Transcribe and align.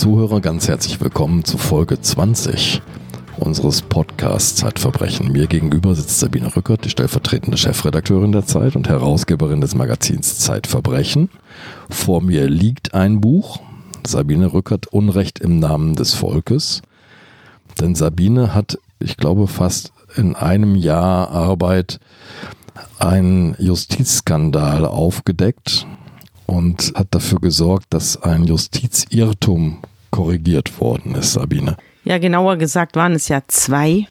Zuhörer, 0.00 0.40
ganz 0.40 0.66
herzlich 0.66 0.98
willkommen 1.02 1.44
zu 1.44 1.58
Folge 1.58 2.00
20 2.00 2.80
unseres 3.36 3.82
Podcasts 3.82 4.56
Zeitverbrechen. 4.56 5.30
Mir 5.30 5.46
gegenüber 5.46 5.94
sitzt 5.94 6.20
Sabine 6.20 6.56
Rückert, 6.56 6.86
die 6.86 6.88
stellvertretende 6.88 7.58
Chefredakteurin 7.58 8.32
der 8.32 8.46
Zeit 8.46 8.76
und 8.76 8.88
Herausgeberin 8.88 9.60
des 9.60 9.74
Magazins 9.74 10.38
Zeitverbrechen. 10.38 11.28
Vor 11.90 12.22
mir 12.22 12.48
liegt 12.48 12.94
ein 12.94 13.20
Buch, 13.20 13.60
Sabine 14.06 14.54
Rückert, 14.54 14.86
Unrecht 14.86 15.38
im 15.38 15.58
Namen 15.58 15.96
des 15.96 16.14
Volkes. 16.14 16.80
Denn 17.78 17.94
Sabine 17.94 18.54
hat, 18.54 18.78
ich 19.00 19.18
glaube, 19.18 19.48
fast 19.48 19.92
in 20.16 20.34
einem 20.34 20.76
Jahr 20.76 21.30
Arbeit 21.30 22.00
einen 22.98 23.54
Justizskandal 23.58 24.86
aufgedeckt 24.86 25.86
und 26.46 26.94
hat 26.94 27.08
dafür 27.10 27.38
gesorgt, 27.38 27.88
dass 27.90 28.22
ein 28.22 28.44
Justizirrtum 28.44 29.82
korrigiert 30.10 30.80
worden 30.80 31.14
ist, 31.14 31.32
Sabine. 31.32 31.76
Ja, 32.04 32.18
genauer 32.18 32.56
gesagt 32.56 32.96
waren 32.96 33.12
es 33.12 33.28
ja 33.28 33.42
zwei. 33.48 34.06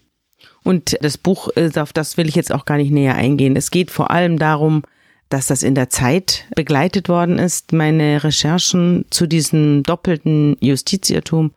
Und 0.63 0.97
das 1.01 1.17
Buch, 1.17 1.49
auf 1.75 1.93
das 1.93 2.17
will 2.17 2.27
ich 2.27 2.35
jetzt 2.35 2.53
auch 2.53 2.65
gar 2.65 2.77
nicht 2.77 2.91
näher 2.91 3.15
eingehen. 3.15 3.55
Es 3.55 3.71
geht 3.71 3.91
vor 3.91 4.11
allem 4.11 4.37
darum, 4.37 4.83
dass 5.29 5.47
das 5.47 5.63
in 5.63 5.75
der 5.75 5.89
Zeit 5.89 6.45
begleitet 6.55 7.07
worden 7.07 7.37
ist, 7.37 7.71
meine 7.71 8.23
Recherchen 8.23 9.05
zu 9.09 9.27
diesem 9.27 9.83
doppelten 9.83 10.57
Justizirrtum 10.59 11.51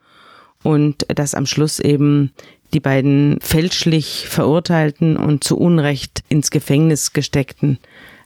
und 0.63 1.07
dass 1.09 1.35
am 1.35 1.47
Schluss 1.47 1.81
eben 1.81 2.33
die 2.75 2.81
beiden 2.81 3.39
fälschlich 3.41 4.27
verurteilten 4.29 5.17
und 5.17 5.45
zu 5.45 5.59
Unrecht 5.59 6.23
ins 6.29 6.51
Gefängnis 6.51 7.13
gesteckten 7.13 7.79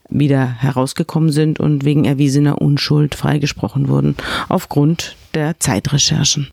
wieder 0.09 0.47
herausgekommen 0.47 1.31
sind 1.31 1.59
und 1.59 1.85
wegen 1.85 2.05
erwiesener 2.05 2.61
Unschuld 2.61 3.15
freigesprochen 3.15 3.89
wurden, 3.89 4.17
aufgrund 4.49 5.17
der 5.37 5.61
Zeitrecherchen. 5.61 6.49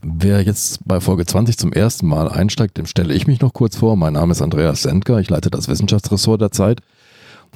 Wer 0.00 0.42
jetzt 0.42 0.86
bei 0.86 1.00
Folge 1.00 1.26
20 1.26 1.58
zum 1.58 1.72
ersten 1.72 2.06
Mal 2.06 2.28
einsteigt, 2.28 2.78
dem 2.78 2.86
stelle 2.86 3.12
ich 3.12 3.26
mich 3.26 3.40
noch 3.40 3.52
kurz 3.52 3.76
vor. 3.76 3.96
Mein 3.96 4.12
Name 4.12 4.30
ist 4.30 4.40
Andreas 4.40 4.82
Sendker, 4.82 5.18
ich 5.18 5.28
leite 5.28 5.50
das 5.50 5.66
Wissenschaftsressort 5.66 6.40
der 6.40 6.52
Zeit. 6.52 6.80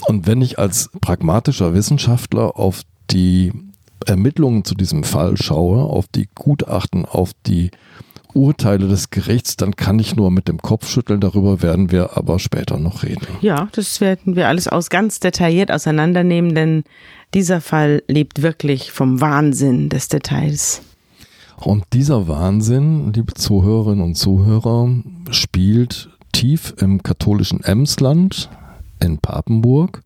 Und 0.08 0.26
wenn 0.26 0.42
ich 0.42 0.58
als 0.58 0.90
pragmatischer 1.00 1.72
Wissenschaftler 1.72 2.58
auf 2.58 2.82
die 3.12 3.52
Ermittlungen 4.06 4.64
zu 4.64 4.74
diesem 4.74 5.04
Fall 5.04 5.36
schaue, 5.36 5.84
auf 5.84 6.06
die 6.08 6.28
Gutachten, 6.34 7.04
auf 7.04 7.30
die 7.46 7.70
Urteile 8.34 8.88
des 8.88 9.10
Gerichts, 9.10 9.56
dann 9.56 9.76
kann 9.76 10.00
ich 10.00 10.16
nur 10.16 10.32
mit 10.32 10.48
dem 10.48 10.58
Kopf 10.58 10.88
schütteln. 10.88 11.20
Darüber 11.20 11.62
werden 11.62 11.92
wir 11.92 12.16
aber 12.16 12.40
später 12.40 12.78
noch 12.78 13.04
reden. 13.04 13.26
Ja, 13.40 13.68
das 13.72 14.00
werden 14.00 14.34
wir 14.34 14.48
alles 14.48 14.66
aus 14.66 14.90
ganz 14.90 15.20
detailliert 15.20 15.70
auseinandernehmen, 15.70 16.54
denn 16.54 16.84
dieser 17.34 17.60
Fall 17.60 18.02
lebt 18.08 18.42
wirklich 18.42 18.92
vom 18.92 19.20
Wahnsinn 19.20 19.88
des 19.88 20.08
Details. 20.08 20.82
Und 21.56 21.84
dieser 21.92 22.28
Wahnsinn, 22.28 23.12
liebe 23.12 23.34
Zuhörerinnen 23.34 24.04
und 24.04 24.14
Zuhörer, 24.16 24.90
spielt 25.30 26.10
tief 26.32 26.74
im 26.78 27.02
katholischen 27.02 27.62
Emsland 27.62 28.50
in 29.00 29.18
Papenburg 29.18 30.02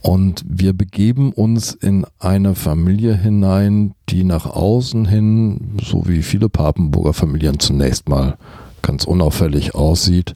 und 0.00 0.44
wir 0.48 0.72
begeben 0.72 1.32
uns 1.32 1.74
in 1.74 2.06
eine 2.18 2.54
Familie 2.54 3.16
hinein, 3.16 3.94
die 4.08 4.24
nach 4.24 4.46
außen 4.46 5.06
hin, 5.06 5.76
so 5.82 6.06
wie 6.06 6.22
viele 6.22 6.48
Papenburger 6.48 7.12
Familien 7.12 7.58
zunächst 7.58 8.08
mal 8.08 8.38
ganz 8.80 9.04
unauffällig 9.04 9.74
aussieht. 9.74 10.34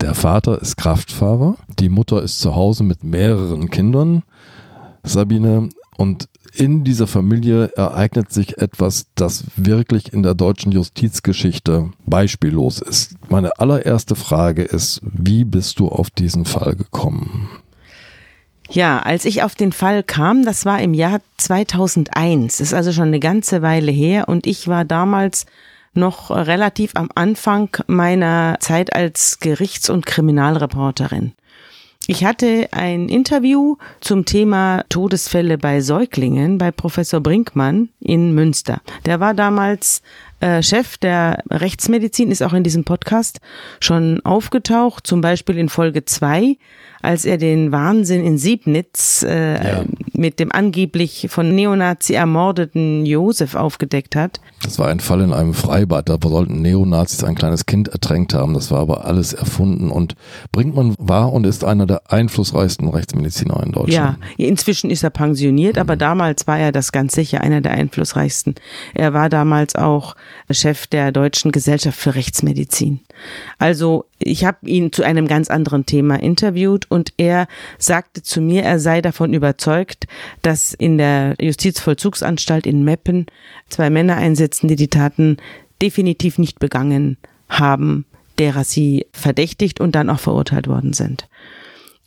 Der 0.00 0.14
Vater 0.14 0.60
ist 0.60 0.76
Kraftfahrer, 0.76 1.56
die 1.78 1.88
Mutter 1.88 2.22
ist 2.22 2.40
zu 2.40 2.54
Hause 2.54 2.84
mit 2.84 3.04
mehreren 3.04 3.70
Kindern, 3.70 4.22
Sabine, 5.02 5.70
und 6.00 6.30
in 6.54 6.82
dieser 6.82 7.06
Familie 7.06 7.72
ereignet 7.76 8.32
sich 8.32 8.56
etwas, 8.56 9.06
das 9.16 9.44
wirklich 9.56 10.14
in 10.14 10.22
der 10.22 10.32
deutschen 10.32 10.72
Justizgeschichte 10.72 11.90
beispiellos 12.06 12.80
ist. 12.80 13.16
Meine 13.28 13.58
allererste 13.58 14.16
Frage 14.16 14.62
ist, 14.62 15.02
wie 15.02 15.44
bist 15.44 15.78
du 15.78 15.88
auf 15.88 16.08
diesen 16.08 16.46
Fall 16.46 16.74
gekommen? 16.74 17.50
Ja, 18.70 19.00
als 19.00 19.26
ich 19.26 19.42
auf 19.42 19.54
den 19.54 19.72
Fall 19.72 20.02
kam, 20.02 20.42
das 20.42 20.64
war 20.64 20.80
im 20.80 20.94
Jahr 20.94 21.20
2001, 21.36 22.56
das 22.56 22.68
ist 22.68 22.74
also 22.74 22.92
schon 22.92 23.08
eine 23.08 23.20
ganze 23.20 23.60
Weile 23.60 23.92
her 23.92 24.26
und 24.26 24.46
ich 24.46 24.68
war 24.68 24.86
damals 24.86 25.44
noch 25.92 26.30
relativ 26.30 26.92
am 26.94 27.10
Anfang 27.14 27.76
meiner 27.88 28.56
Zeit 28.60 28.94
als 28.94 29.38
Gerichts- 29.40 29.90
und 29.90 30.06
Kriminalreporterin. 30.06 31.32
Ich 32.10 32.24
hatte 32.24 32.66
ein 32.72 33.08
Interview 33.08 33.76
zum 34.00 34.24
Thema 34.24 34.82
Todesfälle 34.88 35.58
bei 35.58 35.80
Säuglingen 35.80 36.58
bei 36.58 36.72
Professor 36.72 37.20
Brinkmann 37.20 37.90
in 38.00 38.34
Münster. 38.34 38.80
Der 39.06 39.20
war 39.20 39.32
damals 39.32 40.02
äh, 40.40 40.60
Chef 40.60 40.98
der 40.98 41.44
Rechtsmedizin, 41.48 42.32
ist 42.32 42.42
auch 42.42 42.52
in 42.52 42.64
diesem 42.64 42.82
Podcast 42.82 43.38
schon 43.78 44.20
aufgetaucht, 44.24 45.06
zum 45.06 45.20
Beispiel 45.20 45.56
in 45.56 45.68
Folge 45.68 46.04
zwei 46.04 46.56
als 47.02 47.24
er 47.24 47.38
den 47.38 47.72
Wahnsinn 47.72 48.24
in 48.24 48.38
Siebnitz 48.38 49.22
äh, 49.22 49.54
ja. 49.54 49.84
mit 50.12 50.38
dem 50.38 50.52
angeblich 50.52 51.28
von 51.30 51.54
Neonazi 51.54 52.14
ermordeten 52.14 53.06
Josef 53.06 53.54
aufgedeckt 53.54 54.16
hat. 54.16 54.40
Das 54.62 54.78
war 54.78 54.88
ein 54.88 55.00
Fall 55.00 55.22
in 55.22 55.32
einem 55.32 55.54
Freibad, 55.54 56.08
da 56.08 56.18
sollten 56.22 56.60
Neonazis 56.60 57.24
ein 57.24 57.34
kleines 57.34 57.64
Kind 57.64 57.88
ertränkt 57.88 58.34
haben. 58.34 58.54
Das 58.54 58.70
war 58.70 58.80
aber 58.80 59.06
alles 59.06 59.32
erfunden 59.32 59.90
und 59.90 60.14
Brinkmann 60.52 60.94
war 60.98 61.32
und 61.32 61.46
ist 61.46 61.64
einer 61.64 61.86
der 61.86 62.12
einflussreichsten 62.12 62.88
Rechtsmediziner 62.88 63.62
in 63.64 63.72
Deutschland. 63.72 64.18
Ja, 64.36 64.46
inzwischen 64.46 64.90
ist 64.90 65.02
er 65.02 65.10
pensioniert, 65.10 65.76
mhm. 65.76 65.80
aber 65.80 65.96
damals 65.96 66.46
war 66.46 66.58
er 66.58 66.72
das 66.72 66.92
ganz 66.92 67.14
sicher 67.14 67.40
einer 67.40 67.60
der 67.60 67.72
einflussreichsten. 67.72 68.54
Er 68.94 69.14
war 69.14 69.28
damals 69.28 69.74
auch 69.74 70.14
Chef 70.50 70.86
der 70.86 71.12
Deutschen 71.12 71.52
Gesellschaft 71.52 71.98
für 71.98 72.14
Rechtsmedizin. 72.14 73.00
Also 73.58 74.06
ich 74.18 74.44
habe 74.44 74.58
ihn 74.68 74.92
zu 74.92 75.02
einem 75.02 75.28
ganz 75.28 75.50
anderen 75.50 75.86
Thema 75.86 76.16
interviewt 76.16 76.90
und 76.90 77.12
er 77.16 77.46
sagte 77.78 78.22
zu 78.22 78.40
mir, 78.40 78.62
er 78.62 78.78
sei 78.78 79.00
davon 79.00 79.34
überzeugt, 79.34 80.06
dass 80.42 80.74
in 80.74 80.98
der 80.98 81.34
Justizvollzugsanstalt 81.40 82.66
in 82.66 82.84
Meppen 82.84 83.26
zwei 83.68 83.90
Männer 83.90 84.16
einsitzen, 84.16 84.68
die 84.68 84.76
die 84.76 84.88
Taten 84.88 85.36
definitiv 85.80 86.38
nicht 86.38 86.58
begangen 86.58 87.16
haben, 87.48 88.04
derer 88.38 88.64
sie 88.64 89.06
verdächtigt 89.12 89.80
und 89.80 89.94
dann 89.94 90.10
auch 90.10 90.20
verurteilt 90.20 90.68
worden 90.68 90.92
sind. 90.92 91.28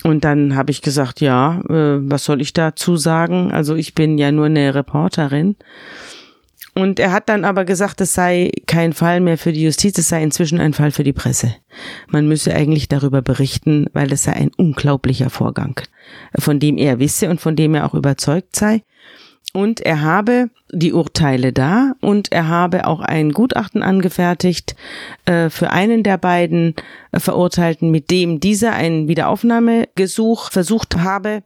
Und 0.04 0.26
dann 0.26 0.56
habe 0.56 0.72
ich 0.72 0.82
gesagt, 0.82 1.22
ja, 1.22 1.62
äh, 1.70 2.00
was 2.10 2.26
soll 2.26 2.42
ich 2.42 2.54
dazu 2.54 2.98
sagen? 2.98 3.52
Also 3.52 3.76
ich 3.76 3.96
bin 3.96 4.18
ja 4.18 4.32
nur 4.32 4.48
eine 4.48 4.76
Reporterin. 4.76 5.56
Und 6.76 7.00
er 7.00 7.12
hat 7.12 7.30
dann 7.30 7.46
aber 7.46 7.66
gesagt, 7.66 8.02
es 8.02 8.14
sei 8.14 8.52
kein 8.66 8.94
Fall 8.94 9.20
mehr 9.20 9.38
für 9.38 9.54
die 9.54 9.64
Justiz, 9.64 9.98
es 9.98 10.10
sei 10.10 10.24
inzwischen 10.24 10.60
ein 10.60 10.74
Fall 10.74 10.92
für 10.92 11.04
die 11.04 11.14
Presse. 11.14 11.56
Man 12.08 12.28
müsse 12.28 12.54
eigentlich 12.54 12.88
darüber 12.88 13.22
berichten, 13.22 13.88
weil 13.94 14.12
es 14.12 14.24
sei 14.24 14.34
ein 14.34 14.52
unglaublicher 14.58 15.30
Vorgang, 15.30 15.80
von 16.38 16.60
dem 16.60 16.78
er 16.78 17.00
wisse 17.00 17.30
und 17.30 17.40
von 17.40 17.56
dem 17.56 17.76
er 17.76 17.86
auch 17.86 17.94
überzeugt 17.94 18.56
sei. 18.56 18.82
Und 19.56 19.82
er 19.82 20.02
habe 20.02 20.50
die 20.72 20.94
Urteile 20.94 21.54
da 21.54 21.94
und 22.02 22.32
er 22.32 22.48
habe 22.48 22.88
auch 22.88 23.02
ein 23.02 23.32
Gutachten 23.32 23.84
angefertigt 23.84 24.76
äh, 25.26 25.52
für 25.52 25.70
einen 25.70 26.02
der 26.02 26.18
beiden 26.18 26.74
Verurteilten, 27.14 27.92
mit 27.92 28.10
dem 28.10 28.40
dieser 28.40 28.74
ein 28.74 29.08
Wiederaufnahmegesuch 29.08 30.50
versucht 30.52 30.98
habe 30.98 31.44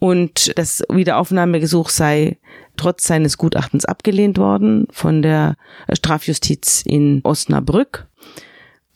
und 0.00 0.58
das 0.58 0.82
Wiederaufnahmegesuch 0.90 1.90
sei 1.90 2.38
trotz 2.76 3.06
seines 3.06 3.38
Gutachtens 3.38 3.84
abgelehnt 3.84 4.38
worden 4.38 4.86
von 4.90 5.22
der 5.22 5.56
Strafjustiz 5.92 6.82
in 6.84 7.20
Osnabrück. 7.24 8.06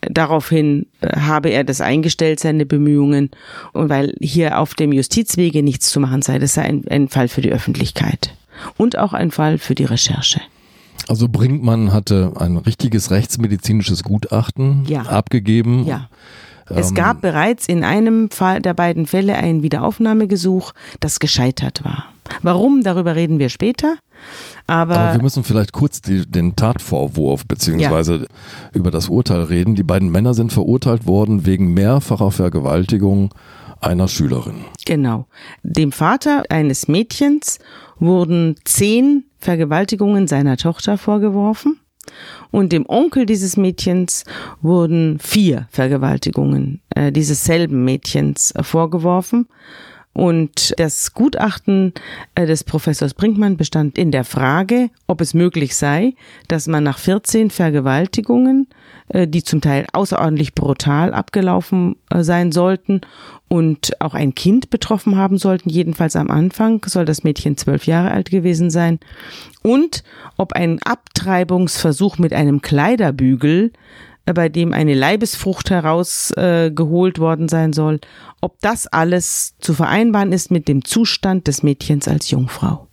Daraufhin 0.00 0.87
äh, 1.00 1.19
habe 1.20 1.49
er 1.49 1.64
das 1.64 1.81
eingestellt, 1.81 2.38
seine 2.38 2.67
Bemühungen, 2.67 3.31
und 3.73 3.88
weil 3.88 4.14
hier 4.20 4.61
auf 4.61 4.75
dem 4.75 4.93
Justizwege 4.93 5.62
nichts 5.62 5.91
zu 5.91 5.99
machen 5.99 6.23
sei, 6.23 6.38
das 6.38 6.55
sei 6.55 6.62
ein, 6.62 6.85
ein 6.88 7.08
Fall 7.08 7.29
für 7.29 7.41
die 7.41 7.50
Öffentlichkeit 7.50 8.35
und 8.76 8.97
auch 8.97 9.12
ein 9.12 9.31
Fall 9.31 9.58
für 9.58 9.75
die 9.75 9.85
Recherche. 9.85 10.41
Also 11.08 11.29
Brinkmann 11.29 11.93
hatte 11.93 12.32
ein 12.37 12.58
richtiges 12.58 13.11
rechtsmedizinisches 13.11 14.02
Gutachten 14.02 14.85
ja. 14.87 15.02
abgegeben. 15.02 15.87
Ja. 15.87 16.08
Es 16.70 16.91
ähm, 16.91 16.94
gab 16.94 17.20
bereits 17.20 17.67
in 17.67 17.85
einem 17.85 18.31
Fall 18.31 18.61
der 18.61 18.75
beiden 18.75 19.06
Fälle 19.06 19.37
ein 19.37 19.62
Wiederaufnahmegesuch, 19.62 20.73
das 21.00 21.20
gescheitert 21.20 21.85
war. 21.85 22.06
Warum, 22.43 22.82
darüber 22.82 23.17
reden 23.17 23.38
wir 23.38 23.49
später. 23.49 23.97
Aber, 24.67 24.99
Aber 24.99 25.15
wir 25.15 25.23
müssen 25.23 25.44
vielleicht 25.44 25.73
kurz 25.73 26.03
die, 26.03 26.31
den 26.31 26.56
Tatvorwurf 26.56 27.47
beziehungsweise 27.47 28.17
ja. 28.17 28.26
über 28.75 28.91
das 28.91 29.09
Urteil 29.09 29.43
reden. 29.43 29.75
Die 29.75 29.82
beiden 29.82 30.11
Männer 30.11 30.35
sind 30.35 30.53
verurteilt 30.53 31.06
worden 31.06 31.47
wegen 31.47 31.73
mehrfacher 31.73 32.31
Vergewaltigung 32.31 33.35
einer 33.81 34.09
Schülerin. 34.09 34.64
Genau. 34.85 35.26
Dem 35.62 35.93
Vater 35.93 36.43
eines 36.50 36.88
Mädchens 36.88 37.61
wurden 37.99 38.56
zehn 38.64 39.25
Vergewaltigungen 39.38 40.26
seiner 40.26 40.56
Tochter 40.56 40.99
vorgeworfen 40.99 41.79
und 42.50 42.72
dem 42.72 42.84
Onkel 42.88 43.26
dieses 43.26 43.56
Mädchens 43.56 44.25
wurden 44.62 45.19
vier 45.19 45.69
Vergewaltigungen 45.70 46.81
äh, 46.94 47.12
dieses 47.12 47.44
selben 47.44 47.84
Mädchens 47.84 48.52
äh, 48.52 48.62
vorgeworfen. 48.62 49.46
Und 50.12 50.75
das 50.78 51.14
Gutachten 51.14 51.93
äh, 52.34 52.44
des 52.44 52.64
Professors 52.64 53.14
Brinkmann 53.14 53.56
bestand 53.56 53.96
in 53.96 54.10
der 54.10 54.25
Frage, 54.25 54.90
ob 55.06 55.20
es 55.20 55.32
möglich 55.32 55.76
sei, 55.76 56.14
dass 56.49 56.66
man 56.66 56.82
nach 56.82 56.99
14 56.99 57.50
Vergewaltigungen, 57.50 58.66
äh, 59.08 59.28
die 59.28 59.44
zum 59.44 59.60
Teil 59.60 59.87
außerordentlich 59.93 60.55
brutal 60.55 61.14
abgelaufen 61.14 61.96
äh, 62.10 62.25
sein 62.25 62.50
sollten 62.50 63.02
und 63.46 63.93
auch 64.00 64.14
ein 64.14 64.34
Kind 64.34 64.70
betroffen 64.70 65.16
haben 65.16 65.38
sollten, 65.38 65.70
jedenfalls 65.70 66.16
am 66.16 66.31
Anfang 66.31 66.84
soll 66.87 67.04
das 67.04 67.22
Mädchen 67.22 67.56
zwölf 67.56 67.87
Jahre 67.87 68.11
alt 68.11 68.31
gewesen 68.31 68.70
sein, 68.70 68.99
und 69.62 70.02
ob 70.37 70.52
ein 70.54 70.78
Abtreibungsversuch 70.82 72.19
mit 72.19 72.32
einem 72.32 72.62
Kleiderbügel 72.62 73.72
bei 74.34 74.48
dem 74.48 74.72
eine 74.72 74.94
Leibesfrucht 74.94 75.70
herausgeholt 75.70 77.19
äh, 77.19 77.20
worden 77.20 77.48
sein 77.48 77.72
soll, 77.72 78.00
ob 78.40 78.60
das 78.60 78.86
alles 78.86 79.54
zu 79.58 79.75
vereinbaren 79.75 80.32
ist 80.32 80.50
mit 80.50 80.69
dem 80.69 80.84
Zustand 80.84 81.46
des 81.46 81.62
Mädchens 81.62 82.08
als 82.08 82.30
Jungfrau. 82.30 82.88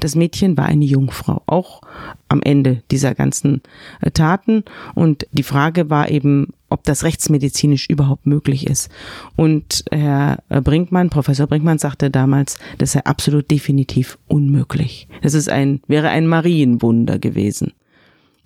Das 0.00 0.14
Mädchen 0.14 0.56
war 0.56 0.66
eine 0.66 0.84
Jungfrau, 0.84 1.42
auch 1.46 1.82
am 2.28 2.40
Ende 2.42 2.82
dieser 2.90 3.14
ganzen 3.14 3.62
äh, 4.00 4.10
Taten. 4.10 4.64
Und 4.94 5.26
die 5.32 5.42
Frage 5.42 5.90
war 5.90 6.08
eben, 6.10 6.54
ob 6.68 6.84
das 6.84 7.04
rechtsmedizinisch 7.04 7.88
überhaupt 7.88 8.26
möglich 8.26 8.66
ist. 8.66 8.90
Und 9.36 9.84
Herr 9.90 10.42
Brinkmann, 10.48 11.10
Professor 11.10 11.46
Brinkmann 11.46 11.78
sagte 11.78 12.10
damals, 12.10 12.58
das 12.78 12.92
sei 12.92 13.04
absolut 13.04 13.50
definitiv 13.50 14.18
unmöglich. 14.28 15.08
Das 15.20 15.34
ist 15.34 15.50
ein, 15.50 15.82
wäre 15.86 16.08
ein 16.08 16.26
Marienwunder 16.26 17.18
gewesen. 17.18 17.72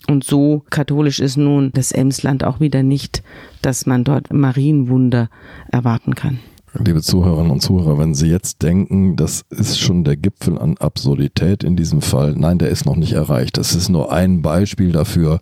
Und 0.09 0.25
so 0.25 0.63
katholisch 0.71 1.21
ist 1.21 1.37
nun 1.37 1.71
das 1.73 1.93
Emsland 1.93 2.45
auch 2.45 2.61
wieder 2.61 2.83
nicht, 2.83 3.23
dass 3.63 3.87
man 3.87 4.05
dort 4.05 4.33
Marienwunder 4.33 5.29
erwarten 5.71 6.15
kann. 6.15 6.39
Liebe 6.85 7.01
Zuhörerinnen 7.01 7.51
und 7.51 7.61
Zuhörer, 7.61 7.99
wenn 7.99 8.15
Sie 8.15 8.29
jetzt 8.29 8.63
denken, 8.63 9.17
das 9.17 9.45
ist 9.49 9.81
schon 9.81 10.05
der 10.05 10.17
Gipfel 10.17 10.59
an 10.59 10.77
Absurdität 10.77 11.65
in 11.65 11.75
diesem 11.75 12.03
Fall, 12.03 12.35
nein, 12.37 12.59
der 12.59 12.69
ist 12.69 12.85
noch 12.85 12.97
nicht 12.97 13.13
erreicht. 13.13 13.57
Das 13.57 13.75
ist 13.75 13.89
nur 13.89 14.13
ein 14.13 14.43
Beispiel 14.43 14.93
dafür, 14.93 15.41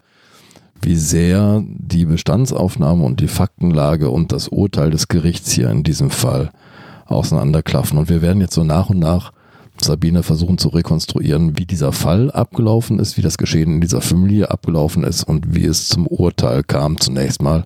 wie 0.80 0.96
sehr 0.96 1.62
die 1.66 2.04
Bestandsaufnahme 2.04 3.04
und 3.04 3.20
die 3.20 3.28
Faktenlage 3.28 4.10
und 4.10 4.32
das 4.32 4.48
Urteil 4.48 4.90
des 4.90 5.08
Gerichts 5.08 5.50
hier 5.50 5.70
in 5.70 5.82
diesem 5.82 6.10
Fall 6.10 6.50
auseinanderklaffen. 7.06 7.98
Und 7.98 8.08
wir 8.08 8.22
werden 8.22 8.40
jetzt 8.40 8.54
so 8.54 8.62
nach 8.62 8.90
und 8.90 8.98
nach 8.98 9.32
Sabine 9.84 10.22
versuchen 10.22 10.58
zu 10.58 10.68
rekonstruieren, 10.68 11.58
wie 11.58 11.66
dieser 11.66 11.92
Fall 11.92 12.30
abgelaufen 12.30 12.98
ist, 12.98 13.16
wie 13.16 13.22
das 13.22 13.38
Geschehen 13.38 13.74
in 13.74 13.80
dieser 13.80 14.00
Familie 14.00 14.50
abgelaufen 14.50 15.04
ist 15.04 15.24
und 15.24 15.54
wie 15.54 15.64
es 15.64 15.88
zum 15.88 16.06
Urteil 16.06 16.62
kam. 16.62 16.98
Zunächst 16.98 17.42
mal 17.42 17.64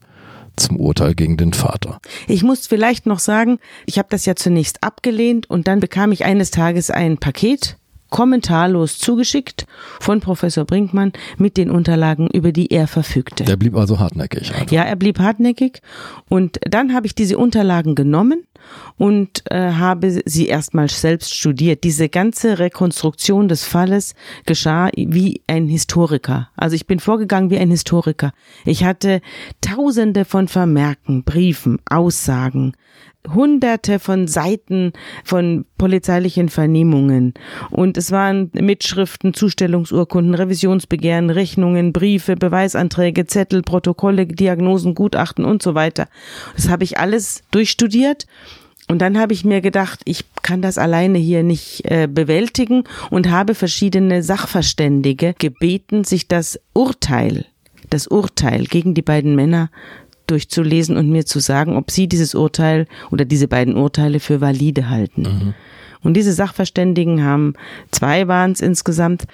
zum 0.56 0.76
Urteil 0.76 1.15
gegen 1.15 1.37
den 1.37 1.53
Vater. 1.53 2.00
Ich 2.26 2.43
muss 2.43 2.67
vielleicht 2.67 3.06
noch 3.06 3.20
sagen, 3.20 3.59
ich 3.87 3.99
habe 3.99 4.09
das 4.11 4.26
ja 4.26 4.35
zunächst 4.35 4.82
abgelehnt 4.82 5.49
und 5.49 5.69
dann 5.69 5.81
bekam 5.81 6.12
ich 6.12 6.25
eines 6.25 6.50
Tages 6.50 6.91
ein 6.91 7.19
Paket 7.19 7.76
kommentarlos 8.11 8.99
zugeschickt 8.99 9.67
von 10.00 10.21
Professor 10.21 10.64
Brinkmann 10.64 11.12
mit 11.37 11.56
den 11.56 11.71
Unterlagen, 11.71 12.29
über 12.29 12.53
die 12.53 12.69
er 12.73 12.87
verfügte. 12.87 13.44
Der 13.44 13.56
blieb 13.56 13.76
also 13.76 13.99
hartnäckig. 13.99 14.55
Einfach. 14.55 14.71
Ja, 14.73 14.82
er 14.82 14.97
blieb 14.97 15.19
hartnäckig 15.19 15.82
und 16.29 16.59
dann 16.62 16.94
habe 16.94 17.06
ich 17.06 17.14
diese 17.14 17.38
Unterlagen 17.38 17.94
genommen 17.94 18.44
und 18.97 19.43
äh, 19.50 19.73
habe 19.73 20.23
sie 20.25 20.47
erstmals 20.47 21.00
selbst 21.00 21.35
studiert. 21.35 21.85
Diese 21.85 22.09
ganze 22.09 22.59
Rekonstruktion 22.59 23.49
des 23.49 23.65
Falles 23.65 24.15
geschah 24.47 24.91
wie 24.97 25.43
ein 25.47 25.69
Historiker. 25.69 26.50
Also 26.56 26.76
ich 26.76 26.87
bin 26.87 27.00
vorgegangen 27.00 27.50
wie 27.50 27.59
ein 27.59 27.70
Historiker. 27.70 28.32
Ich 28.65 28.85
hatte 28.85 29.20
tausende 29.61 30.25
von 30.25 30.49
Vermerken, 30.49 31.25
Briefen, 31.25 31.79
Aussagen, 31.88 32.73
hunderte 33.35 33.99
von 33.99 34.26
Seiten 34.26 34.93
von 35.25 35.67
polizeilichen 35.76 36.49
Vernehmungen. 36.49 37.35
Und 37.71 37.97
es 37.97 38.11
waren 38.11 38.50
Mitschriften, 38.55 39.35
Zustellungsurkunden, 39.35 40.35
Revisionsbegehren, 40.35 41.31
Rechnungen, 41.31 41.93
Briefe, 41.93 42.37
Beweisanträge, 42.37 43.26
Zettel, 43.26 43.62
Protokolle, 43.62 44.26
Diagnosen, 44.26 44.94
Gutachten 44.94 45.44
und 45.44 45.62
so 45.62 45.75
weiter. 45.75 46.09
Das 46.56 46.69
habe 46.69 46.85
ich 46.85 46.99
alles 46.99 47.43
durchstudiert. 47.50 48.26
Und 48.88 49.00
dann 49.00 49.19
habe 49.19 49.35
ich 49.35 49.44
mir 49.44 49.61
gedacht, 49.61 50.00
ich 50.06 50.25
kann 50.43 50.62
das 50.62 50.79
alleine 50.79 51.19
hier 51.19 51.43
nicht 51.43 51.82
äh, 51.85 52.08
bewältigen 52.11 52.85
und 53.11 53.31
habe 53.31 53.55
verschiedene 53.55 54.23
Sachverständige 54.23 55.35
gebeten, 55.38 56.05
sich 56.05 56.26
das 56.26 56.58
Urteil, 56.73 57.44
das 57.90 58.06
Urteil 58.06 58.64
gegen 58.64 58.94
die 58.94 59.02
beiden 59.02 59.37
Männer 59.37 59.70
durchzulesen 60.26 60.96
und 60.96 61.11
mir 61.11 61.26
zu 61.26 61.38
sagen, 61.38 61.76
ob 61.76 61.90
sie 61.90 62.08
dieses 62.08 62.35
Urteil 62.35 62.87
oder 63.11 63.25
diese 63.25 63.49
beiden 63.49 63.76
Urteile 63.76 64.20
für 64.20 64.40
valide 64.40 64.88
halten. 64.88 65.23
Mhm. 65.23 65.55
Und 66.02 66.14
diese 66.14 66.32
Sachverständigen 66.32 67.23
haben, 67.25 67.55
zwei 67.90 68.29
waren 68.29 68.52
es 68.52 68.61
insgesamt, 68.61 69.26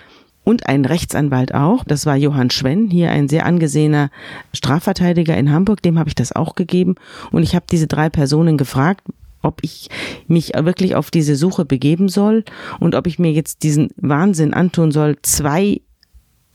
und 0.44 0.66
ein 0.66 0.84
Rechtsanwalt 0.84 1.54
auch. 1.54 1.84
Das 1.84 2.04
war 2.04 2.16
Johann 2.16 2.50
Schwenn, 2.50 2.90
hier 2.90 3.10
ein 3.10 3.28
sehr 3.28 3.46
angesehener 3.46 4.10
Strafverteidiger 4.52 5.36
in 5.36 5.50
Hamburg. 5.50 5.82
Dem 5.82 5.98
habe 5.98 6.10
ich 6.10 6.14
das 6.14 6.32
auch 6.32 6.54
gegeben. 6.54 6.96
Und 7.32 7.42
ich 7.42 7.54
habe 7.54 7.64
diese 7.70 7.86
drei 7.86 8.10
Personen 8.10 8.58
gefragt, 8.58 9.02
ob 9.44 9.60
ich 9.62 9.88
mich 10.26 10.52
wirklich 10.54 10.94
auf 10.94 11.10
diese 11.10 11.36
Suche 11.36 11.64
begeben 11.64 12.08
soll 12.08 12.44
und 12.80 12.94
ob 12.94 13.06
ich 13.06 13.18
mir 13.18 13.32
jetzt 13.32 13.62
diesen 13.62 13.90
Wahnsinn 13.96 14.54
antun 14.54 14.90
soll, 14.90 15.16
zwei 15.22 15.80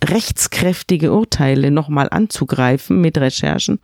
rechtskräftige 0.04 1.12
Urteile 1.12 1.72
nochmal 1.72 2.08
anzugreifen 2.10 3.02
mit 3.02 3.18
Recherchen, 3.18 3.80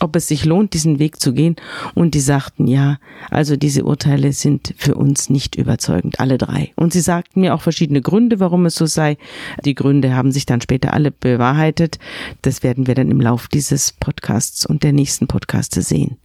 ob 0.00 0.14
es 0.16 0.28
sich 0.28 0.44
lohnt, 0.44 0.74
diesen 0.74 0.98
Weg 0.98 1.20
zu 1.20 1.32
gehen. 1.32 1.56
Und 1.94 2.14
die 2.14 2.20
sagten, 2.20 2.66
ja, 2.66 2.98
also 3.30 3.56
diese 3.56 3.84
Urteile 3.84 4.32
sind 4.32 4.74
für 4.76 4.94
uns 4.94 5.30
nicht 5.30 5.56
überzeugend, 5.56 6.20
alle 6.20 6.38
drei. 6.38 6.72
Und 6.76 6.92
sie 6.92 7.00
sagten 7.00 7.40
mir 7.40 7.54
auch 7.54 7.62
verschiedene 7.62 8.02
Gründe, 8.02 8.38
warum 8.38 8.66
es 8.66 8.74
so 8.74 8.86
sei. 8.86 9.16
Die 9.64 9.74
Gründe 9.74 10.14
haben 10.14 10.32
sich 10.32 10.46
dann 10.46 10.60
später 10.60 10.92
alle 10.92 11.10
bewahrheitet. 11.10 11.98
Das 12.42 12.62
werden 12.62 12.86
wir 12.86 12.94
dann 12.94 13.10
im 13.10 13.20
Lauf 13.20 13.48
dieses 13.48 13.92
Podcasts 13.92 14.66
und 14.66 14.82
der 14.82 14.92
nächsten 14.92 15.26
Podcaste 15.26 15.80
sehen. 15.80 16.18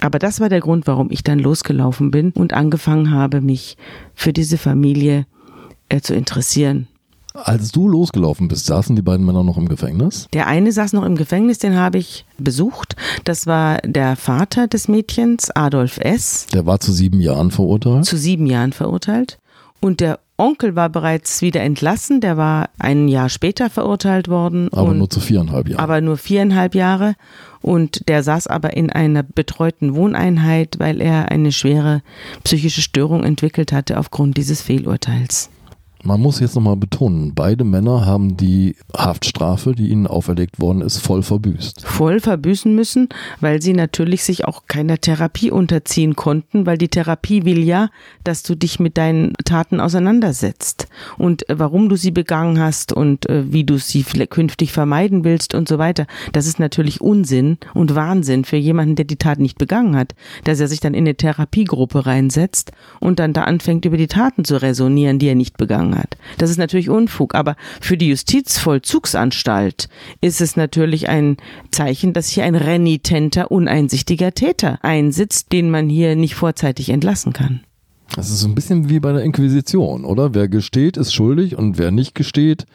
Aber 0.00 0.18
das 0.18 0.40
war 0.40 0.48
der 0.48 0.60
Grund, 0.60 0.86
warum 0.86 1.10
ich 1.10 1.22
dann 1.22 1.38
losgelaufen 1.38 2.10
bin 2.10 2.32
und 2.32 2.52
angefangen 2.52 3.10
habe, 3.10 3.40
mich 3.40 3.76
für 4.14 4.32
diese 4.32 4.58
Familie 4.58 5.26
äh, 5.88 6.00
zu 6.00 6.14
interessieren 6.14 6.88
als 7.34 7.70
du 7.72 7.88
losgelaufen 7.88 8.48
bist, 8.48 8.66
saßen 8.66 8.96
die 8.96 9.02
beiden 9.02 9.24
Männer 9.24 9.44
noch 9.44 9.56
im 9.56 9.68
Gefängnis? 9.68 10.28
Der 10.32 10.46
eine 10.46 10.72
saß 10.72 10.92
noch 10.92 11.04
im 11.04 11.16
Gefängnis, 11.16 11.58
den 11.58 11.76
habe 11.76 11.98
ich 11.98 12.24
besucht. 12.38 12.96
Das 13.24 13.46
war 13.46 13.78
der 13.84 14.16
Vater 14.16 14.66
des 14.66 14.88
Mädchens, 14.88 15.50
Adolf 15.50 15.98
S. 15.98 16.46
Der 16.52 16.66
war 16.66 16.80
zu 16.80 16.92
sieben 16.92 17.20
Jahren 17.20 17.50
verurteilt? 17.50 18.04
Zu 18.04 18.16
sieben 18.16 18.46
Jahren 18.46 18.72
verurteilt. 18.72 19.38
Und 19.80 20.00
der 20.00 20.18
Onkel 20.36 20.74
war 20.74 20.88
bereits 20.88 21.42
wieder 21.42 21.60
entlassen, 21.60 22.20
der 22.20 22.36
war 22.36 22.70
ein 22.78 23.08
Jahr 23.08 23.28
später 23.28 23.70
verurteilt 23.70 24.28
worden. 24.28 24.68
Aber 24.72 24.94
nur 24.94 25.08
zu 25.08 25.20
viereinhalb 25.20 25.68
Jahren. 25.68 25.80
Aber 25.80 26.00
nur 26.00 26.16
viereinhalb 26.16 26.74
Jahre. 26.74 27.14
Und 27.62 28.08
der 28.08 28.22
saß 28.22 28.46
aber 28.46 28.74
in 28.74 28.90
einer 28.90 29.22
betreuten 29.22 29.94
Wohneinheit, 29.94 30.76
weil 30.78 31.00
er 31.00 31.30
eine 31.30 31.52
schwere 31.52 32.02
psychische 32.42 32.82
Störung 32.82 33.22
entwickelt 33.24 33.72
hatte 33.72 33.98
aufgrund 33.98 34.36
dieses 34.36 34.62
Fehlurteils. 34.62 35.50
Man 36.02 36.20
muss 36.20 36.40
jetzt 36.40 36.54
nochmal 36.54 36.76
betonen, 36.76 37.34
beide 37.34 37.62
Männer 37.62 38.06
haben 38.06 38.38
die 38.38 38.74
Haftstrafe, 38.96 39.74
die 39.74 39.88
ihnen 39.88 40.06
auferlegt 40.06 40.58
worden 40.58 40.80
ist, 40.80 40.98
voll 40.98 41.22
verbüßt. 41.22 41.86
Voll 41.86 42.20
verbüßen 42.20 42.74
müssen, 42.74 43.10
weil 43.40 43.60
sie 43.60 43.74
natürlich 43.74 44.24
sich 44.24 44.46
auch 44.46 44.62
keiner 44.66 44.98
Therapie 44.98 45.50
unterziehen 45.50 46.16
konnten, 46.16 46.64
weil 46.64 46.78
die 46.78 46.88
Therapie 46.88 47.44
will 47.44 47.62
ja, 47.62 47.90
dass 48.24 48.42
du 48.42 48.54
dich 48.54 48.80
mit 48.80 48.96
deinen 48.96 49.34
Taten 49.44 49.78
auseinandersetzt 49.78 50.88
und 51.18 51.46
äh, 51.50 51.58
warum 51.58 51.90
du 51.90 51.96
sie 51.96 52.12
begangen 52.12 52.58
hast 52.58 52.94
und 52.94 53.28
äh, 53.28 53.52
wie 53.52 53.64
du 53.64 53.76
sie 53.76 54.02
künftig 54.02 54.72
vermeiden 54.72 55.24
willst 55.24 55.54
und 55.54 55.68
so 55.68 55.78
weiter. 55.78 56.06
Das 56.32 56.46
ist 56.46 56.58
natürlich 56.58 57.02
Unsinn 57.02 57.58
und 57.74 57.94
Wahnsinn 57.94 58.46
für 58.46 58.56
jemanden, 58.56 58.96
der 58.96 59.04
die 59.04 59.16
Tat 59.16 59.38
nicht 59.38 59.58
begangen 59.58 59.96
hat, 59.96 60.14
dass 60.44 60.60
er 60.60 60.68
sich 60.68 60.80
dann 60.80 60.94
in 60.94 61.04
eine 61.04 61.14
Therapiegruppe 61.14 62.06
reinsetzt 62.06 62.72
und 63.00 63.18
dann 63.18 63.34
da 63.34 63.44
anfängt, 63.44 63.84
über 63.84 63.98
die 63.98 64.06
Taten 64.06 64.46
zu 64.46 64.62
resonieren, 64.62 65.18
die 65.18 65.28
er 65.28 65.34
nicht 65.34 65.58
begangen 65.58 65.89
angefangen 65.90 65.98
hat. 65.98 66.16
Das 66.38 66.50
ist 66.50 66.58
natürlich 66.58 66.88
Unfug, 66.88 67.34
aber 67.34 67.56
für 67.80 67.96
die 67.96 68.08
Justizvollzugsanstalt 68.08 69.88
ist 70.20 70.40
es 70.40 70.56
natürlich 70.56 71.08
ein 71.08 71.36
Zeichen, 71.70 72.12
dass 72.12 72.28
hier 72.28 72.44
ein 72.44 72.54
renitenter, 72.54 73.50
uneinsichtiger 73.50 74.32
Täter 74.32 74.78
einsitzt, 74.82 75.52
den 75.52 75.70
man 75.70 75.88
hier 75.88 76.16
nicht 76.16 76.34
vorzeitig 76.34 76.90
entlassen 76.90 77.32
kann. 77.32 77.60
Das 78.16 78.28
ist 78.28 78.40
so 78.40 78.48
ein 78.48 78.56
bisschen 78.56 78.88
wie 78.88 78.98
bei 78.98 79.12
der 79.12 79.22
Inquisition, 79.22 80.04
oder? 80.04 80.34
Wer 80.34 80.48
gesteht, 80.48 80.96
ist 80.96 81.14
schuldig 81.14 81.56
und 81.56 81.78
wer 81.78 81.92
nicht 81.92 82.16
gesteht, 82.16 82.66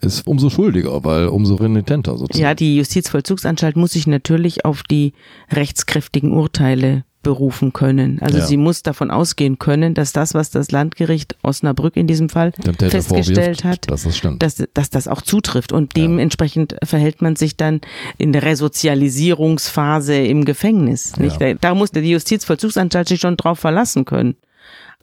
ist 0.00 0.26
umso 0.26 0.48
schuldiger, 0.48 1.04
weil 1.04 1.26
umso 1.26 1.56
renitenter 1.56 2.16
sozusagen. 2.16 2.42
Ja, 2.42 2.54
die 2.54 2.76
Justizvollzugsanstalt 2.76 3.76
muss 3.76 3.92
sich 3.92 4.06
natürlich 4.06 4.64
auf 4.64 4.82
die 4.82 5.12
rechtskräftigen 5.50 6.32
Urteile 6.32 7.04
berufen 7.22 7.72
können. 7.72 8.20
Also 8.20 8.38
ja. 8.38 8.46
sie 8.46 8.56
muss 8.56 8.82
davon 8.82 9.10
ausgehen 9.10 9.58
können, 9.58 9.94
dass 9.94 10.12
das, 10.12 10.34
was 10.34 10.50
das 10.50 10.70
Landgericht 10.70 11.36
Osnabrück 11.42 11.96
in 11.96 12.06
diesem 12.06 12.28
Fall 12.28 12.52
festgestellt 12.78 13.64
hat, 13.64 13.90
dass 13.90 14.04
das. 14.04 14.20
Dass, 14.38 14.64
dass 14.72 14.90
das 14.90 15.08
auch 15.08 15.22
zutrifft. 15.22 15.72
Und 15.72 15.96
dementsprechend 15.96 16.72
ja. 16.72 16.78
verhält 16.84 17.20
man 17.20 17.36
sich 17.36 17.56
dann 17.56 17.80
in 18.18 18.32
der 18.32 18.42
Resozialisierungsphase 18.42 20.14
im 20.14 20.44
Gefängnis. 20.44 21.12
Ja. 21.18 21.54
Da 21.54 21.74
muss 21.74 21.90
die 21.90 22.00
Justizvollzugsanstalt 22.00 23.08
sich 23.08 23.20
schon 23.20 23.36
drauf 23.36 23.58
verlassen 23.58 24.04
können. 24.04 24.36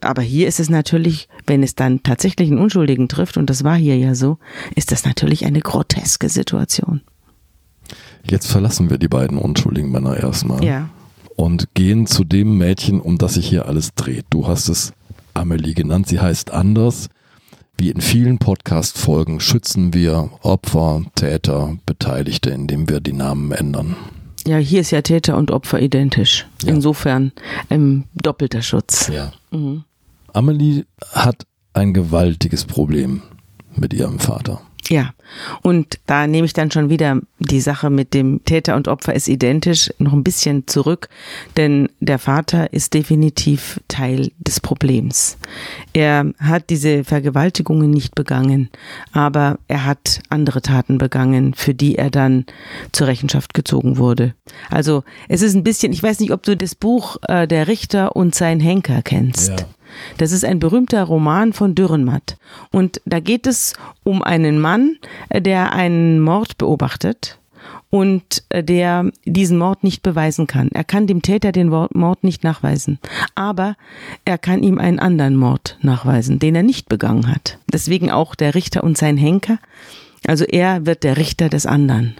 Aber 0.01 0.21
hier 0.21 0.47
ist 0.47 0.59
es 0.59 0.69
natürlich, 0.69 1.27
wenn 1.47 1.63
es 1.63 1.75
dann 1.75 2.03
tatsächlich 2.03 2.49
einen 2.49 2.59
Unschuldigen 2.59 3.07
trifft, 3.07 3.37
und 3.37 3.49
das 3.49 3.63
war 3.63 3.75
hier 3.75 3.97
ja 3.97 4.13
so, 4.13 4.37
ist 4.75 4.91
das 4.91 5.05
natürlich 5.05 5.45
eine 5.45 5.61
groteske 5.61 6.29
Situation. 6.29 7.01
Jetzt 8.23 8.51
verlassen 8.51 8.89
wir 8.89 8.97
die 8.97 9.07
beiden 9.07 9.37
unschuldigen 9.37 9.91
Männer 9.91 10.17
erstmal. 10.17 10.63
Ja. 10.63 10.89
Und 11.35 11.73
gehen 11.73 12.07
zu 12.07 12.23
dem 12.23 12.57
Mädchen, 12.57 13.01
um 13.01 13.17
das 13.17 13.33
sich 13.33 13.47
hier 13.47 13.67
alles 13.67 13.93
dreht. 13.93 14.25
Du 14.29 14.47
hast 14.47 14.69
es 14.69 14.93
Amelie 15.33 15.73
genannt. 15.73 16.07
Sie 16.07 16.19
heißt 16.19 16.51
anders. 16.51 17.09
Wie 17.77 17.89
in 17.89 17.99
vielen 17.99 18.37
Podcast-Folgen 18.37 19.41
schützen 19.41 19.93
wir 19.93 20.29
Opfer, 20.41 21.03
Täter, 21.15 21.77
Beteiligte, 21.85 22.51
indem 22.51 22.87
wir 22.87 23.01
die 23.01 23.11
Namen 23.11 23.51
ändern. 23.51 23.97
Ja, 24.47 24.57
hier 24.57 24.81
ist 24.81 24.91
ja 24.91 25.01
Täter 25.01 25.35
und 25.35 25.51
Opfer 25.51 25.81
identisch. 25.81 26.47
Ja. 26.63 26.73
Insofern 26.73 27.33
ähm, 27.69 28.05
doppelter 28.13 28.61
Schutz. 28.61 29.09
Ja. 29.09 29.33
Mhm. 29.51 29.83
Amelie 30.31 30.85
hat 31.11 31.45
ein 31.73 31.93
gewaltiges 31.93 32.63
Problem 32.65 33.21
mit 33.75 33.93
ihrem 33.93 34.19
Vater. 34.19 34.61
Ja, 34.89 35.13
und 35.63 35.99
da 36.05 36.27
nehme 36.27 36.45
ich 36.45 36.53
dann 36.53 36.69
schon 36.69 36.89
wieder 36.89 37.19
die 37.39 37.59
Sache 37.59 37.89
mit 37.89 38.13
dem 38.13 38.43
Täter 38.45 38.75
und 38.75 38.87
Opfer 38.87 39.15
ist 39.15 39.27
identisch 39.27 39.91
noch 39.97 40.13
ein 40.13 40.23
bisschen 40.23 40.67
zurück, 40.67 41.09
denn 41.57 41.89
der 41.99 42.19
Vater 42.19 42.71
ist 42.71 42.93
definitiv 42.93 43.81
Teil 43.87 44.31
des 44.37 44.59
Problems. 44.59 45.37
Er 45.93 46.31
hat 46.39 46.69
diese 46.69 47.03
Vergewaltigungen 47.03 47.89
nicht 47.89 48.15
begangen, 48.15 48.69
aber 49.11 49.57
er 49.67 49.85
hat 49.85 50.21
andere 50.29 50.61
Taten 50.61 50.97
begangen, 50.97 51.53
für 51.55 51.73
die 51.73 51.95
er 51.95 52.11
dann 52.11 52.45
zur 52.91 53.07
Rechenschaft 53.07 53.53
gezogen 53.53 53.97
wurde. 53.97 54.35
Also 54.69 55.03
es 55.27 55.41
ist 55.41 55.55
ein 55.55 55.63
bisschen, 55.63 55.93
ich 55.93 56.03
weiß 56.03 56.19
nicht, 56.19 56.31
ob 56.31 56.43
du 56.43 56.55
das 56.55 56.75
Buch 56.75 57.17
äh, 57.27 57.47
Der 57.47 57.67
Richter 57.67 58.15
und 58.15 58.35
sein 58.35 58.59
Henker 58.59 59.01
kennst. 59.01 59.49
Ja. 59.49 59.55
Das 60.17 60.31
ist 60.31 60.45
ein 60.45 60.59
berühmter 60.59 61.03
Roman 61.03 61.53
von 61.53 61.75
Dürrenmatt. 61.75 62.37
Und 62.71 63.01
da 63.05 63.19
geht 63.19 63.47
es 63.47 63.73
um 64.03 64.21
einen 64.21 64.59
Mann, 64.59 64.97
äh, 65.29 65.41
der 65.41 65.73
einen 65.73 66.19
Mord 66.19 66.57
beobachtet 66.57 67.37
und 67.89 68.43
äh, 68.49 68.63
der 68.63 69.09
diesen 69.25 69.57
Mord 69.57 69.83
nicht 69.83 70.03
beweisen 70.03 70.47
kann. 70.47 70.69
Er 70.73 70.83
kann 70.83 71.07
dem 71.07 71.21
Täter 71.21 71.51
den 71.51 71.69
Mord 71.69 72.23
nicht 72.23 72.43
nachweisen, 72.43 72.99
aber 73.35 73.75
er 74.25 74.37
kann 74.37 74.63
ihm 74.63 74.79
einen 74.79 74.99
anderen 74.99 75.35
Mord 75.35 75.77
nachweisen, 75.81 76.39
den 76.39 76.55
er 76.55 76.63
nicht 76.63 76.89
begangen 76.89 77.27
hat. 77.27 77.57
Deswegen 77.71 78.11
auch 78.11 78.35
der 78.35 78.55
Richter 78.55 78.83
und 78.83 78.97
sein 78.97 79.17
Henker. 79.17 79.59
Also 80.27 80.43
er 80.43 80.85
wird 80.85 81.03
der 81.03 81.17
Richter 81.17 81.49
des 81.49 81.65
anderen. 81.65 82.15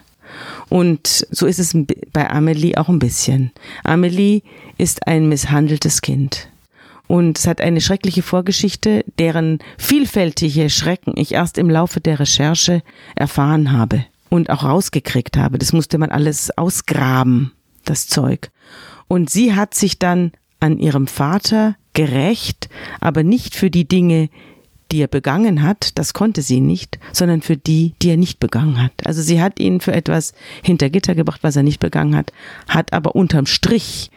Und 0.69 1.27
so 1.29 1.45
ist 1.45 1.59
es 1.59 1.77
bei 2.11 2.29
Amelie 2.29 2.77
auch 2.77 2.89
ein 2.89 2.99
bisschen. 2.99 3.51
Amelie 3.83 4.41
ist 4.77 5.07
ein 5.07 5.29
misshandeltes 5.29 6.01
Kind. 6.01 6.49
Und 7.07 7.37
es 7.37 7.47
hat 7.47 7.61
eine 7.61 7.81
schreckliche 7.81 8.23
Vorgeschichte, 8.23 9.05
deren 9.19 9.59
vielfältige 9.77 10.69
Schrecken 10.69 11.13
ich 11.15 11.33
erst 11.33 11.57
im 11.57 11.69
Laufe 11.69 12.01
der 12.01 12.19
Recherche 12.19 12.81
erfahren 13.15 13.71
habe 13.71 14.05
und 14.29 14.49
auch 14.49 14.63
rausgekriegt 14.63 15.37
habe. 15.37 15.57
Das 15.57 15.73
musste 15.73 15.97
man 15.97 16.09
alles 16.09 16.55
ausgraben, 16.57 17.51
das 17.83 18.07
Zeug. 18.07 18.49
Und 19.07 19.29
sie 19.29 19.55
hat 19.55 19.75
sich 19.75 19.99
dann 19.99 20.31
an 20.59 20.79
ihrem 20.79 21.07
Vater 21.07 21.75
gerecht, 21.93 22.69
aber 22.99 23.23
nicht 23.23 23.55
für 23.55 23.69
die 23.69 23.87
Dinge, 23.87 24.29
die 24.91 25.01
er 25.01 25.07
begangen 25.07 25.63
hat, 25.63 25.97
das 25.97 26.13
konnte 26.13 26.41
sie 26.41 26.61
nicht, 26.61 26.99
sondern 27.11 27.41
für 27.41 27.57
die, 27.57 27.93
die 28.01 28.09
er 28.09 28.17
nicht 28.17 28.39
begangen 28.39 28.81
hat. 28.81 28.91
Also 29.05 29.21
sie 29.21 29.41
hat 29.41 29.59
ihn 29.59 29.79
für 29.79 29.93
etwas 29.93 30.33
hinter 30.63 30.89
Gitter 30.89 31.15
gebracht, 31.15 31.41
was 31.43 31.55
er 31.55 31.63
nicht 31.63 31.79
begangen 31.79 32.15
hat, 32.15 32.31
hat 32.67 32.93
aber 32.93 33.15
unterm 33.15 33.45
Strich 33.45 34.11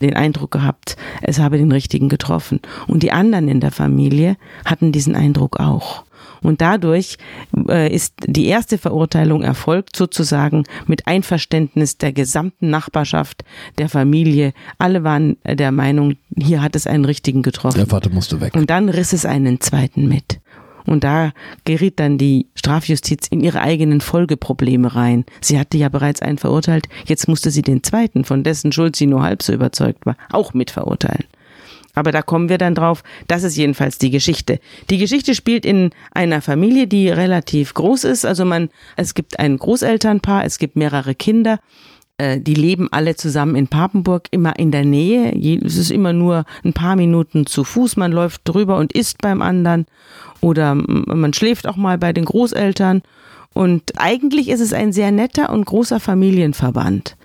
den 0.00 0.14
Eindruck 0.14 0.50
gehabt, 0.50 0.96
es 1.22 1.38
habe 1.38 1.58
den 1.58 1.72
richtigen 1.72 2.08
getroffen. 2.08 2.60
Und 2.86 3.02
die 3.02 3.12
anderen 3.12 3.48
in 3.48 3.60
der 3.60 3.70
Familie 3.70 4.36
hatten 4.64 4.92
diesen 4.92 5.14
Eindruck 5.14 5.60
auch. 5.60 6.04
Und 6.42 6.60
dadurch 6.60 7.18
äh, 7.68 7.92
ist 7.92 8.14
die 8.26 8.46
erste 8.46 8.78
Verurteilung 8.78 9.42
erfolgt 9.42 9.96
sozusagen 9.96 10.64
mit 10.86 11.06
Einverständnis 11.06 11.98
der 11.98 12.12
gesamten 12.12 12.70
Nachbarschaft, 12.70 13.44
der 13.78 13.88
Familie. 13.88 14.52
Alle 14.78 15.04
waren 15.04 15.36
der 15.44 15.72
Meinung, 15.72 16.16
hier 16.36 16.62
hat 16.62 16.76
es 16.76 16.86
einen 16.86 17.04
richtigen 17.04 17.42
getroffen. 17.42 17.78
Der 17.78 17.86
Vater 17.86 18.10
musste 18.10 18.40
weg. 18.40 18.54
Und 18.54 18.70
dann 18.70 18.88
riss 18.88 19.12
es 19.12 19.26
einen 19.26 19.60
zweiten 19.60 20.08
mit. 20.08 20.40
Und 20.90 21.04
da 21.04 21.30
geriet 21.64 22.00
dann 22.00 22.18
die 22.18 22.48
Strafjustiz 22.56 23.28
in 23.28 23.42
ihre 23.42 23.60
eigenen 23.60 24.00
Folgeprobleme 24.00 24.92
rein. 24.96 25.24
Sie 25.40 25.56
hatte 25.56 25.78
ja 25.78 25.88
bereits 25.88 26.20
einen 26.20 26.36
verurteilt, 26.36 26.88
jetzt 27.06 27.28
musste 27.28 27.52
sie 27.52 27.62
den 27.62 27.84
zweiten, 27.84 28.24
von 28.24 28.42
dessen 28.42 28.72
Schuld 28.72 28.96
sie 28.96 29.06
nur 29.06 29.22
halb 29.22 29.40
so 29.40 29.52
überzeugt 29.52 30.04
war, 30.04 30.16
auch 30.32 30.52
mit 30.52 30.72
verurteilen. 30.72 31.26
Aber 31.94 32.10
da 32.10 32.22
kommen 32.22 32.48
wir 32.48 32.58
dann 32.58 32.74
drauf. 32.74 33.04
Das 33.28 33.44
ist 33.44 33.56
jedenfalls 33.56 33.98
die 33.98 34.10
Geschichte. 34.10 34.58
Die 34.90 34.98
Geschichte 34.98 35.36
spielt 35.36 35.64
in 35.64 35.90
einer 36.10 36.42
Familie, 36.42 36.88
die 36.88 37.08
relativ 37.08 37.72
groß 37.74 38.02
ist. 38.02 38.24
Also 38.24 38.44
man, 38.44 38.68
es 38.96 39.14
gibt 39.14 39.38
ein 39.38 39.58
Großelternpaar, 39.58 40.44
es 40.44 40.58
gibt 40.58 40.74
mehrere 40.74 41.14
Kinder. 41.14 41.60
Äh, 42.20 42.38
die 42.38 42.54
leben 42.54 42.88
alle 42.90 43.16
zusammen 43.16 43.56
in 43.56 43.66
Papenburg, 43.66 44.28
immer 44.30 44.58
in 44.58 44.70
der 44.70 44.84
Nähe. 44.84 45.32
Es 45.64 45.78
ist 45.78 45.90
immer 45.90 46.12
nur 46.12 46.44
ein 46.62 46.74
paar 46.74 46.94
Minuten 46.94 47.46
zu 47.46 47.64
Fuß. 47.64 47.96
Man 47.96 48.12
läuft 48.12 48.42
drüber 48.44 48.76
und 48.76 48.92
isst 48.92 49.22
beim 49.22 49.40
anderen. 49.40 49.86
Oder 50.42 50.74
man 50.74 51.32
schläft 51.32 51.66
auch 51.66 51.76
mal 51.76 51.96
bei 51.96 52.12
den 52.12 52.26
Großeltern. 52.26 53.00
Und 53.54 53.92
eigentlich 53.96 54.50
ist 54.50 54.60
es 54.60 54.74
ein 54.74 54.92
sehr 54.92 55.12
netter 55.12 55.50
und 55.50 55.64
großer 55.64 55.98
Familienverband. 55.98 57.16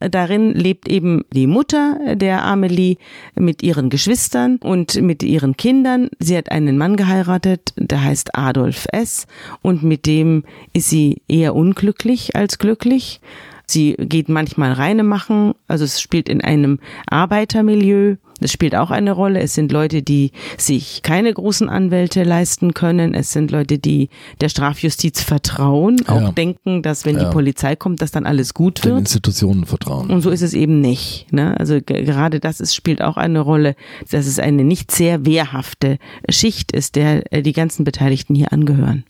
Darin 0.00 0.54
lebt 0.54 0.88
eben 0.88 1.24
die 1.32 1.48
Mutter 1.48 1.98
der 2.14 2.44
Amelie 2.44 2.96
mit 3.34 3.62
ihren 3.62 3.90
Geschwistern 3.90 4.56
und 4.58 4.94
mit 5.02 5.22
ihren 5.24 5.56
Kindern. 5.56 6.08
Sie 6.20 6.36
hat 6.36 6.50
einen 6.52 6.78
Mann 6.78 6.96
geheiratet, 6.96 7.74
der 7.76 8.02
heißt 8.02 8.34
Adolf 8.34 8.86
S. 8.92 9.26
Und 9.60 9.82
mit 9.82 10.06
dem 10.06 10.44
ist 10.72 10.88
sie 10.88 11.20
eher 11.28 11.54
unglücklich 11.54 12.34
als 12.34 12.58
glücklich. 12.58 13.20
Sie 13.70 13.94
geht 13.98 14.30
manchmal 14.30 14.72
reine 14.72 15.02
machen, 15.02 15.52
also 15.66 15.84
es 15.84 16.00
spielt 16.00 16.28
in 16.30 16.40
einem 16.40 16.78
Arbeitermilieu. 17.06 18.16
Das 18.40 18.52
spielt 18.52 18.74
auch 18.76 18.90
eine 18.92 19.10
Rolle. 19.12 19.40
Es 19.40 19.54
sind 19.54 19.72
Leute, 19.72 20.00
die 20.02 20.30
sich 20.56 21.02
keine 21.02 21.34
großen 21.34 21.68
Anwälte 21.68 22.22
leisten 22.22 22.72
können. 22.72 23.12
Es 23.12 23.32
sind 23.32 23.50
Leute, 23.50 23.78
die 23.78 24.08
der 24.40 24.48
Strafjustiz 24.48 25.20
vertrauen, 25.22 25.96
Ja. 26.06 26.14
auch 26.28 26.32
denken, 26.34 26.82
dass 26.82 27.04
wenn 27.04 27.16
Ja. 27.18 27.24
die 27.24 27.30
Polizei 27.32 27.74
kommt, 27.76 28.00
dass 28.00 28.12
dann 28.12 28.26
alles 28.26 28.54
gut 28.54 28.84
Den 28.84 28.90
wird. 28.92 29.00
Institutionen 29.00 29.66
vertrauen. 29.66 30.08
Und 30.10 30.22
so 30.22 30.30
ist 30.30 30.42
es 30.42 30.54
eben 30.54 30.80
nicht. 30.80 31.26
Ne? 31.32 31.58
Also 31.58 31.80
ge- 31.82 32.04
gerade 32.04 32.38
das 32.40 32.60
ist, 32.60 32.74
spielt 32.76 33.02
auch 33.02 33.16
eine 33.16 33.40
Rolle, 33.40 33.74
dass 34.10 34.26
es 34.26 34.38
eine 34.38 34.62
nicht 34.64 34.92
sehr 34.92 35.26
wehrhafte 35.26 35.98
Schicht 36.30 36.70
ist, 36.72 36.94
der 36.96 37.30
äh, 37.32 37.42
die 37.42 37.52
ganzen 37.52 37.84
Beteiligten 37.84 38.34
hier 38.36 38.52
angehören. 38.52 39.04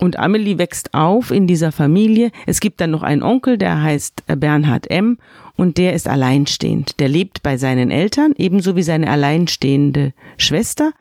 Und 0.00 0.18
Amelie 0.18 0.58
wächst 0.58 0.94
auf 0.94 1.30
in 1.30 1.46
dieser 1.46 1.72
Familie. 1.72 2.30
Es 2.46 2.60
gibt 2.60 2.80
dann 2.80 2.90
noch 2.90 3.02
einen 3.02 3.22
Onkel, 3.22 3.58
der 3.58 3.82
heißt 3.82 4.22
äh, 4.26 4.36
Bernhard 4.36 4.90
M. 4.90 5.18
Und 5.56 5.76
der 5.76 5.92
ist 5.92 6.08
alleinstehend. 6.08 6.98
Der 7.00 7.08
lebt 7.08 7.42
bei 7.42 7.58
seinen 7.58 7.90
Eltern, 7.90 8.32
ebenso 8.38 8.76
wie 8.76 8.82
seine 8.82 9.10
alleinstehende 9.10 10.14
Schwester. 10.38 10.92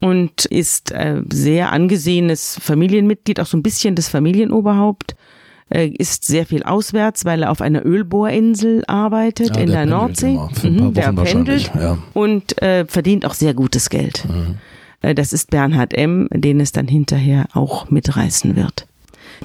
Und 0.00 0.46
ist 0.46 0.90
äh, 0.90 1.22
sehr 1.32 1.72
angesehenes 1.72 2.58
Familienmitglied, 2.60 3.38
auch 3.38 3.46
so 3.46 3.56
ein 3.56 3.62
bisschen 3.62 3.94
das 3.94 4.08
Familienoberhaupt. 4.08 5.14
Äh, 5.70 5.88
ist 5.88 6.24
sehr 6.24 6.44
viel 6.44 6.64
auswärts, 6.64 7.24
weil 7.24 7.44
er 7.44 7.50
auf 7.52 7.60
einer 7.60 7.86
Ölbohrinsel 7.86 8.82
arbeitet 8.86 9.56
Ja, 9.56 9.62
in 9.62 9.68
der 9.68 9.86
der 9.86 9.86
Nordsee. 9.86 10.38
Mhm, 10.62 10.92
der 10.92 11.12
pendelt 11.12 11.70
ja. 11.74 11.98
und 12.12 12.60
äh, 12.60 12.84
verdient 12.84 13.24
auch 13.24 13.34
sehr 13.34 13.54
gutes 13.54 13.88
Geld. 13.90 14.24
Mhm. 14.28 14.56
Äh, 15.04 15.14
Das 15.14 15.32
ist 15.32 15.50
Bernhard 15.50 15.94
M., 15.94 16.28
den 16.32 16.60
es 16.60 16.72
dann 16.72 16.88
hinterher 16.88 17.46
auch 17.52 17.90
mitreißen 17.90 18.56
wird. 18.56 18.86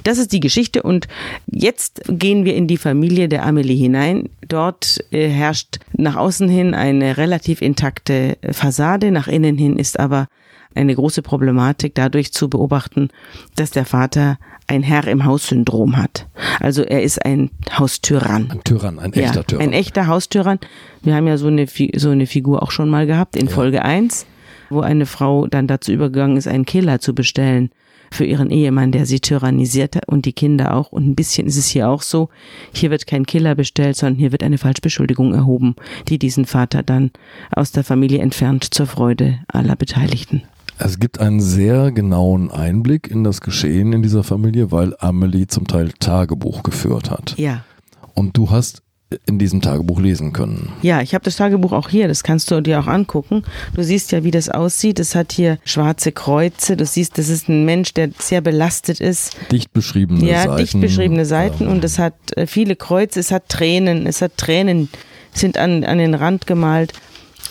Das 0.04 0.18
ist 0.18 0.32
die 0.32 0.40
Geschichte 0.40 0.82
und 0.82 1.08
jetzt 1.46 2.02
gehen 2.08 2.44
wir 2.44 2.54
in 2.54 2.66
die 2.66 2.76
Familie 2.76 3.28
der 3.28 3.44
Amelie 3.44 3.76
hinein. 3.76 4.28
Dort 4.46 5.04
äh, 5.10 5.28
herrscht 5.28 5.78
nach 5.92 6.16
außen 6.16 6.48
hin 6.48 6.74
eine 6.74 7.16
relativ 7.16 7.60
intakte 7.60 8.38
Fassade, 8.50 9.10
nach 9.10 9.28
innen 9.28 9.58
hin 9.58 9.76
ist 9.76 9.98
aber 9.98 10.28
eine 10.74 10.94
große 10.94 11.22
Problematik 11.22 11.94
dadurch 11.96 12.32
zu 12.32 12.48
beobachten, 12.48 13.08
dass 13.56 13.72
der 13.72 13.84
Vater 13.84 14.38
ein 14.68 14.84
Herr 14.84 15.08
im 15.08 15.24
Haus-Syndrom 15.24 15.96
hat. 15.96 16.28
Also 16.60 16.82
er 16.82 17.02
ist 17.02 17.24
ein 17.24 17.50
Haustyrann. 17.76 18.52
Ein 18.52 18.62
Tyrann, 18.62 19.00
ein 19.00 19.12
echter 19.12 19.34
ja, 19.34 19.42
Tyrann. 19.42 19.66
Ein 19.66 19.72
echter 19.72 20.06
Haustyrann. 20.06 20.60
Wir 21.02 21.16
haben 21.16 21.26
ja 21.26 21.36
so 21.38 21.48
eine, 21.48 21.66
so 21.96 22.10
eine 22.10 22.26
Figur 22.26 22.62
auch 22.62 22.70
schon 22.70 22.88
mal 22.88 23.06
gehabt 23.06 23.34
in 23.34 23.48
Folge 23.48 23.84
1, 23.84 24.26
wo 24.70 24.80
eine 24.80 25.06
Frau 25.06 25.46
dann 25.46 25.66
dazu 25.66 25.92
übergegangen 25.92 26.36
ist, 26.36 26.48
einen 26.48 26.64
Killer 26.64 27.00
zu 27.00 27.14
bestellen 27.14 27.70
für 28.12 28.24
ihren 28.24 28.50
Ehemann, 28.50 28.92
der 28.92 29.06
sie 29.06 29.20
tyrannisierte 29.20 30.00
und 30.06 30.24
die 30.24 30.32
Kinder 30.32 30.74
auch. 30.74 30.90
Und 30.90 31.06
ein 31.06 31.14
bisschen 31.14 31.46
ist 31.46 31.56
es 31.56 31.68
hier 31.68 31.88
auch 31.88 32.02
so. 32.02 32.28
Hier 32.72 32.90
wird 32.90 33.06
kein 33.06 33.26
Killer 33.26 33.54
bestellt, 33.54 33.96
sondern 33.96 34.18
hier 34.18 34.32
wird 34.32 34.42
eine 34.42 34.58
Falschbeschuldigung 34.58 35.32
erhoben, 35.32 35.76
die 36.08 36.18
diesen 36.18 36.44
Vater 36.44 36.82
dann 36.82 37.10
aus 37.52 37.72
der 37.72 37.84
Familie 37.84 38.20
entfernt 38.20 38.74
zur 38.74 38.86
Freude 38.86 39.38
aller 39.48 39.76
Beteiligten. 39.76 40.42
Es 40.78 40.98
gibt 40.98 41.20
einen 41.20 41.40
sehr 41.40 41.92
genauen 41.92 42.50
Einblick 42.50 43.10
in 43.10 43.22
das 43.22 43.42
Geschehen 43.42 43.92
in 43.92 44.02
dieser 44.02 44.24
Familie, 44.24 44.72
weil 44.72 44.96
Amelie 44.98 45.46
zum 45.46 45.66
Teil 45.66 45.92
Tagebuch 46.00 46.62
geführt 46.62 47.10
hat. 47.10 47.34
Ja. 47.36 47.64
Und 48.14 48.36
du 48.36 48.50
hast 48.50 48.82
in 49.26 49.38
diesem 49.40 49.60
Tagebuch 49.60 49.98
lesen 50.00 50.32
können. 50.32 50.70
Ja, 50.82 51.00
ich 51.02 51.14
habe 51.14 51.24
das 51.24 51.36
Tagebuch 51.36 51.72
auch 51.72 51.88
hier, 51.88 52.06
das 52.06 52.22
kannst 52.22 52.50
du 52.50 52.60
dir 52.60 52.78
auch 52.78 52.86
angucken. 52.86 53.42
Du 53.74 53.82
siehst 53.82 54.12
ja, 54.12 54.22
wie 54.22 54.30
das 54.30 54.48
aussieht. 54.48 55.00
Es 55.00 55.14
hat 55.16 55.32
hier 55.32 55.58
schwarze 55.64 56.12
Kreuze. 56.12 56.76
Du 56.76 56.86
siehst, 56.86 57.18
das 57.18 57.28
ist 57.28 57.48
ein 57.48 57.64
Mensch, 57.64 57.92
der 57.92 58.10
sehr 58.18 58.40
belastet 58.40 59.00
ist. 59.00 59.36
Dicht 59.50 59.72
beschriebene 59.72 60.24
ja, 60.24 60.42
Seiten. 60.42 60.50
Ja, 60.50 60.56
dicht 60.58 60.80
beschriebene 60.80 61.26
Seiten 61.26 61.64
Ja. 61.64 61.70
und 61.70 61.82
es 61.84 61.98
hat 61.98 62.14
äh, 62.36 62.46
viele 62.46 62.76
Kreuze, 62.76 63.18
es 63.18 63.32
hat 63.32 63.48
Tränen, 63.48 64.06
es 64.06 64.22
hat 64.22 64.36
Tränen, 64.36 64.88
sind 65.32 65.58
an, 65.58 65.82
an 65.84 65.98
den 65.98 66.14
Rand 66.14 66.46
gemalt 66.46 66.92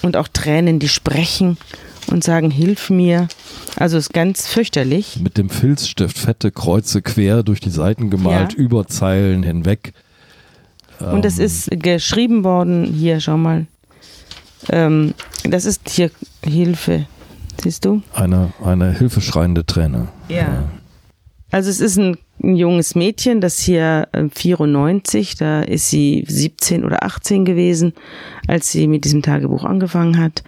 und 0.01 0.15
auch 0.15 0.29
Tränen, 0.29 0.79
die 0.79 0.87
sprechen 0.89 1.57
und 2.07 2.23
sagen, 2.23 2.51
hilf 2.51 2.89
mir. 2.89 3.27
Also 3.75 3.97
es 3.97 4.05
ist 4.07 4.13
ganz 4.13 4.47
fürchterlich. 4.47 5.19
Mit 5.21 5.37
dem 5.37 5.49
Filzstift 5.49 6.17
fette 6.17 6.51
Kreuze 6.51 7.01
quer 7.01 7.43
durch 7.43 7.59
die 7.59 7.69
Seiten 7.69 8.09
gemalt, 8.09 8.53
Ja. 8.53 8.57
über 8.59 8.87
Zeilen 8.87 9.43
hinweg. 9.43 9.91
Und 10.99 11.25
es 11.25 11.39
Ähm, 11.39 11.45
ist 11.45 11.69
geschrieben 11.71 12.43
worden, 12.43 12.83
hier, 12.85 13.19
schau 13.19 13.37
mal. 13.37 13.65
Ähm, 14.69 15.13
das 15.43 15.65
ist 15.65 15.89
hier 15.89 16.11
Hilfe. 16.43 17.05
Siehst 17.61 17.85
du? 17.85 18.01
Eine, 18.13 18.53
eine 18.63 18.91
hilfeschreiende 18.97 19.65
Träne. 19.65 20.07
Ja. 20.29 20.69
Also 21.51 21.69
es 21.69 21.79
ist 21.79 21.97
ein, 21.97 22.17
ein 22.43 22.55
junges 22.55 22.95
Mädchen, 22.95 23.41
das 23.41 23.59
hier 23.59 24.07
äh, 24.11 24.25
94, 24.33 25.35
da 25.35 25.61
ist 25.61 25.89
sie 25.89 26.23
17 26.27 26.85
oder 26.85 27.03
18 27.03 27.43
gewesen, 27.43 27.93
als 28.47 28.71
sie 28.71 28.87
mit 28.87 29.03
diesem 29.03 29.21
Tagebuch 29.21 29.63
angefangen 29.63 30.17
hat. 30.19 30.43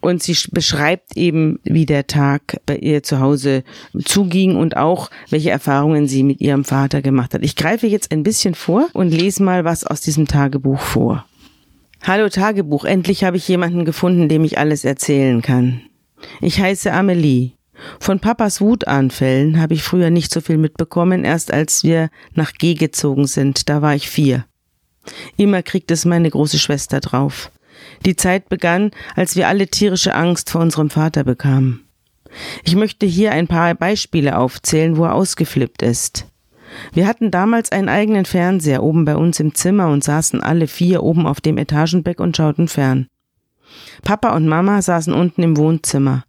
Und 0.00 0.22
sie 0.22 0.34
sch- 0.34 0.48
beschreibt 0.52 1.16
eben, 1.16 1.58
wie 1.62 1.84
der 1.84 2.06
Tag 2.06 2.58
bei 2.64 2.76
ihr 2.76 3.02
zu 3.02 3.20
Hause 3.20 3.64
zuging 4.02 4.56
und 4.56 4.76
auch, 4.76 5.10
welche 5.28 5.50
Erfahrungen 5.50 6.08
sie 6.08 6.22
mit 6.22 6.40
ihrem 6.40 6.64
Vater 6.64 7.02
gemacht 7.02 7.34
hat. 7.34 7.42
Ich 7.44 7.54
greife 7.54 7.86
jetzt 7.86 8.10
ein 8.10 8.22
bisschen 8.22 8.54
vor 8.54 8.88
und 8.94 9.10
lese 9.10 9.42
mal 9.42 9.64
was 9.64 9.84
aus 9.84 10.00
diesem 10.00 10.26
Tagebuch 10.26 10.80
vor. 10.80 11.26
Hallo 12.02 12.30
Tagebuch, 12.30 12.86
endlich 12.86 13.24
habe 13.24 13.36
ich 13.36 13.46
jemanden 13.46 13.84
gefunden, 13.84 14.30
dem 14.30 14.42
ich 14.44 14.56
alles 14.56 14.86
erzählen 14.86 15.42
kann. 15.42 15.82
Ich 16.40 16.58
heiße 16.60 16.90
Amelie. 16.92 17.52
Von 17.98 18.20
Papas 18.20 18.60
Wutanfällen 18.60 19.60
habe 19.60 19.74
ich 19.74 19.82
früher 19.82 20.08
nicht 20.10 20.32
so 20.32 20.40
viel 20.40 20.56
mitbekommen, 20.58 21.24
erst 21.24 21.52
als 21.52 21.84
wir 21.84 22.08
nach 22.34 22.52
G 22.54 22.74
gezogen 22.74 23.26
sind, 23.26 23.68
da 23.68 23.80
war 23.82 23.94
ich 23.94 24.08
vier. 24.08 24.44
Immer 25.36 25.62
kriegt 25.62 25.90
es 25.90 26.04
meine 26.04 26.28
große 26.30 26.58
Schwester 26.58 27.00
drauf. 27.00 27.50
Die 28.04 28.16
Zeit 28.16 28.48
begann, 28.48 28.90
als 29.14 29.36
wir 29.36 29.48
alle 29.48 29.68
tierische 29.68 30.14
Angst 30.14 30.50
vor 30.50 30.60
unserem 30.60 30.90
Vater 30.90 31.24
bekamen. 31.24 31.84
Ich 32.64 32.76
möchte 32.76 33.06
hier 33.06 33.32
ein 33.32 33.48
paar 33.48 33.74
Beispiele 33.74 34.38
aufzählen, 34.38 34.96
wo 34.96 35.04
er 35.04 35.14
ausgeflippt 35.14 35.82
ist. 35.82 36.26
Wir 36.92 37.06
hatten 37.06 37.30
damals 37.30 37.72
einen 37.72 37.88
eigenen 37.88 38.24
Fernseher 38.24 38.82
oben 38.82 39.04
bei 39.04 39.16
uns 39.16 39.40
im 39.40 39.54
Zimmer 39.54 39.88
und 39.88 40.04
saßen 40.04 40.40
alle 40.40 40.68
vier 40.68 41.02
oben 41.02 41.26
auf 41.26 41.40
dem 41.40 41.58
Etagenbeck 41.58 42.20
und 42.20 42.36
schauten 42.36 42.68
fern. 42.68 43.08
Papa 44.02 44.34
und 44.34 44.46
Mama 44.46 44.80
saßen 44.80 45.12
unten 45.12 45.42
im 45.42 45.56
Wohnzimmer. 45.56 46.24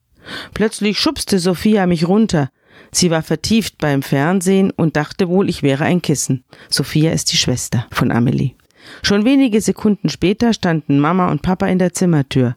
Plötzlich 0.53 0.99
schubste 0.99 1.39
Sophia 1.39 1.85
mich 1.85 2.07
runter. 2.07 2.49
Sie 2.91 3.09
war 3.11 3.23
vertieft 3.23 3.77
beim 3.77 4.01
Fernsehen 4.01 4.71
und 4.71 4.95
dachte 4.95 5.29
wohl, 5.29 5.49
ich 5.49 5.63
wäre 5.63 5.85
ein 5.85 6.01
Kissen. 6.01 6.43
Sophia 6.69 7.11
ist 7.11 7.31
die 7.31 7.37
Schwester 7.37 7.87
von 7.91 8.11
Amelie. 8.11 8.55
Schon 9.03 9.25
wenige 9.25 9.61
Sekunden 9.61 10.09
später 10.09 10.53
standen 10.53 10.99
Mama 10.99 11.31
und 11.31 11.41
Papa 11.41 11.67
in 11.67 11.79
der 11.79 11.93
Zimmertür. 11.93 12.55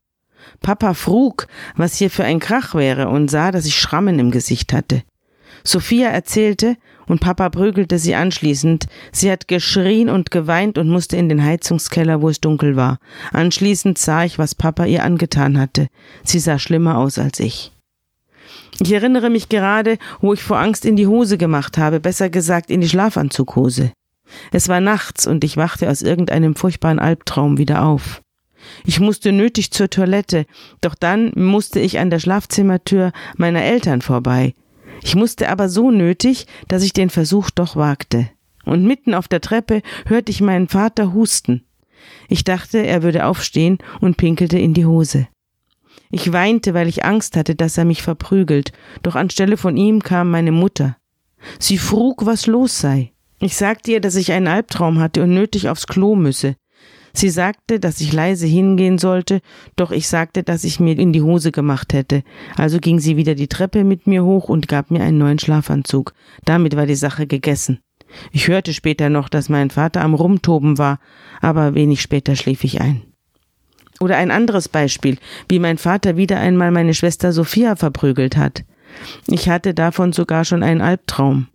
Papa 0.61 0.95
frug, 0.95 1.47
was 1.77 1.97
hier 1.97 2.11
für 2.11 2.25
ein 2.25 2.41
Krach 2.41 2.75
wäre 2.75 3.09
und 3.09 3.31
sah, 3.31 3.51
dass 3.51 3.67
ich 3.67 3.79
Schrammen 3.79 4.19
im 4.19 4.31
Gesicht 4.31 4.73
hatte. 4.73 5.03
Sophia 5.63 6.09
erzählte, 6.09 6.77
und 7.07 7.21
Papa 7.21 7.51
prügelte 7.51 7.99
sie 7.99 8.15
anschließend. 8.15 8.87
Sie 9.13 9.31
hat 9.31 9.49
geschrien 9.49 10.09
und 10.09 10.31
geweint 10.31 10.79
und 10.79 10.89
musste 10.89 11.17
in 11.17 11.29
den 11.29 11.45
Heizungskeller, 11.45 12.23
wo 12.23 12.29
es 12.29 12.41
dunkel 12.41 12.77
war. 12.77 12.99
Anschließend 13.33 13.99
sah 13.99 14.25
ich, 14.25 14.39
was 14.39 14.55
Papa 14.55 14.87
ihr 14.87 15.05
angetan 15.05 15.59
hatte. 15.59 15.89
Sie 16.23 16.39
sah 16.39 16.59
schlimmer 16.59 16.99
aus 16.99 17.19
als 17.19 17.41
ich. 17.41 17.73
Ich 18.81 18.93
erinnere 18.93 19.31
mich 19.31 19.49
gerade, 19.49 19.99
wo 20.21 20.33
ich 20.33 20.43
vor 20.43 20.59
Angst 20.59 20.85
in 20.85 20.97
die 20.97 21.07
Hose 21.07 21.39
gemacht 21.39 21.79
habe, 21.79 22.01
besser 22.01 22.31
gesagt 22.31 22.71
in 22.71 22.81
die 22.81 22.89
Schlafanzughose. 22.89 23.93
Es 24.53 24.69
war 24.69 24.81
nachts 24.81 25.27
und 25.27 25.45
ich 25.45 25.57
wachte 25.57 25.89
aus 25.91 26.03
irgendeinem 26.03 26.55
furchtbaren 26.55 26.99
Albtraum 26.99 27.59
wieder 27.59 27.85
auf. 27.85 28.23
Ich 28.85 29.01
musste 29.01 29.33
nötig 29.33 29.71
zur 29.71 29.91
Toilette, 29.91 30.47
doch 30.81 30.95
dann 30.95 31.33
musste 31.35 31.81
ich 31.81 31.99
an 31.99 32.11
der 32.11 32.19
Schlafzimmertür 32.19 33.13
meiner 33.37 33.63
Eltern 33.63 34.01
vorbei. 34.01 34.55
Ich 35.03 35.15
musste 35.15 35.51
aber 35.51 35.69
so 35.69 35.91
nötig, 35.91 36.47
dass 36.69 36.83
ich 36.83 36.93
den 36.93 37.11
Versuch 37.11 37.51
doch 37.51 37.77
wagte. 37.77 38.29
Und 38.65 38.85
mitten 38.85 39.13
auf 39.13 39.29
der 39.29 39.43
Treppe 39.43 39.83
hörte 40.07 40.31
ich 40.31 40.41
meinen 40.41 40.69
Vater 40.69 41.13
husten. 41.13 41.65
Ich 42.29 42.45
dachte, 42.45 42.79
er 42.79 43.03
würde 43.03 43.27
aufstehen 43.27 43.79
und 44.01 44.17
pinkelte 44.17 44.59
in 44.59 44.73
die 44.75 44.87
Hose. 44.87 45.29
Ich 46.11 46.33
weinte, 46.33 46.75
weil 46.75 46.89
ich 46.89 47.05
Angst 47.05 47.37
hatte, 47.37 47.55
dass 47.55 47.77
er 47.77 47.85
mich 47.85 48.03
verprügelt, 48.03 48.73
doch 49.03 49.15
anstelle 49.15 49.57
von 49.57 49.77
ihm 49.77 50.03
kam 50.03 50.31
meine 50.31 50.53
Mutter. 50.53 50.97
Sie 51.59 51.77
frug, 51.77 52.25
was 52.25 52.47
los 52.47 52.79
sei. 52.79 53.14
Ich 53.45 53.57
sagte 53.57 53.93
ihr, 53.93 54.01
dass 54.01 54.17
ich 54.17 54.33
einen 54.33 54.47
Albtraum 54.47 55.01
hatte 55.01 55.23
und 55.23 55.35
nötig 55.35 55.69
aufs 55.69 55.87
Klo 55.87 56.17
müsse. 56.17 56.57
Sie 57.13 57.29
sagte, 57.29 57.79
dass 57.79 58.01
ich 58.01 58.11
leise 58.11 58.47
hingehen 58.47 58.97
sollte, 58.97 59.43
doch 59.77 59.91
ich 59.91 60.09
sagte, 60.09 60.43
dass 60.43 60.65
ich 60.65 60.81
mir 60.81 60.99
in 60.99 61.13
die 61.13 61.21
Hose 61.21 61.53
gemacht 61.53 61.93
hätte. 61.93 62.23
Also 62.57 62.79
ging 62.79 63.01
sie 63.01 63.19
wieder 63.19 63.35
die 63.35 63.47
Treppe 63.47 63.85
mit 63.85 64.07
mir 64.07 64.25
hoch 64.25 64.49
und 64.49 64.67
gab 64.67 64.91
mir 64.91 65.03
einen 65.03 65.19
neuen 65.19 65.39
Schlafanzug. 65.39 66.15
Damit 66.47 66.75
war 66.75 66.87
die 66.87 66.95
Sache 66.95 67.27
gegessen. 67.27 67.81
Ich 68.33 68.49
hörte 68.49 68.73
später 68.73 69.11
noch, 69.11 69.29
dass 69.29 69.51
mein 69.51 69.69
Vater 69.69 70.01
am 70.01 70.15
Rumtoben 70.15 70.79
war, 70.79 70.99
aber 71.43 71.75
wenig 71.75 72.01
später 72.01 72.37
schlief 72.37 72.65
ich 72.65 72.81
ein. 72.81 73.03
Oder 74.01 74.17
ein 74.17 74.31
anderes 74.31 74.71
Beispiel, 74.71 75.19
wie 75.51 75.59
mein 75.59 75.77
Vater 75.77 76.17
wieder 76.17 76.39
einmal 76.41 76.71
meine 76.71 76.95
Schwester 76.95 77.31
Sophia 77.31 77.77
verprügelt 77.77 78.39
hat. 78.39 78.65
Ich 79.27 79.51
hatte 79.51 79.75
davon 79.75 80.15
sogar 80.15 80.47
schon 80.47 80.63
einen 80.63 80.81
Albtraum. 80.81 81.49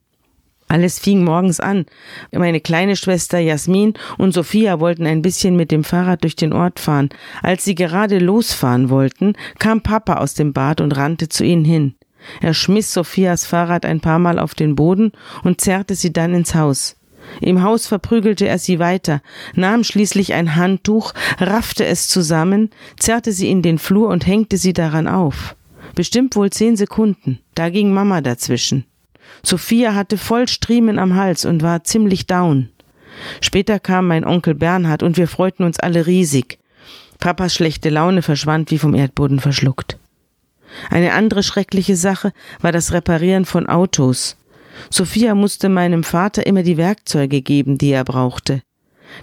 Alles 0.69 0.99
fing 0.99 1.23
morgens 1.23 1.59
an. 1.59 1.87
Meine 2.31 2.61
kleine 2.61 2.95
Schwester 2.95 3.39
Jasmin 3.39 3.95
und 4.19 4.35
Sophia 4.35 4.79
wollten 4.79 5.07
ein 5.07 5.23
bisschen 5.23 5.55
mit 5.55 5.71
dem 5.71 5.83
Fahrrad 5.83 6.23
durch 6.23 6.35
den 6.35 6.53
Ort 6.53 6.79
fahren. 6.79 7.09
Als 7.41 7.65
sie 7.65 7.73
gerade 7.73 8.19
losfahren 8.19 8.91
wollten, 8.91 9.33
kam 9.57 9.81
Papa 9.81 10.17
aus 10.17 10.35
dem 10.35 10.53
Bad 10.53 10.79
und 10.79 10.95
rannte 10.95 11.27
zu 11.27 11.43
ihnen 11.43 11.65
hin. 11.65 11.95
Er 12.39 12.53
schmiss 12.53 12.93
Sophias 12.93 13.45
Fahrrad 13.45 13.83
ein 13.83 13.99
paar 13.99 14.19
Mal 14.19 14.37
auf 14.37 14.53
den 14.53 14.75
Boden 14.75 15.11
und 15.43 15.59
zerrte 15.59 15.95
sie 15.95 16.13
dann 16.13 16.35
ins 16.35 16.53
Haus. 16.53 16.95
Im 17.41 17.63
Haus 17.63 17.87
verprügelte 17.87 18.47
er 18.47 18.59
sie 18.59 18.77
weiter, 18.77 19.21
nahm 19.55 19.83
schließlich 19.83 20.33
ein 20.33 20.55
Handtuch, 20.55 21.13
raffte 21.39 21.85
es 21.85 22.07
zusammen, 22.07 22.69
zerrte 22.97 23.31
sie 23.31 23.49
in 23.49 23.63
den 23.63 23.79
Flur 23.79 24.09
und 24.09 24.27
hängte 24.27 24.57
sie 24.57 24.73
daran 24.73 25.07
auf. 25.07 25.55
Bestimmt 25.95 26.35
wohl 26.35 26.51
zehn 26.51 26.75
Sekunden. 26.75 27.39
Da 27.55 27.69
ging 27.69 27.91
Mama 27.91 28.21
dazwischen. 28.21 28.85
Sophia 29.43 29.95
hatte 29.95 30.17
voll 30.17 30.47
Striemen 30.47 30.99
am 30.99 31.15
Hals 31.15 31.45
und 31.45 31.61
war 31.61 31.83
ziemlich 31.83 32.27
down. 32.27 32.69
Später 33.41 33.79
kam 33.79 34.07
mein 34.07 34.25
Onkel 34.25 34.55
Bernhard 34.55 35.03
und 35.03 35.17
wir 35.17 35.27
freuten 35.27 35.63
uns 35.63 35.79
alle 35.79 36.05
riesig. 36.07 36.59
Papas 37.19 37.53
schlechte 37.53 37.89
Laune 37.89 38.21
verschwand 38.21 38.71
wie 38.71 38.77
vom 38.77 38.95
Erdboden 38.95 39.39
verschluckt. 39.39 39.97
Eine 40.89 41.13
andere 41.13 41.43
schreckliche 41.43 41.95
Sache 41.95 42.31
war 42.61 42.71
das 42.71 42.93
Reparieren 42.93 43.45
von 43.45 43.67
Autos. 43.67 44.37
Sophia 44.89 45.35
musste 45.35 45.67
meinem 45.67 46.03
Vater 46.03 46.45
immer 46.45 46.63
die 46.63 46.77
Werkzeuge 46.77 47.41
geben, 47.41 47.77
die 47.77 47.91
er 47.91 48.05
brauchte. 48.05 48.61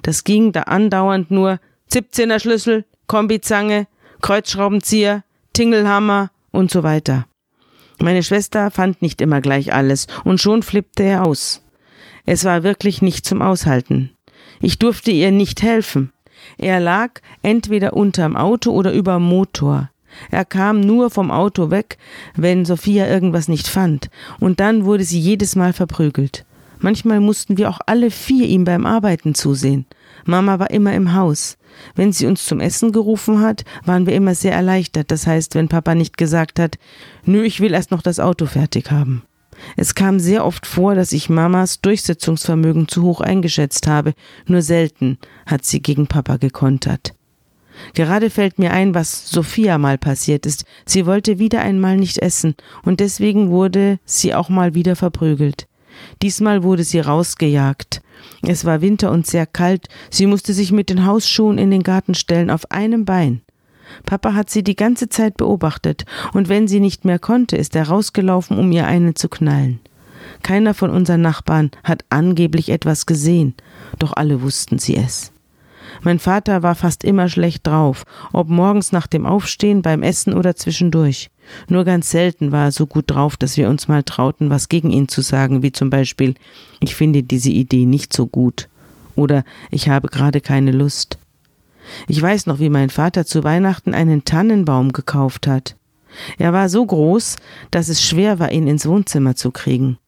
Das 0.02 0.24
ging 0.24 0.52
da 0.52 0.62
andauernd 0.62 1.30
nur 1.30 1.60
17er 1.92 2.40
Schlüssel, 2.40 2.84
Kombizange, 3.06 3.86
Kreuzschraubenzieher, 4.20 5.22
Tingelhammer 5.52 6.30
und 6.50 6.70
so 6.70 6.82
weiter. 6.82 7.26
Meine 8.06 8.22
Schwester 8.22 8.70
fand 8.70 9.02
nicht 9.02 9.20
immer 9.20 9.40
gleich 9.40 9.74
alles 9.74 10.06
und 10.22 10.40
schon 10.40 10.62
flippte 10.62 11.02
er 11.02 11.26
aus. 11.26 11.64
Es 12.24 12.44
war 12.44 12.62
wirklich 12.62 13.02
nicht 13.02 13.26
zum 13.26 13.42
Aushalten. 13.42 14.12
Ich 14.60 14.78
durfte 14.78 15.10
ihr 15.10 15.32
nicht 15.32 15.60
helfen. 15.60 16.12
Er 16.56 16.78
lag 16.78 17.20
entweder 17.42 17.94
unterm 17.94 18.36
Auto 18.36 18.70
oder 18.70 18.92
überm 18.92 19.24
Motor. 19.24 19.90
Er 20.30 20.44
kam 20.44 20.78
nur 20.82 21.10
vom 21.10 21.32
Auto 21.32 21.72
weg, 21.72 21.98
wenn 22.36 22.64
Sophia 22.64 23.08
irgendwas 23.08 23.48
nicht 23.48 23.66
fand, 23.66 24.08
und 24.38 24.60
dann 24.60 24.84
wurde 24.84 25.02
sie 25.02 25.18
jedes 25.18 25.56
Mal 25.56 25.72
verprügelt. 25.72 26.45
Manchmal 26.78 27.20
mussten 27.20 27.56
wir 27.56 27.70
auch 27.70 27.80
alle 27.86 28.10
vier 28.10 28.46
ihm 28.46 28.64
beim 28.64 28.86
Arbeiten 28.86 29.34
zusehen. 29.34 29.86
Mama 30.24 30.58
war 30.58 30.70
immer 30.70 30.94
im 30.94 31.14
Haus. 31.14 31.56
Wenn 31.94 32.12
sie 32.12 32.26
uns 32.26 32.44
zum 32.44 32.60
Essen 32.60 32.92
gerufen 32.92 33.40
hat, 33.40 33.64
waren 33.84 34.06
wir 34.06 34.14
immer 34.14 34.34
sehr 34.34 34.52
erleichtert. 34.52 35.10
Das 35.10 35.26
heißt, 35.26 35.54
wenn 35.54 35.68
Papa 35.68 35.94
nicht 35.94 36.16
gesagt 36.16 36.58
hat, 36.58 36.78
nö, 37.24 37.42
ich 37.44 37.60
will 37.60 37.74
erst 37.74 37.90
noch 37.90 38.02
das 38.02 38.20
Auto 38.20 38.46
fertig 38.46 38.90
haben. 38.90 39.22
Es 39.76 39.94
kam 39.94 40.20
sehr 40.20 40.44
oft 40.44 40.66
vor, 40.66 40.94
dass 40.94 41.12
ich 41.12 41.30
Mamas 41.30 41.80
Durchsetzungsvermögen 41.80 42.88
zu 42.88 43.02
hoch 43.02 43.20
eingeschätzt 43.20 43.86
habe, 43.86 44.14
nur 44.46 44.62
selten 44.62 45.18
hat 45.46 45.64
sie 45.64 45.80
gegen 45.80 46.06
Papa 46.06 46.36
gekontert. 46.36 47.14
Gerade 47.94 48.30
fällt 48.30 48.58
mir 48.58 48.72
ein, 48.72 48.94
was 48.94 49.30
Sophia 49.30 49.78
mal 49.78 49.98
passiert 49.98 50.46
ist. 50.46 50.64
Sie 50.86 51.06
wollte 51.06 51.38
wieder 51.38 51.60
einmal 51.60 51.96
nicht 51.96 52.18
essen, 52.18 52.54
und 52.84 53.00
deswegen 53.00 53.50
wurde 53.50 53.98
sie 54.04 54.34
auch 54.34 54.48
mal 54.48 54.74
wieder 54.74 54.96
verprügelt. 54.96 55.66
Diesmal 56.22 56.62
wurde 56.62 56.84
sie 56.84 57.00
rausgejagt. 57.00 58.02
Es 58.42 58.64
war 58.64 58.80
Winter 58.80 59.10
und 59.10 59.26
sehr 59.26 59.46
kalt. 59.46 59.88
Sie 60.10 60.26
musste 60.26 60.52
sich 60.52 60.72
mit 60.72 60.90
den 60.90 61.06
Hausschuhen 61.06 61.58
in 61.58 61.70
den 61.70 61.82
Garten 61.82 62.14
stellen, 62.14 62.50
auf 62.50 62.70
einem 62.70 63.04
Bein. 63.04 63.42
Papa 64.04 64.34
hat 64.34 64.50
sie 64.50 64.64
die 64.64 64.76
ganze 64.76 65.08
Zeit 65.08 65.36
beobachtet, 65.36 66.04
und 66.32 66.48
wenn 66.48 66.68
sie 66.68 66.80
nicht 66.80 67.04
mehr 67.04 67.18
konnte, 67.18 67.56
ist 67.56 67.76
er 67.76 67.88
rausgelaufen, 67.88 68.58
um 68.58 68.70
ihr 68.72 68.86
einen 68.86 69.14
zu 69.14 69.28
knallen. 69.28 69.80
Keiner 70.42 70.74
von 70.74 70.90
unseren 70.90 71.22
Nachbarn 71.22 71.70
hat 71.84 72.04
angeblich 72.10 72.70
etwas 72.70 73.06
gesehen, 73.06 73.54
doch 73.98 74.12
alle 74.14 74.42
wussten 74.42 74.78
sie 74.78 74.96
es. 74.96 75.32
Mein 76.02 76.18
Vater 76.18 76.62
war 76.62 76.74
fast 76.74 77.04
immer 77.04 77.28
schlecht 77.28 77.66
drauf, 77.66 78.04
ob 78.32 78.48
morgens 78.48 78.92
nach 78.92 79.06
dem 79.06 79.24
Aufstehen, 79.24 79.82
beim 79.82 80.02
Essen 80.02 80.34
oder 80.34 80.56
zwischendurch. 80.56 81.30
Nur 81.68 81.84
ganz 81.84 82.10
selten 82.10 82.52
war 82.52 82.66
er 82.66 82.72
so 82.72 82.86
gut 82.86 83.04
drauf, 83.08 83.36
dass 83.36 83.56
wir 83.56 83.68
uns 83.68 83.88
mal 83.88 84.02
trauten, 84.02 84.50
was 84.50 84.68
gegen 84.68 84.90
ihn 84.90 85.08
zu 85.08 85.22
sagen, 85.22 85.62
wie 85.62 85.72
zum 85.72 85.90
Beispiel 85.90 86.34
Ich 86.80 86.94
finde 86.94 87.22
diese 87.22 87.50
Idee 87.50 87.86
nicht 87.86 88.12
so 88.12 88.26
gut 88.26 88.68
oder 89.14 89.44
Ich 89.70 89.88
habe 89.88 90.08
gerade 90.08 90.40
keine 90.40 90.72
Lust. 90.72 91.18
Ich 92.08 92.20
weiß 92.20 92.46
noch, 92.46 92.58
wie 92.58 92.68
mein 92.68 92.90
Vater 92.90 93.26
zu 93.26 93.44
Weihnachten 93.44 93.94
einen 93.94 94.24
Tannenbaum 94.24 94.92
gekauft 94.92 95.46
hat. 95.46 95.76
Er 96.38 96.52
war 96.52 96.68
so 96.68 96.84
groß, 96.84 97.36
dass 97.70 97.88
es 97.88 98.02
schwer 98.02 98.38
war, 98.38 98.50
ihn 98.50 98.66
ins 98.66 98.86
Wohnzimmer 98.86 99.36
zu 99.36 99.50
kriegen. 99.50 99.98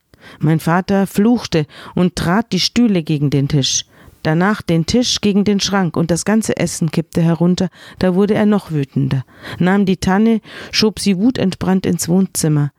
Mein 0.41 0.61
Vater 0.61 1.07
fluchte 1.07 1.67
und 1.95 2.17
trat 2.17 2.53
die 2.53 2.61
Stühle 2.61 3.03
gegen 3.03 3.31
den 3.31 3.49
Tisch, 3.49 3.85
danach 4.23 4.63
den 4.63 4.87
Tisch 4.87 5.21
gegen 5.21 5.45
den 5.45 5.61
Schrank 5.61 5.97
und 5.97 6.11
das 6.11 6.25
ganze 6.25 6.57
Essen 6.57 6.91
kippte 6.91 7.23
herunter, 7.23 7.69
da 7.99 8.15
wurde 8.15 8.35
er 8.35 8.47
noch 8.47 8.71
wütender, 8.71 9.25
nahm 9.59 9.87
die 9.87 9.97
Tanne, 9.97 10.41
schob 10.71 10.99
sie 11.01 11.19
wutentbrannt 11.19 11.87
ins 11.87 12.09
Wohnzimmer. 12.09 12.73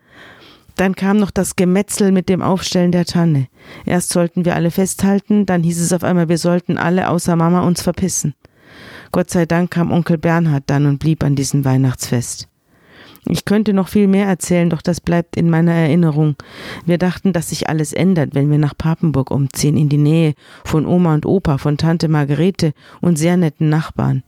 Dann 0.76 0.96
kam 0.96 1.18
noch 1.18 1.32
das 1.32 1.56
Gemetzel 1.58 2.12
mit 2.12 2.30
dem 2.30 2.42
Aufstellen 2.42 2.94
der 2.94 3.06
Tanne. 3.06 3.48
Erst 3.86 4.14
sollten 4.14 4.46
wir 4.46 4.56
alle 4.56 4.72
festhalten, 4.72 5.46
dann 5.46 5.62
hieß 5.62 5.82
es 5.82 5.92
auf 5.92 6.04
einmal, 6.06 6.30
wir 6.30 6.38
sollten 6.38 6.78
alle 6.78 7.10
außer 7.10 7.36
Mama 7.36 7.62
uns 7.62 7.82
verpissen. 7.82 8.34
Gott 9.12 9.30
sei 9.30 9.46
Dank 9.46 9.72
kam 9.72 9.92
Onkel 9.92 10.18
Bernhard 10.18 10.64
dann 10.68 10.86
und 10.86 11.00
blieb 11.00 11.24
an 11.24 11.36
diesem 11.36 11.66
Weihnachtsfest. 11.66 12.48
Ich 13.28 13.46
könnte 13.46 13.74
noch 13.74 13.90
viel 13.90 14.08
mehr 14.08 14.28
erzählen, 14.28 14.70
doch 14.70 14.82
das 14.82 15.02
bleibt 15.02 15.36
in 15.36 15.50
meiner 15.50 15.74
Erinnerung. 15.74 16.36
Wir 16.86 16.98
dachten, 16.98 17.34
dass 17.34 17.50
sich 17.50 17.68
alles 17.68 17.94
ändert, 17.94 18.34
wenn 18.34 18.50
wir 18.50 18.58
nach 18.58 18.78
Papenburg 18.78 19.30
umziehen, 19.32 19.78
in 19.78 19.90
die 19.90 19.98
Nähe 19.98 20.34
von 20.64 20.86
Oma 20.86 21.14
und 21.14 21.26
Opa, 21.26 21.58
von 21.58 21.78
Tante 21.78 22.08
Margarete 22.08 22.74
und 23.02 23.18
sehr 23.18 23.38
netten 23.38 23.70
Nachbarn. 23.70 24.24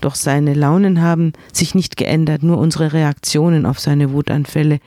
Doch 0.00 0.14
seine 0.14 0.54
Launen 0.54 1.02
haben 1.02 1.32
sich 1.52 1.74
nicht 1.74 1.96
geändert, 1.96 2.42
nur 2.42 2.58
unsere 2.58 2.92
Reaktionen 2.92 3.66
auf 3.66 3.80
seine 3.80 4.12
Wutanfälle. 4.12 4.78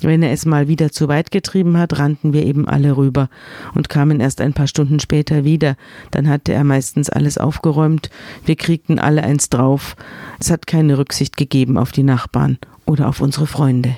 Wenn 0.00 0.22
er 0.22 0.32
es 0.32 0.46
mal 0.46 0.68
wieder 0.68 0.90
zu 0.90 1.08
weit 1.08 1.30
getrieben 1.30 1.76
hat, 1.78 1.98
rannten 1.98 2.32
wir 2.32 2.44
eben 2.44 2.68
alle 2.68 2.96
rüber 2.96 3.28
und 3.74 3.88
kamen 3.88 4.20
erst 4.20 4.40
ein 4.40 4.52
paar 4.52 4.66
Stunden 4.66 5.00
später 5.00 5.44
wieder. 5.44 5.76
Dann 6.10 6.28
hatte 6.28 6.52
er 6.52 6.64
meistens 6.64 7.10
alles 7.10 7.38
aufgeräumt, 7.38 8.10
wir 8.44 8.56
kriegten 8.56 8.98
alle 8.98 9.22
eins 9.22 9.48
drauf. 9.48 9.96
Es 10.40 10.50
hat 10.50 10.66
keine 10.66 10.98
Rücksicht 10.98 11.36
gegeben 11.36 11.78
auf 11.78 11.92
die 11.92 12.02
Nachbarn 12.02 12.58
oder 12.86 13.08
auf 13.08 13.20
unsere 13.20 13.46
Freunde. 13.46 13.96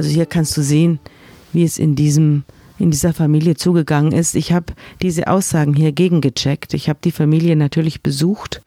Also 0.00 0.12
hier 0.12 0.24
kannst 0.24 0.56
du 0.56 0.62
sehen, 0.62 0.98
wie 1.52 1.62
es 1.62 1.78
in 1.78 1.94
diesem 1.94 2.44
in 2.78 2.90
dieser 2.90 3.12
Familie 3.12 3.54
zugegangen 3.56 4.12
ist. 4.12 4.34
Ich 4.34 4.50
habe 4.50 4.72
diese 5.02 5.28
Aussagen 5.28 5.74
hier 5.74 5.92
gegengecheckt. 5.92 6.72
Ich 6.72 6.88
habe 6.88 7.00
die 7.04 7.12
Familie 7.12 7.54
natürlich 7.54 8.02
besucht 8.02 8.62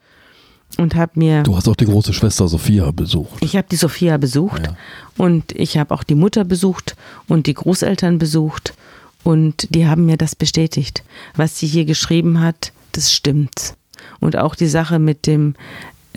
und 0.78 0.94
habe 0.94 1.14
mir. 1.16 1.42
Du 1.42 1.56
hast 1.56 1.68
auch 1.68 1.76
die 1.76 1.86
große 1.86 2.14
Schwester 2.14 2.48
Sophia 2.48 2.92
besucht. 2.92 3.44
Ich 3.44 3.56
habe 3.56 3.66
die 3.68 3.78
Sophia 3.78 4.18
besucht 4.18 4.68
ja. 4.68 4.78
und 5.18 5.54
ich 5.54 5.80
habe 5.80 5.96
auch 5.96 6.04
die 6.04 6.14
Mutter 6.14 6.44
besucht 6.44 6.96
und 7.28 7.48
die 7.48 7.56
Großeltern 7.56 8.20
besucht 8.20 8.76
und 9.24 9.74
die 9.74 9.88
haben 9.88 10.06
mir 10.06 10.18
das 10.18 10.36
bestätigt. 10.36 11.04
Was 11.36 11.58
sie 11.58 11.66
hier 11.66 11.86
geschrieben 11.86 12.42
hat, 12.42 12.74
das 12.92 13.12
stimmt. 13.12 13.74
Und 14.20 14.36
auch 14.36 14.54
die 14.54 14.68
Sache 14.68 15.00
mit 15.00 15.26
dem 15.26 15.56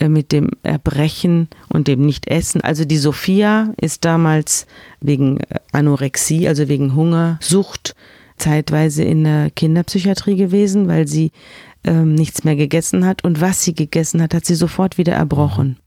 mit 0.01 0.33
dem 0.33 0.51
Erbrechen 0.63 1.49
und 1.69 1.89
dem 1.89 2.05
Nichtessen. 2.05 2.61
Also 2.61 2.85
die 2.85 2.99
Sophia 2.99 3.73
ist 3.81 4.05
damals 4.05 4.67
wegen 5.01 5.39
Anorexie, 5.73 6.49
also 6.49 6.69
wegen 6.69 6.95
Hungersucht, 6.95 7.95
zeitweise 8.37 9.03
in 9.03 9.25
der 9.25 9.51
Kinderpsychiatrie 9.51 10.37
gewesen, 10.37 10.89
weil 10.89 11.09
sie 11.09 11.33
ähm, 11.85 12.15
nichts 12.15 12.45
mehr 12.45 12.57
gegessen 12.57 13.07
hat. 13.07 13.25
Und 13.25 13.41
was 13.41 13.63
sie 13.63 13.75
gegessen 13.75 14.21
hat, 14.21 14.35
hat 14.35 14.45
sie 14.45 14.55
sofort 14.55 14.99
wieder 14.99 15.15
erbrochen. 15.15 15.79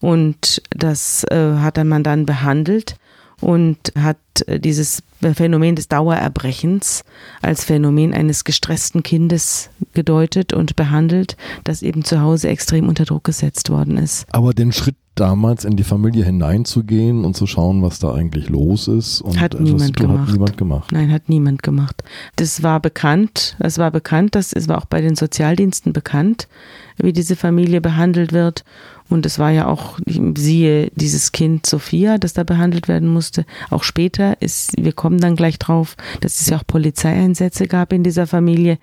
Und 0.00 0.62
das 0.70 1.24
äh, 1.24 1.54
hat 1.56 1.76
dann 1.76 1.88
man 1.88 2.02
dann 2.02 2.26
behandelt 2.26 2.96
und 3.40 3.92
hat 3.98 4.18
äh, 4.46 4.58
dieses 4.58 5.02
Phänomen 5.34 5.76
des 5.76 5.88
Dauererbrechens 5.88 7.04
als 7.42 7.64
Phänomen 7.64 8.14
eines 8.14 8.44
gestressten 8.44 9.02
Kindes 9.02 9.70
gedeutet 9.94 10.52
und 10.52 10.76
behandelt, 10.76 11.36
das 11.64 11.82
eben 11.82 12.04
zu 12.04 12.20
Hause 12.20 12.48
extrem 12.48 12.88
unter 12.88 13.04
Druck 13.04 13.24
gesetzt 13.24 13.70
worden 13.70 13.96
ist. 13.98 14.26
Aber 14.32 14.52
den 14.52 14.72
Schritt 14.72 14.96
damals 15.20 15.64
in 15.64 15.76
die 15.76 15.84
Familie 15.84 16.24
hineinzugehen 16.24 17.24
und 17.24 17.36
zu 17.36 17.46
schauen, 17.46 17.82
was 17.82 17.98
da 17.98 18.14
eigentlich 18.14 18.48
los 18.48 18.88
ist. 18.88 19.20
Und 19.20 19.38
hat 19.38 19.58
niemand 19.60 19.96
gemacht. 19.96 20.28
Hat 20.28 20.32
niemand 20.32 20.56
gemacht. 20.56 20.92
Nein, 20.92 21.12
hat 21.12 21.28
niemand 21.28 21.62
gemacht. 21.62 22.02
Das 22.36 22.62
war 22.62 22.80
bekannt. 22.80 23.56
Das 23.58 23.76
war 23.76 23.90
bekannt. 23.90 24.34
Das 24.34 24.54
war 24.68 24.78
auch 24.78 24.86
bei 24.86 25.02
den 25.02 25.16
Sozialdiensten 25.16 25.92
bekannt, 25.92 26.48
wie 27.02 27.12
diese 27.12 27.36
Familie 27.36 27.80
behandelt 27.80 28.32
wird. 28.32 28.64
Und 29.08 29.26
es 29.26 29.38
war 29.40 29.50
ja 29.50 29.66
auch, 29.66 29.98
siehe, 30.36 30.90
dieses 30.94 31.32
Kind 31.32 31.66
Sophia, 31.66 32.18
das 32.18 32.32
da 32.32 32.44
behandelt 32.44 32.86
werden 32.86 33.08
musste. 33.08 33.44
Auch 33.68 33.82
später 33.82 34.40
ist, 34.40 34.72
wir 34.78 34.92
kommen 34.92 35.18
dann 35.20 35.34
gleich 35.34 35.58
drauf, 35.58 35.96
dass 36.20 36.40
es 36.40 36.48
ja 36.48 36.58
auch 36.58 36.66
Polizeieinsätze 36.66 37.66
gab 37.66 37.92
in 37.92 38.04
dieser 38.04 38.26
Familie. 38.28 38.78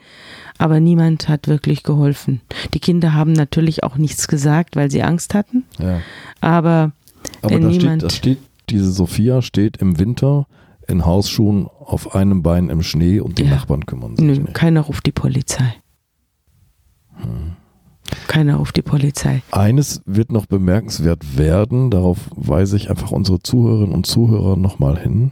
Aber 0.58 0.80
niemand 0.82 1.30
hat 1.30 1.47
wirklich 1.47 1.84
geholfen. 1.84 2.41
Die 2.73 2.80
Kinder 2.80 3.13
haben 3.13 3.32
natürlich 3.32 3.84
auch 3.84 3.95
nichts 3.95 4.27
gesagt, 4.27 4.75
weil 4.75 4.91
sie 4.91 5.01
Angst 5.03 5.34
hatten. 5.34 5.63
Ja. 5.80 6.01
Aber, 6.41 6.91
Aber 7.41 7.53
äh, 7.56 7.60
da, 7.62 7.67
niemand. 7.67 8.01
steht, 8.01 8.03
da 8.03 8.10
steht, 8.10 8.38
diese 8.69 8.91
Sophia 8.91 9.41
steht 9.41 9.77
im 9.77 9.97
Winter 9.97 10.45
in 10.89 11.06
Hausschuhen 11.06 11.67
auf 11.67 12.15
einem 12.15 12.43
Bein 12.43 12.69
im 12.69 12.82
Schnee 12.84 13.21
und 13.21 13.38
die 13.39 13.43
Ja. 13.43 13.51
Nachbarn 13.51 13.86
kümmern 13.86 14.17
sich 14.17 14.25
Nö, 14.25 14.34
nicht. 14.34 14.53
keiner 14.53 14.82
ruft 14.82 15.06
die 15.06 15.12
Polizei. 15.13 15.73
Hm. 17.15 17.53
Keiner 18.27 18.56
ruft 18.58 18.75
die 18.75 18.82
Polizei. 18.82 19.41
Eines 19.51 20.01
wird 20.06 20.32
noch 20.32 20.45
bemerkenswert 20.45 21.38
werden, 21.38 21.91
darauf 21.91 22.17
weise 22.36 22.75
ich 22.77 22.89
einfach 22.89 23.12
unsere 23.12 23.39
Zuhörerinnen 23.39 23.93
und 23.93 24.06
Zuhörer 24.06 24.58
nochmal 24.58 24.97
hin. 24.99 25.32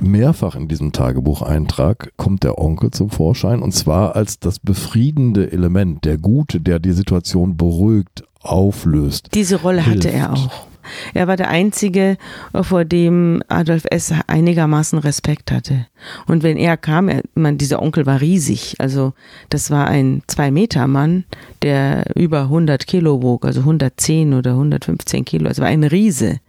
Mehrfach 0.00 0.56
in 0.56 0.68
diesem 0.68 0.92
Tagebucheintrag 0.92 2.12
kommt 2.16 2.42
der 2.42 2.58
Onkel 2.58 2.90
zum 2.90 3.10
Vorschein 3.10 3.62
und 3.62 3.72
zwar 3.72 4.16
als 4.16 4.40
das 4.40 4.58
befriedende 4.58 5.52
Element, 5.52 6.04
der 6.04 6.18
Gute, 6.18 6.60
der 6.60 6.78
die 6.78 6.92
Situation 6.92 7.56
beruhigt, 7.56 8.24
auflöst. 8.40 9.28
Diese 9.34 9.56
Rolle 9.60 9.86
hatte 9.86 10.10
Hilft. 10.10 10.14
er 10.14 10.32
auch. 10.32 10.66
Er 11.14 11.26
war 11.28 11.36
der 11.36 11.48
Einzige, 11.48 12.16
vor 12.62 12.84
dem 12.84 13.42
Adolf 13.48 13.84
S. 13.90 14.12
einigermaßen 14.26 14.98
Respekt 14.98 15.50
hatte. 15.50 15.86
Und 16.26 16.42
wenn 16.42 16.56
er 16.56 16.76
kam, 16.76 17.08
er, 17.08 17.22
man, 17.34 17.58
dieser 17.58 17.82
Onkel 17.82 18.06
war 18.06 18.20
riesig. 18.20 18.76
Also 18.78 19.12
das 19.50 19.70
war 19.70 19.86
ein 19.86 20.22
Zwei-Meter-Mann, 20.26 21.24
der 21.62 22.04
über 22.16 22.42
100 22.42 22.86
Kilo 22.86 23.22
wog, 23.22 23.44
also 23.44 23.60
110 23.60 24.34
oder 24.34 24.52
115 24.52 25.24
Kilo. 25.24 25.48
Also 25.48 25.62
war 25.62 25.68
ein 25.68 25.84
Riese. 25.84 26.40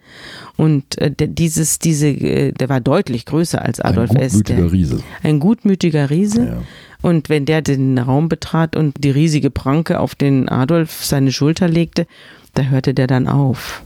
Und 0.58 0.98
äh, 1.00 1.12
der, 1.12 1.28
dieses, 1.28 1.80
diese, 1.80 2.08
äh, 2.08 2.52
der 2.52 2.70
war 2.70 2.82
deutlich 2.82 3.26
größer 3.26 3.62
als 3.62 3.80
Adolf 3.80 4.12
Ein 4.12 4.18
S. 4.18 4.34
gutmütiger 4.34 4.62
Der, 4.62 4.72
Riese. 4.72 5.04
ein 5.24 5.40
gutmütiger 5.40 6.10
Riese. 6.10 6.46
Ja. 6.46 6.58
Und 7.02 7.30
wenn 7.30 7.46
der 7.46 7.62
den 7.62 7.98
Raum 7.98 8.30
betrat 8.30 8.76
und 8.76 9.04
die 9.04 9.12
riesige 9.12 9.50
Pranke 9.50 10.00
auf 10.00 10.16
den 10.16 10.48
Adolf 10.48 11.04
seine 11.04 11.32
Schulter 11.32 11.68
legte, 11.68 12.08
da 12.54 12.64
hörte 12.64 12.94
der 12.94 13.08
dann 13.08 13.28
auf. 13.28 13.84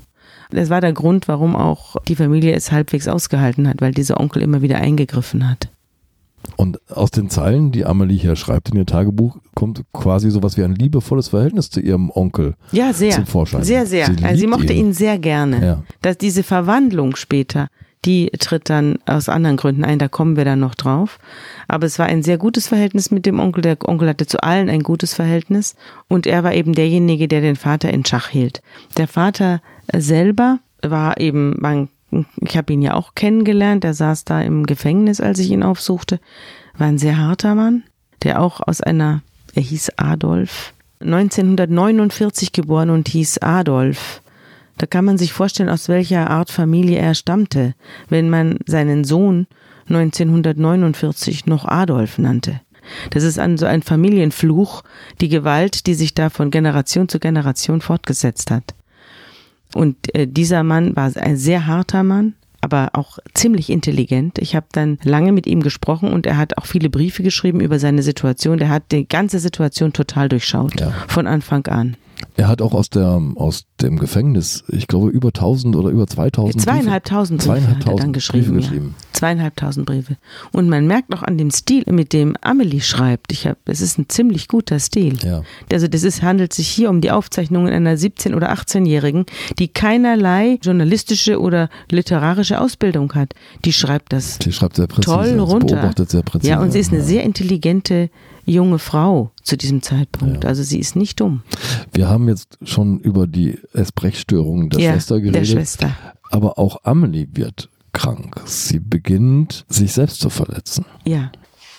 Das 0.52 0.70
war 0.70 0.82
der 0.82 0.94
Grund, 0.94 1.28
warum 1.28 1.56
auch 1.56 1.98
die 2.08 2.16
Familie 2.16 2.54
es 2.54 2.72
halbwegs 2.72 3.08
ausgehalten 3.08 3.68
hat, 3.68 3.82
weil 3.82 3.92
dieser 3.92 4.20
Onkel 4.20 4.42
immer 4.42 4.62
wieder 4.62 4.78
eingegriffen 4.78 5.50
hat. 5.50 5.70
Und 6.56 6.80
aus 6.90 7.12
den 7.12 7.30
Zeilen, 7.30 7.72
die 7.72 7.86
Amelie 7.86 8.18
hier 8.18 8.36
schreibt 8.36 8.70
in 8.70 8.78
ihr 8.78 8.86
Tagebuch, 8.86 9.38
kommt 9.54 9.84
quasi 9.92 10.30
sowas 10.32 10.58
wie 10.58 10.64
ein 10.64 10.76
liebevolles 10.76 11.30
Verhältnis 11.30 11.70
zu 11.70 11.82
ihrem 11.82 12.10
Onkel 12.10 12.56
Ja, 12.72 12.94
sehr. 12.94 13.12
zum 13.12 13.26
Vorschein. 13.26 13.64
Sehr, 13.64 13.86
sehr. 13.86 14.08
Sie, 14.08 14.24
also 14.24 14.40
sie 14.40 14.48
mochte 14.48 14.72
ihn 14.74 14.94
sehr 14.94 15.20
gerne. 15.20 15.66
Ja. 15.66 15.84
Dass 16.02 16.18
diese 16.18 16.44
Verwandlung 16.44 17.16
später, 17.16 17.68
die 18.06 18.30
tritt 18.40 18.70
dann 18.70 19.00
aus 19.06 19.30
anderen 19.30 19.58
Gründen 19.58 19.84
ein, 19.84 20.00
da 20.00 20.08
kommen 20.08 20.38
wir 20.38 20.46
dann 20.46 20.60
noch 20.60 20.76
drauf. 20.76 21.20
Aber 21.68 21.86
es 21.86 22.00
war 22.00 22.06
ein 22.06 22.24
sehr 22.24 22.38
gutes 22.38 22.68
Verhältnis 22.68 23.12
mit 23.12 23.26
dem 23.26 23.40
Onkel. 23.40 23.62
Der 23.62 23.78
Onkel 23.86 24.10
hatte 24.10 24.28
zu 24.28 24.42
allen 24.42 24.70
ein 24.70 24.84
gutes 24.84 25.14
Verhältnis 25.14 25.76
und 26.08 26.28
er 26.28 26.44
war 26.44 26.54
eben 26.54 26.74
derjenige, 26.74 27.28
der 27.28 27.42
den 27.42 27.56
Vater 27.56 27.92
in 27.94 28.06
Schach 28.06 28.30
hielt. 28.30 28.62
Der 28.98 29.08
Vater 29.08 29.62
selber 29.94 30.60
war 30.82 31.20
eben, 31.20 31.56
man 31.60 31.90
Ich 32.42 32.56
habe 32.56 32.72
ihn 32.72 32.82
ja 32.82 32.94
auch 32.94 33.16
kennengelernt. 33.16 33.84
Er 33.84 33.94
saß 33.94 34.24
da 34.24 34.42
im 34.42 34.66
Gefängnis, 34.66 35.20
als 35.20 35.40
ich 35.40 35.52
ihn 35.52 35.64
aufsuchte. 35.64 36.20
War 36.78 36.88
ein 36.88 36.98
sehr 36.98 37.18
harter 37.18 37.56
Mann, 37.56 37.84
der 38.24 38.42
auch 38.42 38.62
aus 38.66 38.80
einer, 38.82 39.22
er 39.54 39.64
hieß 39.64 39.94
Adolf, 39.98 40.74
1949 41.02 42.52
geboren 42.54 42.90
und 42.90 43.08
hieß 43.10 43.40
Adolf. 43.40 44.22
Da 44.78 44.86
kann 44.86 45.06
man 45.06 45.18
sich 45.18 45.34
vorstellen, 45.34 45.70
aus 45.70 45.90
welcher 45.90 46.30
Art 46.30 46.52
Familie 46.52 47.00
er 47.00 47.16
stammte, 47.16 47.74
wenn 48.10 48.30
man 48.30 48.60
seinen 48.66 49.04
Sohn 49.04 49.48
1949 49.90 51.46
noch 51.46 51.66
Adolf 51.66 52.18
nannte. 52.18 52.62
Das 53.10 53.24
ist 53.24 53.40
ein, 53.40 53.58
so 53.58 53.66
ein 53.66 53.82
Familienfluch, 53.82 54.84
die 55.20 55.30
Gewalt, 55.30 55.88
die 55.88 55.94
sich 55.94 56.14
da 56.14 56.30
von 56.30 56.52
Generation 56.52 57.10
zu 57.10 57.20
Generation 57.20 57.82
fortgesetzt 57.82 58.52
hat. 58.52 58.76
Und 59.74 60.14
äh, 60.16 60.28
dieser 60.28 60.64
Mann 60.64 60.96
war 60.96 61.12
ein 61.18 61.38
sehr 61.38 61.68
harter 61.68 62.04
Mann, 62.04 62.36
aber 62.62 62.92
auch 62.94 63.20
ziemlich 63.34 63.70
intelligent. 63.70 64.40
Ich 64.40 64.56
habe 64.56 64.68
dann 64.72 64.98
lange 65.04 65.32
mit 65.32 65.48
ihm 65.48 65.62
gesprochen 65.62 66.12
und 66.12 66.26
er 66.26 66.38
hat 66.38 66.58
auch 66.58 66.66
viele 66.66 66.90
Briefe 66.90 67.24
geschrieben 67.24 67.60
über 67.60 67.80
seine 67.80 68.04
Situation. 68.04 68.58
Der 68.58 68.70
hat 68.70 68.92
die 68.92 69.08
ganze 69.08 69.40
Situation 69.40 69.92
total 69.92 70.30
durchschaut, 70.30 70.80
ja. 70.80 70.94
von 71.08 71.28
Anfang 71.28 71.66
an. 71.68 71.98
Er 72.36 72.48
hat 72.48 72.62
auch 72.62 72.74
aus 72.74 72.90
der 72.90 73.22
aus 73.36 73.66
dem 73.82 73.98
Gefängnis, 73.98 74.64
ich 74.68 74.88
glaube 74.88 75.10
über 75.10 75.30
1000 75.30 75.76
oder 75.76 75.90
über 75.90 76.08
2000 76.08 76.62
zweieinhalbtausend 76.62 77.42
Briefe, 77.42 77.62
Briefe 77.62 77.68
hat 77.70 77.88
er 77.88 77.96
dann 77.96 78.14
geschrieben, 78.14 78.46
Briefe 78.46 78.62
geschrieben. 78.62 78.96
Ja. 78.98 79.08
Zweieinhalbtausend 79.14 79.86
Briefe. 79.86 80.18
Und 80.52 80.70
man 80.70 80.86
merkt 80.88 81.14
auch 81.14 81.24
an 81.24 81.38
dem 81.38 81.50
Stil, 81.52 81.84
mit 81.90 82.14
dem 82.14 82.36
Amelie 82.42 82.82
schreibt. 82.82 83.32
Ich 83.32 83.48
habe, 83.48 83.58
es 83.66 83.82
ist 83.82 83.98
ein 83.98 84.10
ziemlich 84.10 84.48
guter 84.48 84.80
Stil. 84.80 85.18
Ja. 85.24 85.44
Also 85.72 85.88
das 85.88 86.04
ist 86.04 86.22
handelt 86.22 86.54
sich 86.54 86.68
hier 86.68 86.90
um 86.90 87.02
die 87.02 87.12
Aufzeichnungen 87.12 87.74
einer 87.74 87.98
17 87.98 88.36
oder 88.36 88.52
18-Jährigen, 88.52 89.26
die 89.58 89.68
keinerlei 89.68 90.60
journalistische 90.62 91.40
oder 91.40 91.70
literarische 91.92 92.62
Ausbildung 92.62 93.14
hat. 93.14 93.34
Die 93.66 93.74
schreibt 93.74 94.14
das. 94.14 94.38
Die 94.40 94.52
schreibt 94.52 94.76
sehr 94.76 94.88
präzise, 94.88 95.16
toll 95.16 95.40
runter. 95.40 95.76
Beobachtet 95.76 96.10
sehr 96.12 96.24
präzise. 96.24 96.52
Ja, 96.52 96.62
und 96.62 96.72
sie 96.72 96.80
ist 96.80 96.92
eine 96.92 97.02
sehr 97.02 97.24
intelligente 97.24 98.10
junge 98.48 98.80
Frau 98.80 99.32
zu 99.44 99.58
diesem 99.58 99.82
Zeitpunkt. 99.82 100.44
Ja. 100.44 100.50
Also 100.50 100.64
sie 100.64 100.80
ist 100.80 100.96
nicht 100.96 101.20
dumm. 101.20 101.44
Wir 101.94 102.08
haben 102.08 102.28
jetzt 102.28 102.58
schon 102.64 103.00
über 103.00 103.28
die 103.28 103.60
Esbrechstörungen 103.74 104.70
der 104.70 104.80
ja, 104.80 104.92
Schwester 104.94 105.20
geredet. 105.20 105.42
Der 105.42 105.46
Schwester. 105.46 105.92
Aber 106.32 106.58
auch 106.58 106.84
Amelie 106.84 107.28
wird 107.34 107.70
krank. 107.94 108.42
Sie 108.46 108.80
beginnt, 108.80 109.66
sich 109.70 109.94
selbst 109.94 110.20
zu 110.20 110.30
verletzen. 110.30 110.86
Ja. 111.06 111.32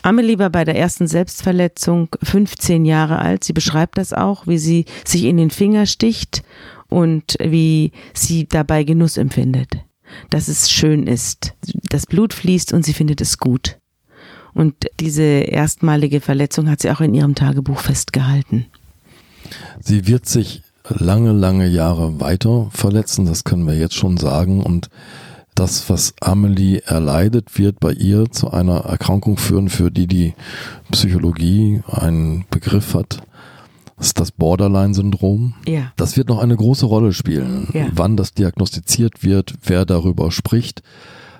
Amelie 0.02 0.38
war 0.38 0.50
bei 0.50 0.64
der 0.64 0.76
ersten 0.76 1.08
Selbstverletzung 1.08 2.08
15 2.22 2.84
Jahre 2.84 3.18
alt. 3.18 3.44
Sie 3.44 3.52
beschreibt 3.52 3.98
das 3.98 4.12
auch, 4.12 4.46
wie 4.46 4.58
sie 4.58 4.84
sich 5.04 5.24
in 5.24 5.36
den 5.36 5.50
Finger 5.50 5.86
sticht 5.86 6.42
und 6.88 7.36
wie 7.42 7.92
sie 8.14 8.46
dabei 8.46 8.84
Genuss 8.84 9.16
empfindet. 9.16 9.70
Dass 10.30 10.48
es 10.48 10.70
schön 10.70 11.06
ist. 11.06 11.54
Das 11.90 12.06
Blut 12.06 12.32
fließt 12.32 12.72
und 12.72 12.84
sie 12.84 12.94
findet 12.94 13.20
es 13.20 13.38
gut. 13.38 13.78
Und 14.58 14.74
diese 14.98 15.22
erstmalige 15.22 16.20
Verletzung 16.20 16.68
hat 16.68 16.82
sie 16.82 16.90
auch 16.90 17.00
in 17.00 17.14
ihrem 17.14 17.36
Tagebuch 17.36 17.78
festgehalten. 17.78 18.66
Sie 19.80 20.08
wird 20.08 20.26
sich 20.26 20.62
lange, 20.88 21.30
lange 21.30 21.68
Jahre 21.68 22.18
weiter 22.18 22.66
verletzen, 22.72 23.24
das 23.24 23.44
können 23.44 23.68
wir 23.68 23.78
jetzt 23.78 23.94
schon 23.94 24.16
sagen. 24.16 24.60
Und 24.60 24.90
das, 25.54 25.88
was 25.88 26.12
Amelie 26.20 26.80
erleidet, 26.80 27.56
wird 27.56 27.78
bei 27.78 27.92
ihr 27.92 28.32
zu 28.32 28.50
einer 28.50 28.78
Erkrankung 28.78 29.36
führen, 29.36 29.68
für 29.68 29.92
die 29.92 30.08
die 30.08 30.34
Psychologie 30.90 31.82
einen 31.86 32.44
Begriff 32.50 32.94
hat. 32.94 33.18
Das 33.96 34.08
ist 34.08 34.18
das 34.18 34.32
Borderline-Syndrom. 34.32 35.54
Ja. 35.68 35.92
Das 35.94 36.16
wird 36.16 36.28
noch 36.28 36.40
eine 36.40 36.56
große 36.56 36.86
Rolle 36.86 37.12
spielen. 37.12 37.68
Ja. 37.74 37.86
Wann 37.92 38.16
das 38.16 38.34
diagnostiziert 38.34 39.22
wird, 39.22 39.54
wer 39.62 39.84
darüber 39.84 40.32
spricht. 40.32 40.82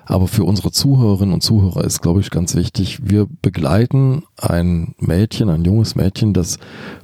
Aber 0.09 0.27
für 0.27 0.43
unsere 0.43 0.71
Zuhörerinnen 0.71 1.35
und 1.35 1.41
Zuhörer 1.41 1.83
ist, 1.83 2.01
glaube 2.01 2.19
ich, 2.19 2.31
ganz 2.31 2.55
wichtig, 2.55 2.97
wir 3.03 3.27
begleiten 3.43 4.23
ein 4.37 4.95
Mädchen, 4.97 5.49
ein 5.49 5.63
junges 5.63 5.95
Mädchen, 5.95 6.33
das 6.33 6.57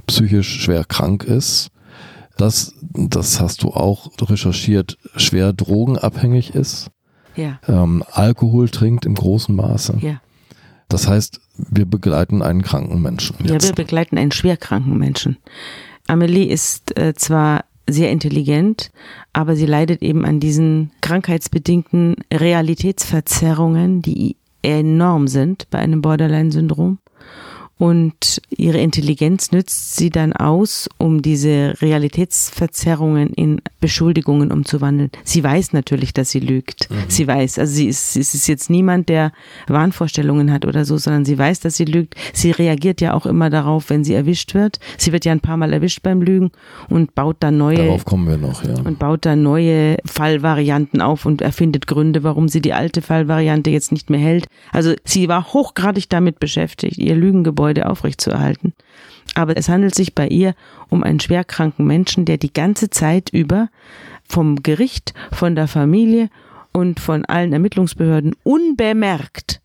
psychisch 0.08 0.62
schwer 0.62 0.84
krank 0.86 1.24
ist, 1.24 1.70
das, 2.36 2.74
das 2.82 3.40
hast 3.40 3.62
du 3.62 3.70
auch 3.70 4.10
recherchiert, 4.20 4.98
schwer 5.18 5.54
drogenabhängig 5.54 6.56
ist, 6.56 6.90
ja. 7.36 7.60
ähm, 7.68 8.04
Alkohol 8.12 8.70
trinkt 8.70 9.06
im 9.06 9.14
großen 9.14 9.56
Maße. 9.56 10.00
Ja. 10.02 10.20
Das 10.90 11.08
heißt, 11.08 11.42
wir 11.58 11.86
begleiten 11.86 12.42
einen 12.42 12.64
kranken 12.64 13.04
Menschen. 13.04 13.36
Jetzt. 13.40 13.66
Ja, 13.66 13.70
wir 13.70 13.76
begleiten 13.76 14.18
einen 14.18 14.32
schwerkranken 14.32 14.98
Menschen. 14.98 15.38
Amelie 16.08 16.46
ist 16.46 16.98
äh, 16.98 17.14
zwar 17.14 17.66
sehr 17.88 18.12
intelligent, 18.12 18.92
aber 19.34 19.56
sie 19.56 19.66
leidet 19.66 20.02
eben 20.02 20.26
an 20.26 20.40
diesen 20.40 20.92
krankheitsbedingten 21.02 22.16
Realitätsverzerrungen, 22.34 24.02
die 24.02 24.38
enorm 24.62 25.28
sind 25.28 25.70
bei 25.70 25.80
einem 25.80 26.02
Borderline-Syndrom 26.02 26.98
und 27.78 28.42
ihre 28.50 28.80
Intelligenz 28.80 29.52
nützt 29.52 29.98
sie 29.98 30.10
dann 30.10 30.32
aus, 30.32 30.90
um 30.98 31.22
diese 31.22 31.74
Realitätsverzerrungen 31.82 33.32
in 33.32 33.62
Beschuldigungen 33.82 34.52
umzuwandeln. 34.52 35.12
Sie 35.26 35.44
weiß 35.44 35.74
natürlich, 35.74 36.14
dass 36.14 36.30
sie 36.30 36.40
lügt. 36.40 36.90
Mhm. 36.90 36.96
Sie 37.10 37.28
weiß, 37.28 37.60
also 37.60 37.74
sie 37.74 37.88
ist, 37.88 38.14
sie 38.14 38.22
ist 38.22 38.48
jetzt 38.48 38.70
niemand, 38.70 39.10
der 39.10 39.34
Wahnvorstellungen 39.68 40.54
hat 40.54 40.66
oder 40.66 40.86
so, 40.86 40.98
sondern 40.98 41.26
sie 41.26 41.38
weiß, 41.38 41.60
dass 41.60 41.76
sie 41.76 41.84
lügt. 41.84 42.16
Sie 42.32 42.52
reagiert 42.52 43.02
ja 43.02 43.14
auch 43.14 43.26
immer 43.26 43.50
darauf, 43.50 43.90
wenn 43.90 44.06
sie 44.06 44.14
erwischt 44.14 44.54
wird. 44.54 44.80
Sie 44.98 45.12
wird 45.12 45.26
ja 45.26 45.34
ein 45.34 45.42
paar 45.42 45.58
Mal 45.58 45.74
erwischt 45.74 46.02
beim 46.02 46.22
Lügen 46.22 46.52
und 46.88 47.14
baut 47.14 47.38
dann 47.42 47.58
neue. 47.58 47.78
Darauf 47.78 48.06
kommen 48.06 48.28
wir 48.30 48.38
noch, 48.38 48.64
ja. 48.64 48.76
Und 48.86 49.00
baut 49.00 49.26
dann 49.26 49.44
neue 49.44 49.98
Fallvarianten 50.06 51.02
auf 51.02 51.26
und 51.26 51.42
erfindet 51.42 51.88
Gründe, 51.88 52.24
warum 52.24 52.48
sie 52.48 52.62
die 52.62 52.74
alte 52.74 53.02
Fallvariante 53.02 53.70
jetzt 53.70 53.92
nicht 53.92 54.10
mehr 54.10 54.20
hält. 54.22 54.48
Also 54.72 54.94
sie 55.04 55.28
war 55.28 55.52
hochgradig 55.52 56.08
damit 56.08 56.40
beschäftigt, 56.40 56.98
ihr 56.98 57.16
Lügengebäude 57.16 57.65
Gebäude 57.66 57.90
aufrechtzuerhalten. 57.90 58.74
Aber 59.34 59.58
es 59.58 59.70
handelt 59.70 59.96
sich 59.96 60.14
bei 60.14 60.28
ihr 60.28 60.54
um 60.90 61.02
einen 61.04 61.20
schwerkranken 61.20 61.88
Menschen, 61.88 62.26
der 62.26 62.38
die 62.38 62.54
ganze 62.54 62.92
Zeit 62.92 63.30
über 63.32 63.70
vom 64.24 64.62
Gericht, 64.62 65.16
von 65.32 65.56
der 65.56 65.68
Familie 65.68 66.30
und 66.74 67.00
von 67.00 67.26
allen 67.26 67.54
Ermittlungsbehörden 67.54 68.36
unbemerkt, 68.44 69.62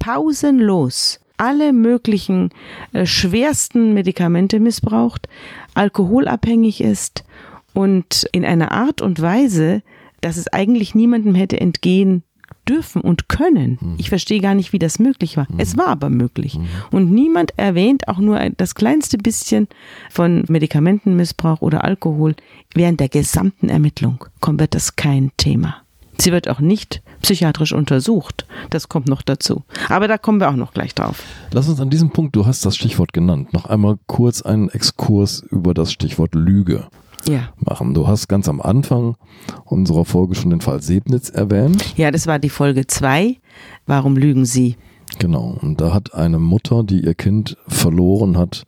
pausenlos 0.00 1.20
alle 1.36 1.72
möglichen 1.72 2.50
äh, 2.92 3.06
schwersten 3.06 3.94
Medikamente 3.94 4.58
missbraucht, 4.58 5.28
alkoholabhängig 5.74 6.80
ist 6.80 7.24
und 7.72 8.26
in 8.32 8.44
einer 8.44 8.72
Art 8.72 9.00
und 9.00 9.20
Weise, 9.20 9.82
dass 10.20 10.36
es 10.36 10.52
eigentlich 10.52 10.94
niemandem 10.94 11.34
hätte 11.34 11.60
entgehen 11.60 12.24
dürfen 12.68 13.00
und 13.00 13.28
können. 13.28 13.78
Mhm. 13.80 13.94
Ich 13.98 14.08
verstehe 14.08 14.40
gar 14.40 14.54
nicht, 14.54 14.72
wie 14.72 14.78
das 14.78 14.98
möglich 14.98 15.36
war. 15.36 15.46
Mhm. 15.50 15.58
Es 15.58 15.76
war 15.76 15.88
aber 15.88 16.10
möglich. 16.10 16.58
Mhm. 16.58 16.66
Und 16.90 17.10
niemand 17.10 17.58
erwähnt 17.58 18.08
auch 18.08 18.18
nur 18.18 18.38
das 18.56 18.74
kleinste 18.74 19.18
bisschen 19.18 19.68
von 20.10 20.44
Medikamentenmissbrauch 20.48 21.60
oder 21.60 21.84
Alkohol. 21.84 22.34
Während 22.74 23.00
der 23.00 23.08
gesamten 23.08 23.68
Ermittlung 23.68 24.24
kommt 24.40 24.60
wird 24.60 24.74
das 24.74 24.96
kein 24.96 25.30
Thema. 25.36 25.76
Sie 26.18 26.32
wird 26.32 26.48
auch 26.48 26.60
nicht 26.60 27.02
psychiatrisch 27.22 27.72
untersucht. 27.72 28.46
Das 28.70 28.88
kommt 28.88 29.08
noch 29.08 29.22
dazu. 29.22 29.64
Aber 29.88 30.08
da 30.08 30.18
kommen 30.18 30.40
wir 30.40 30.48
auch 30.48 30.56
noch 30.56 30.72
gleich 30.72 30.94
drauf. 30.94 31.22
Lass 31.52 31.68
uns 31.68 31.80
an 31.80 31.90
diesem 31.90 32.10
Punkt, 32.10 32.36
du 32.36 32.46
hast 32.46 32.64
das 32.64 32.76
Stichwort 32.76 33.12
genannt, 33.12 33.52
noch 33.52 33.66
einmal 33.66 33.98
kurz 34.06 34.42
einen 34.42 34.68
Exkurs 34.68 35.40
über 35.50 35.74
das 35.74 35.92
Stichwort 35.92 36.34
Lüge 36.34 36.86
ja. 37.28 37.52
machen. 37.56 37.94
Du 37.94 38.06
hast 38.06 38.28
ganz 38.28 38.48
am 38.48 38.60
Anfang 38.60 39.16
unserer 39.64 40.04
Folge 40.04 40.34
schon 40.34 40.50
den 40.50 40.60
Fall 40.60 40.82
Sebnitz 40.82 41.30
erwähnt. 41.30 41.96
Ja, 41.96 42.10
das 42.10 42.26
war 42.26 42.38
die 42.38 42.50
Folge 42.50 42.86
2. 42.86 43.36
Warum 43.86 44.16
lügen 44.16 44.44
Sie? 44.44 44.76
Genau. 45.18 45.56
Und 45.60 45.80
da 45.80 45.92
hat 45.92 46.14
eine 46.14 46.38
Mutter, 46.38 46.82
die 46.82 47.04
ihr 47.04 47.14
Kind 47.14 47.56
verloren 47.66 48.36
hat, 48.36 48.64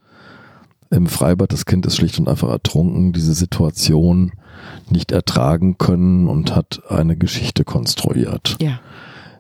im 0.91 1.07
Freibad, 1.07 1.53
das 1.53 1.67
Kind 1.67 1.85
ist 1.87 1.97
schlicht 1.97 2.19
und 2.19 2.29
einfach 2.29 2.49
ertrunken, 2.49 3.13
diese 3.13 3.35
Situation 3.35 4.33
nicht 4.89 5.11
ertragen 5.11 5.79
können 5.79 6.29
und 6.29 6.55
hat 6.55 6.83
eine 6.89 7.17
Geschichte 7.17 7.65
konstruiert. 7.65 8.57
Ja. 8.61 8.81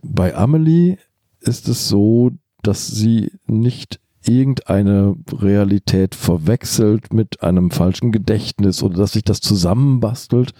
Bei 0.02 0.35
Amelie 0.35 0.98
ist 1.40 1.68
es 1.68 1.88
so, 1.88 2.33
dass 2.62 2.88
sie 2.88 3.31
nicht 3.46 4.00
irgendeine 4.29 5.15
Realität 5.33 6.15
verwechselt 6.15 7.12
mit 7.12 7.43
einem 7.43 7.71
falschen 7.71 8.12
Gedächtnis 8.12 8.83
oder 8.83 8.99
dass 8.99 9.12
sich 9.12 9.25
das 9.25 9.41
zusammenbastelt, 9.41 10.53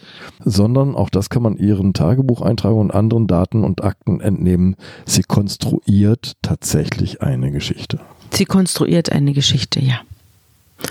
sondern 0.45 0.95
auch 0.95 1.11
das 1.11 1.31
kann 1.31 1.43
man 1.43 1.57
ihren 1.57 1.93
Tagebucheintragungen 1.95 2.91
und 2.91 2.97
anderen 2.97 3.27
Daten 3.27 3.65
und 3.65 3.83
Akten 3.83 4.21
entnehmen. 4.21 4.77
Sie 5.05 5.23
konstruiert 5.23 6.33
tatsächlich 6.43 7.23
eine 7.23 7.51
Geschichte. 7.51 8.01
Sie 8.33 8.45
konstruiert 8.45 9.13
eine 9.13 9.33
Geschichte, 9.33 9.81
ja. 9.81 10.01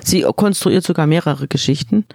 Sie 0.03 0.21
konstruiert 0.21 0.83
sogar 0.83 1.05
mehrere 1.07 1.47
Geschichten 1.47 2.05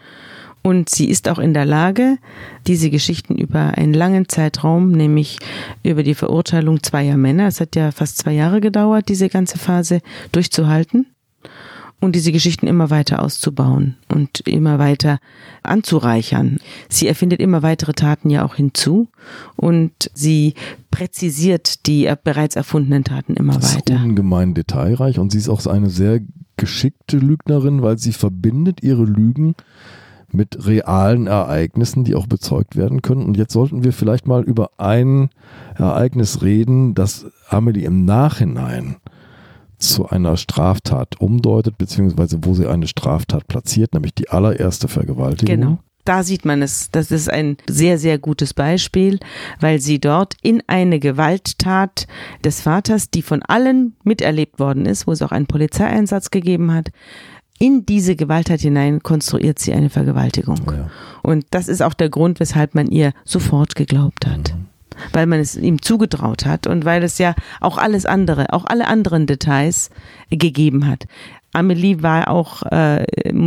und 0.63 0.91
sie 0.91 1.09
ist 1.09 1.29
auch 1.29 1.39
in 1.39 1.55
der 1.55 1.65
Lage, 1.65 2.19
diese 2.67 2.91
Geschichten 2.91 3.37
über 3.37 3.79
einen 3.79 3.95
langen 3.95 4.29
Zeitraum, 4.29 4.93
nämlich 4.93 5.39
über 5.83 6.03
die 6.03 6.15
Verurteilung 6.15 6.83
zweier 6.83 7.17
Männer, 7.17 7.47
es 7.47 7.61
hat 7.61 7.77
ja 7.77 7.93
fast 7.93 8.19
zwei 8.19 8.33
Jahre 8.33 8.61
gedauert, 8.61 9.09
diese 9.09 9.29
ganze 9.29 9.59
Phase 9.59 10.01
durchzuhalten. 10.33 11.07
und 12.03 12.17
diese 12.17 12.33
Geschichten 12.33 12.67
immer 12.67 12.89
weiter 12.89 13.23
auszubauen 13.23 13.97
und 14.09 14.41
immer 14.49 14.79
weiter 14.79 15.19
anzureichern. 15.63 16.59
Sie 16.89 17.07
erfindet 17.07 17.41
immer 17.41 17.63
weitere 17.63 17.93
Taten 17.93 18.31
ja 18.31 18.43
auch 18.43 18.55
hinzu 18.55 19.09
und 19.57 19.93
sie 20.15 20.55
präzisiert 20.91 21.87
die 21.87 22.11
bereits 22.25 22.57
erfundenen 22.57 23.05
Taten 23.05 23.35
immer 23.35 23.53
das 23.55 23.77
weiter. 23.77 23.97
Ist 23.97 24.03
ungemein 24.03 24.55
detailreich 24.55 25.19
und 25.19 25.31
sie 25.31 25.39
ist 25.39 25.51
auch 25.51 25.67
eine 25.67 25.91
sehr 25.91 26.21
geschickte 26.57 27.19
Lügnerin, 27.19 27.83
weil 27.83 27.99
sie 27.99 28.13
verbindet 28.13 28.83
ihre 28.83 29.05
Lügen 29.05 29.55
mit 30.33 30.67
realen 30.67 31.27
Ereignissen, 31.27 32.05
die 32.05 32.15
auch 32.15 32.27
bezeugt 32.27 32.77
werden 32.77 33.03
können. 33.03 33.25
Und 33.25 33.37
jetzt 33.37 33.53
sollten 33.53 33.85
wir 33.85 33.93
vielleicht 33.93 34.27
mal 34.27 34.43
über 34.43 34.71
ein 34.79 35.31
Ereignis 35.77 36.43
reden, 36.43 36.95
das 36.95 37.27
Amelie 37.49 37.85
im 37.85 38.05
Nachhinein 38.05 38.97
zu 39.79 40.09
einer 40.09 40.37
Straftat 40.37 41.21
umdeutet, 41.21 41.79
beziehungsweise 41.79 42.39
wo 42.43 42.55
sie 42.55 42.67
eine 42.67 42.87
Straftat 42.87 43.49
platziert, 43.49 43.95
nämlich 43.95 44.15
die 44.15 44.29
allererste 44.29 44.89
Vergewaltigung. 44.89 45.61
Genau. 45.61 45.79
Da 46.05 46.23
sieht 46.23 46.45
man 46.45 46.63
es. 46.63 46.91
Das 46.91 47.11
ist 47.11 47.31
ein 47.31 47.57
sehr, 47.69 47.99
sehr 47.99 48.19
gutes 48.19 48.55
Beispiel, 48.55 49.21
weil 49.61 49.81
sie 49.81 50.01
dort 50.01 50.35
in 50.43 50.63
eine 50.67 50.99
Gewalttat 50.99 52.07
des 52.43 52.63
Vaters, 52.63 53.11
die 53.11 53.23
von 53.23 53.43
allen 53.43 53.97
miterlebt 54.03 54.59
worden 54.59 54.87
ist, 54.87 55.07
wo 55.07 55.13
es 55.13 55.23
auch 55.23 55.31
einen 55.31 55.47
Polizeieinsatz 55.47 56.31
gegeben 56.31 56.73
hat, 56.73 56.91
in 57.61 57.85
diese 57.85 58.17
Gewalttat 58.17 58.61
hinein 58.61 59.03
konstruiert 59.03 59.59
sie 59.59 59.73
eine 59.75 59.91
Vergewaltigung. 59.91 60.61
Ja. 60.67 60.91
Und 61.23 61.45
das 61.51 61.69
ist 61.69 61.83
auch 61.83 61.95
der 61.95 62.09
Grund, 62.09 62.41
weshalb 62.41 62.75
man 62.75 62.89
ihr 62.89 63.13
sofort 63.25 63.77
geglaubt 63.77 64.27
hat. 64.27 64.55
Mhm 64.55 64.71
weil 65.13 65.27
man 65.27 65.41
es 65.41 65.57
ihm 65.57 65.83
zugetraut 65.83 66.47
hat 66.47 66.67
und 66.67 66.85
weil 66.85 67.03
es 67.03 67.19
ja 67.19 67.35
auch 67.61 67.79
alles 67.79 68.07
andere, 68.07 68.53
auch 68.53 68.65
alle 68.67 68.87
anderen 68.87 69.27
Details 69.27 69.91
gegeben 70.31 70.87
hat. 70.87 71.07
Amelie 71.53 72.03
war 72.03 72.29
auch, 72.29 72.63
äh, 72.71 73.05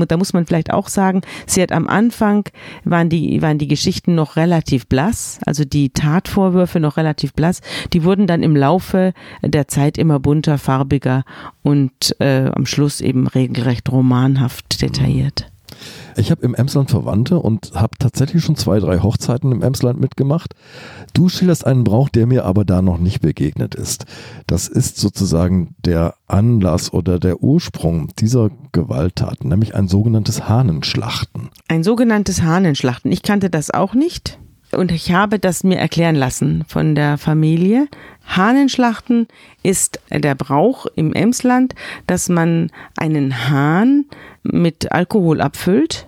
da 0.08 0.18
muss 0.18 0.34
man 0.34 0.46
vielleicht 0.46 0.74
auch 0.74 0.88
sagen, 0.88 1.22
sie 1.46 1.62
hat 1.62 1.72
am 1.72 1.88
Anfang 1.88 2.50
waren 2.84 3.10
die 3.10 3.42
waren 3.42 3.58
die 3.58 3.68
Geschichten 3.68 4.16
noch 4.16 4.36
relativ 4.36 4.88
blass, 4.88 5.40
also 5.46 5.64
die 5.64 5.90
Tatvorwürfe 5.90 6.80
noch 6.80 6.98
relativ 6.98 7.34
blass. 7.34 7.62
Die 7.94 8.04
wurden 8.04 8.28
dann 8.28 8.44
im 8.44 8.56
Laufe 8.56 9.14
der 9.42 9.68
Zeit 9.68 9.98
immer 9.98 10.20
bunter, 10.20 10.58
farbiger 10.58 11.24
und 11.62 12.16
äh, 12.20 12.50
am 12.54 12.66
Schluss 12.66 13.02
eben 13.02 13.28
regelrecht 13.28 13.92
romanhaft 13.92 14.82
detailliert. 14.82 15.53
Ich 16.16 16.32
habe 16.32 16.42
im 16.44 16.56
Emsland 16.56 16.90
Verwandte 16.90 17.40
und 17.40 17.72
habe 17.74 17.98
tatsächlich 17.98 18.44
schon 18.44 18.56
zwei, 18.56 18.80
drei 18.80 19.00
Hochzeiten 19.00 19.52
im 19.52 19.62
Emsland 19.62 20.00
mitgemacht. 20.00 20.54
Du 21.14 21.30
schilderst 21.30 21.66
einen 21.66 21.84
Brauch, 21.84 22.10
der 22.10 22.28
mir 22.28 22.46
aber 22.46 22.66
da 22.66 22.82
noch 22.82 22.98
nicht 22.98 23.22
begegnet 23.22 23.76
ist. 23.76 24.06
Das 24.48 24.68
ist 24.68 24.98
sozusagen 24.98 25.76
der 25.86 26.16
Anlass 26.28 26.94
oder 26.94 27.20
der 27.20 27.42
Ursprung 27.42 28.10
dieser 28.20 28.52
Gewalttaten, 28.72 29.50
nämlich 29.50 29.76
ein 29.76 29.88
sogenanntes 29.88 30.48
Hahnenschlachten. 30.48 31.50
Ein 31.68 31.84
sogenanntes 31.84 32.42
Hahnenschlachten. 32.42 33.12
Ich 33.12 33.24
kannte 33.24 33.50
das 33.50 33.72
auch 33.72 33.94
nicht. 33.94 34.40
Und 34.76 34.92
ich 34.92 35.12
habe 35.12 35.40
das 35.40 35.64
mir 35.64 35.78
erklären 35.78 36.16
lassen 36.16 36.64
von 36.68 36.96
der 36.96 37.18
Familie. 37.18 37.88
Hahnenschlachten 38.26 39.28
ist 39.62 40.00
der 40.10 40.36
Brauch 40.36 40.86
im 40.96 41.14
Emsland, 41.14 41.76
dass 42.08 42.30
man 42.30 42.72
einen 42.98 43.50
Hahn 43.50 44.06
mit 44.44 44.92
Alkohol 44.92 45.42
abfüllt. 45.42 46.08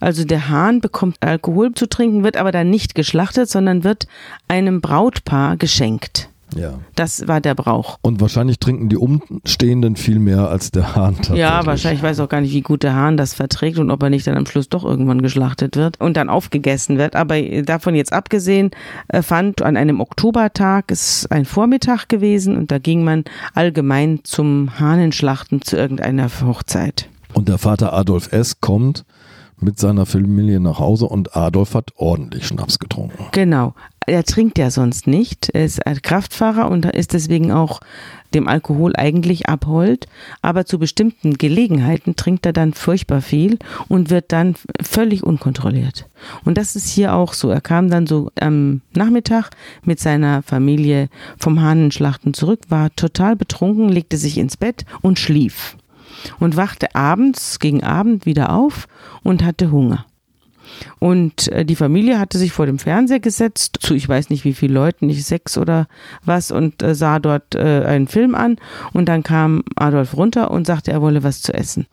Also 0.00 0.24
der 0.24 0.48
Hahn 0.48 0.80
bekommt 0.80 1.16
Alkohol 1.20 1.72
zu 1.72 1.88
trinken, 1.88 2.24
wird 2.24 2.36
aber 2.36 2.52
dann 2.52 2.70
nicht 2.70 2.94
geschlachtet, 2.94 3.48
sondern 3.48 3.84
wird 3.84 4.06
einem 4.48 4.80
Brautpaar 4.80 5.56
geschenkt. 5.56 6.28
Ja. 6.56 6.74
Das 6.94 7.26
war 7.28 7.40
der 7.40 7.54
Brauch. 7.54 7.98
Und 8.02 8.20
wahrscheinlich 8.20 8.58
trinken 8.58 8.88
die 8.88 8.96
Umstehenden 8.96 9.96
viel 9.96 10.18
mehr 10.18 10.48
als 10.48 10.70
der 10.70 10.94
Hahn 10.94 11.16
tatsächlich. 11.16 11.40
Ja, 11.40 11.64
wahrscheinlich 11.66 12.00
ich 12.00 12.02
weiß 12.02 12.20
auch 12.20 12.28
gar 12.28 12.40
nicht, 12.40 12.52
wie 12.52 12.62
gut 12.62 12.82
der 12.82 12.94
Hahn 12.94 13.16
das 13.16 13.34
verträgt 13.34 13.78
und 13.78 13.90
ob 13.90 14.02
er 14.02 14.10
nicht 14.10 14.26
dann 14.26 14.36
am 14.36 14.46
Schluss 14.46 14.68
doch 14.68 14.84
irgendwann 14.84 15.22
geschlachtet 15.22 15.76
wird 15.76 16.00
und 16.00 16.16
dann 16.16 16.28
aufgegessen 16.28 16.98
wird. 16.98 17.16
Aber 17.16 17.40
davon 17.62 17.94
jetzt 17.94 18.12
abgesehen, 18.12 18.70
äh, 19.08 19.22
fand 19.22 19.62
an 19.62 19.76
einem 19.76 20.00
Oktobertag 20.00 20.90
ist 20.90 21.30
ein 21.30 21.44
Vormittag 21.44 22.08
gewesen 22.08 22.56
und 22.56 22.70
da 22.70 22.78
ging 22.78 23.04
man 23.04 23.24
allgemein 23.54 24.20
zum 24.24 24.78
Hahnenschlachten 24.78 25.62
zu 25.62 25.76
irgendeiner 25.76 26.28
Hochzeit. 26.44 27.08
Und 27.32 27.48
der 27.48 27.58
Vater 27.58 27.92
Adolf 27.92 28.32
S. 28.32 28.60
kommt 28.60 29.04
mit 29.62 29.78
seiner 29.78 30.06
Familie 30.06 30.60
nach 30.60 30.78
Hause 30.78 31.06
und 31.06 31.36
Adolf 31.36 31.74
hat 31.74 31.90
ordentlich 31.96 32.46
Schnaps 32.46 32.78
getrunken. 32.78 33.26
Genau. 33.32 33.74
Er 34.06 34.24
trinkt 34.24 34.58
ja 34.58 34.70
sonst 34.70 35.06
nicht. 35.06 35.50
Er 35.50 35.64
ist 35.64 35.86
ein 35.86 36.02
Kraftfahrer 36.02 36.70
und 36.70 36.86
ist 36.86 37.12
deswegen 37.12 37.52
auch 37.52 37.80
dem 38.34 38.48
Alkohol 38.48 38.96
eigentlich 38.96 39.48
abhold. 39.48 40.06
Aber 40.40 40.66
zu 40.66 40.78
bestimmten 40.78 41.38
Gelegenheiten 41.38 42.16
trinkt 42.16 42.44
er 42.46 42.52
dann 42.52 42.72
furchtbar 42.72 43.20
viel 43.20 43.58
und 43.88 44.10
wird 44.10 44.32
dann 44.32 44.56
völlig 44.82 45.22
unkontrolliert. 45.22 46.08
Und 46.44 46.58
das 46.58 46.74
ist 46.74 46.88
hier 46.88 47.14
auch 47.14 47.32
so. 47.32 47.50
Er 47.50 47.60
kam 47.60 47.90
dann 47.90 48.06
so 48.06 48.30
am 48.40 48.80
Nachmittag 48.92 49.50
mit 49.84 50.00
seiner 50.00 50.42
Familie 50.42 51.08
vom 51.38 51.60
Hahnenschlachten 51.60 52.34
zurück, 52.34 52.60
war 52.68 52.94
total 52.96 53.36
betrunken, 53.36 53.88
legte 53.88 54.16
sich 54.16 54.38
ins 54.38 54.56
Bett 54.56 54.84
und 55.00 55.18
schlief 55.18 55.76
und 56.38 56.56
wachte 56.56 56.94
abends 56.94 57.58
gegen 57.58 57.82
Abend 57.82 58.26
wieder 58.26 58.52
auf 58.52 58.86
und 59.22 59.44
hatte 59.44 59.70
Hunger. 59.70 60.06
Und 60.98 61.48
äh, 61.48 61.64
die 61.64 61.76
Familie 61.76 62.18
hatte 62.18 62.38
sich 62.38 62.52
vor 62.52 62.66
dem 62.66 62.78
Fernseher 62.78 63.20
gesetzt, 63.20 63.78
zu 63.80 63.94
ich 63.94 64.08
weiß 64.08 64.30
nicht 64.30 64.44
wie 64.44 64.54
viele 64.54 64.74
Leuten, 64.74 65.06
nicht 65.06 65.24
sechs 65.24 65.58
oder 65.58 65.86
was, 66.24 66.50
und 66.50 66.82
äh, 66.82 66.94
sah 66.94 67.18
dort 67.18 67.54
äh, 67.54 67.84
einen 67.84 68.08
Film 68.08 68.34
an. 68.34 68.56
Und 68.92 69.08
dann 69.08 69.22
kam 69.22 69.64
Adolf 69.76 70.16
runter 70.16 70.50
und 70.50 70.66
sagte, 70.66 70.92
er 70.92 71.02
wolle 71.02 71.22
was 71.22 71.42
zu 71.42 71.52
essen. 71.52 71.86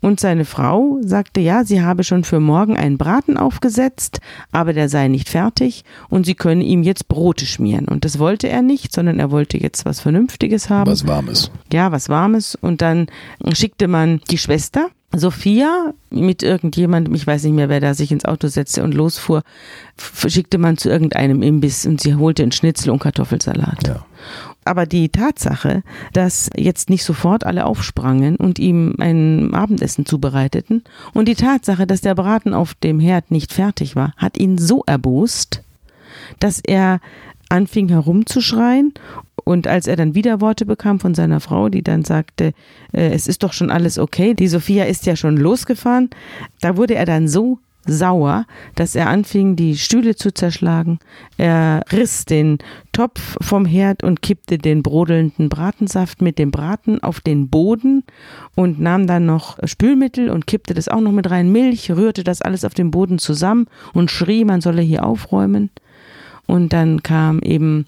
Und 0.00 0.18
seine 0.18 0.44
Frau 0.44 0.98
sagte, 1.02 1.40
ja, 1.40 1.64
sie 1.64 1.82
habe 1.82 2.04
schon 2.04 2.24
für 2.24 2.40
morgen 2.40 2.76
einen 2.76 2.96
Braten 2.96 3.36
aufgesetzt, 3.36 4.20
aber 4.50 4.72
der 4.72 4.88
sei 4.88 5.08
nicht 5.08 5.28
fertig 5.28 5.84
und 6.08 6.24
sie 6.24 6.34
könne 6.34 6.64
ihm 6.64 6.82
jetzt 6.82 7.08
Brote 7.08 7.46
schmieren. 7.46 7.86
Und 7.86 8.04
das 8.04 8.18
wollte 8.18 8.48
er 8.48 8.62
nicht, 8.62 8.94
sondern 8.94 9.18
er 9.18 9.30
wollte 9.30 9.58
jetzt 9.58 9.84
was 9.84 10.00
Vernünftiges 10.00 10.70
haben. 10.70 10.90
Was 10.90 11.06
Warmes. 11.06 11.50
Ja, 11.72 11.92
was 11.92 12.08
Warmes. 12.08 12.54
Und 12.54 12.80
dann 12.80 13.06
schickte 13.52 13.88
man 13.88 14.20
die 14.30 14.38
Schwester, 14.38 14.88
Sophia 15.12 15.92
mit 16.10 16.42
irgendjemandem, 16.42 17.14
ich 17.14 17.26
weiß 17.26 17.42
nicht 17.42 17.54
mehr, 17.54 17.68
wer 17.68 17.80
da 17.80 17.94
sich 17.94 18.12
ins 18.12 18.24
Auto 18.24 18.46
setzte 18.46 18.84
und 18.84 18.94
losfuhr, 18.94 19.42
schickte 20.28 20.56
man 20.56 20.76
zu 20.76 20.88
irgendeinem 20.88 21.42
Imbiss 21.42 21.84
und 21.84 22.00
sie 22.00 22.14
holte 22.14 22.44
einen 22.44 22.52
Schnitzel 22.52 22.90
und 22.90 23.00
Kartoffelsalat. 23.00 23.88
Ja. 23.88 24.06
Aber 24.64 24.86
die 24.86 25.08
Tatsache, 25.08 25.82
dass 26.12 26.50
jetzt 26.56 26.90
nicht 26.90 27.04
sofort 27.04 27.44
alle 27.44 27.64
aufsprangen 27.64 28.36
und 28.36 28.58
ihm 28.58 28.94
ein 28.98 29.54
Abendessen 29.54 30.04
zubereiteten 30.04 30.84
und 31.14 31.28
die 31.28 31.34
Tatsache, 31.34 31.86
dass 31.86 32.02
der 32.02 32.14
Braten 32.14 32.52
auf 32.52 32.74
dem 32.74 33.00
Herd 33.00 33.30
nicht 33.30 33.52
fertig 33.52 33.96
war, 33.96 34.12
hat 34.16 34.38
ihn 34.38 34.58
so 34.58 34.82
erbost, 34.86 35.62
dass 36.38 36.60
er 36.60 37.00
anfing 37.48 37.88
herumzuschreien. 37.88 38.94
Und 39.44 39.66
als 39.66 39.86
er 39.86 39.96
dann 39.96 40.14
wieder 40.14 40.40
Worte 40.40 40.66
bekam 40.66 41.00
von 41.00 41.14
seiner 41.14 41.40
Frau, 41.40 41.68
die 41.68 41.82
dann 41.82 42.04
sagte, 42.04 42.52
äh, 42.92 43.10
es 43.10 43.26
ist 43.26 43.42
doch 43.42 43.52
schon 43.52 43.70
alles 43.70 43.98
okay, 43.98 44.34
die 44.34 44.48
Sophia 44.48 44.84
ist 44.84 45.06
ja 45.06 45.16
schon 45.16 45.36
losgefahren, 45.36 46.10
da 46.60 46.76
wurde 46.76 46.94
er 46.94 47.06
dann 47.06 47.26
so 47.26 47.58
sauer, 47.86 48.46
dass 48.74 48.94
er 48.94 49.08
anfing, 49.08 49.56
die 49.56 49.76
Stühle 49.76 50.14
zu 50.14 50.32
zerschlagen. 50.32 50.98
Er 51.36 51.82
riss 51.92 52.24
den 52.24 52.58
Topf 52.92 53.36
vom 53.40 53.64
Herd 53.64 54.02
und 54.02 54.22
kippte 54.22 54.58
den 54.58 54.82
brodelnden 54.82 55.48
Bratensaft 55.48 56.22
mit 56.22 56.38
dem 56.38 56.50
Braten 56.50 57.02
auf 57.02 57.20
den 57.20 57.48
Boden 57.48 58.04
und 58.54 58.80
nahm 58.80 59.06
dann 59.06 59.26
noch 59.26 59.58
Spülmittel 59.64 60.30
und 60.30 60.46
kippte 60.46 60.74
das 60.74 60.88
auch 60.88 61.00
noch 61.00 61.12
mit 61.12 61.30
rein, 61.30 61.52
Milch, 61.52 61.90
rührte 61.90 62.24
das 62.24 62.42
alles 62.42 62.64
auf 62.64 62.74
dem 62.74 62.90
Boden 62.90 63.18
zusammen 63.18 63.66
und 63.92 64.10
schrie, 64.10 64.44
man 64.44 64.60
solle 64.60 64.82
hier 64.82 65.04
aufräumen. 65.04 65.70
Und 66.46 66.72
dann 66.72 67.02
kam 67.04 67.38
eben 67.40 67.86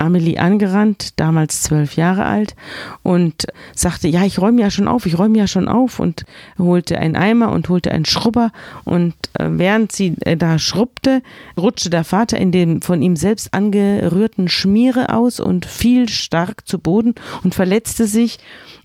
Amelie 0.00 0.38
angerannt, 0.38 1.12
damals 1.16 1.62
zwölf 1.62 1.96
Jahre 1.96 2.24
alt, 2.24 2.54
und 3.02 3.46
sagte, 3.74 4.08
ja, 4.08 4.24
ich 4.24 4.38
räume 4.38 4.60
ja 4.60 4.70
schon 4.70 4.88
auf, 4.88 5.06
ich 5.06 5.18
räume 5.18 5.38
ja 5.38 5.46
schon 5.46 5.68
auf 5.68 6.00
und 6.00 6.24
holte 6.58 6.98
einen 6.98 7.16
Eimer 7.16 7.52
und 7.52 7.68
holte 7.68 7.92
einen 7.92 8.04
Schrubber 8.04 8.52
und 8.84 9.14
äh, 9.34 9.46
während 9.50 9.92
sie 9.92 10.14
äh, 10.20 10.36
da 10.36 10.58
schrubbte, 10.58 11.22
rutschte 11.56 11.90
der 11.90 12.04
Vater 12.04 12.38
in 12.38 12.52
dem 12.52 12.82
von 12.82 13.02
ihm 13.02 13.16
selbst 13.16 13.52
angerührten 13.52 14.48
Schmiere 14.48 15.14
aus 15.14 15.40
und 15.40 15.66
fiel 15.66 16.08
stark 16.08 16.66
zu 16.66 16.78
Boden 16.78 17.14
und 17.42 17.54
verletzte 17.54 18.06
sich 18.06 18.38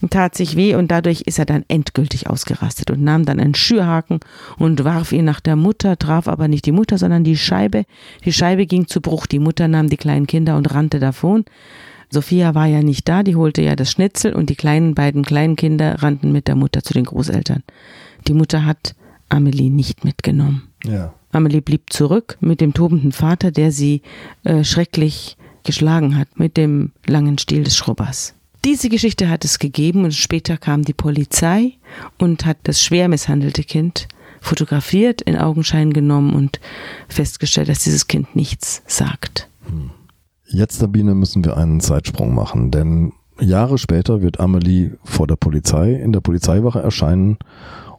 tat 0.09 0.35
sich 0.35 0.55
weh 0.55 0.75
und 0.75 0.91
dadurch 0.91 1.21
ist 1.21 1.39
er 1.39 1.45
dann 1.45 1.65
endgültig 1.67 2.29
ausgerastet 2.29 2.91
und 2.91 3.03
nahm 3.03 3.25
dann 3.25 3.39
einen 3.39 3.55
Schürhaken 3.55 4.19
und 4.57 4.83
warf 4.83 5.11
ihn 5.11 5.25
nach 5.25 5.39
der 5.39 5.55
Mutter, 5.55 5.97
traf 5.97 6.27
aber 6.27 6.47
nicht 6.47 6.65
die 6.65 6.71
Mutter, 6.71 6.97
sondern 6.97 7.23
die 7.23 7.37
Scheibe. 7.37 7.85
Die 8.23 8.33
Scheibe 8.33 8.65
ging 8.65 8.87
zu 8.87 9.01
Bruch, 9.01 9.25
die 9.25 9.39
Mutter 9.39 9.67
nahm 9.67 9.89
die 9.89 9.97
kleinen 9.97 10.27
Kinder 10.27 10.57
und 10.57 10.73
rannte 10.73 10.99
davon. 11.05 11.45
Sophia 12.09 12.55
war 12.55 12.67
ja 12.67 12.81
nicht 12.81 13.07
da, 13.07 13.23
die 13.23 13.35
holte 13.35 13.61
ja 13.61 13.75
das 13.75 13.91
Schnitzel 13.91 14.33
und 14.33 14.49
die 14.49 14.55
kleinen 14.55 14.95
beiden 14.95 15.23
kleinen 15.23 15.55
Kinder 15.55 16.01
rannten 16.01 16.31
mit 16.31 16.47
der 16.47 16.55
Mutter 16.55 16.83
zu 16.83 16.93
den 16.93 17.05
Großeltern. 17.05 17.63
Die 18.27 18.33
Mutter 18.33 18.65
hat 18.65 18.95
Amelie 19.29 19.69
nicht 19.69 20.05
mitgenommen. 20.05 20.69
Ja. 20.83 21.13
Amelie 21.31 21.61
blieb 21.61 21.91
zurück 21.91 22.37
mit 22.39 22.61
dem 22.61 22.73
tobenden 22.73 23.11
Vater, 23.11 23.51
der 23.51 23.71
sie 23.71 24.01
äh, 24.43 24.63
schrecklich 24.63 25.37
geschlagen 25.63 26.17
hat 26.17 26.39
mit 26.39 26.57
dem 26.57 26.91
langen 27.05 27.37
Stiel 27.37 27.63
des 27.63 27.75
Schrubbers. 27.75 28.33
Diese 28.63 28.89
Geschichte 28.89 29.29
hat 29.29 29.45
es 29.45 29.59
gegeben 29.59 30.05
und 30.05 30.13
später 30.13 30.57
kam 30.57 30.83
die 30.83 30.93
Polizei 30.93 31.73
und 32.17 32.45
hat 32.45 32.57
das 32.63 32.81
schwer 32.81 33.09
misshandelte 33.09 33.63
Kind 33.63 34.07
fotografiert, 34.41 35.21
in 35.21 35.37
Augenschein 35.37 35.91
genommen 35.91 36.33
und 36.33 36.59
festgestellt, 37.09 37.67
dass 37.67 37.83
dieses 37.83 38.07
Kind 38.07 38.35
nichts 38.35 38.83
sagt. 38.87 39.49
Hm. 39.67 39.91
Jetzt, 40.47 40.79
Sabine, 40.79 41.15
müssen 41.15 41.43
wir 41.43 41.57
einen 41.57 41.79
Zeitsprung 41.79 42.33
machen, 42.33 42.71
denn 42.71 43.13
Jahre 43.39 43.77
später 43.77 44.21
wird 44.21 44.39
Amelie 44.39 44.91
vor 45.03 45.27
der 45.27 45.35
Polizei 45.35 45.93
in 45.93 46.13
der 46.13 46.21
Polizeiwache 46.21 46.79
erscheinen 46.79 47.37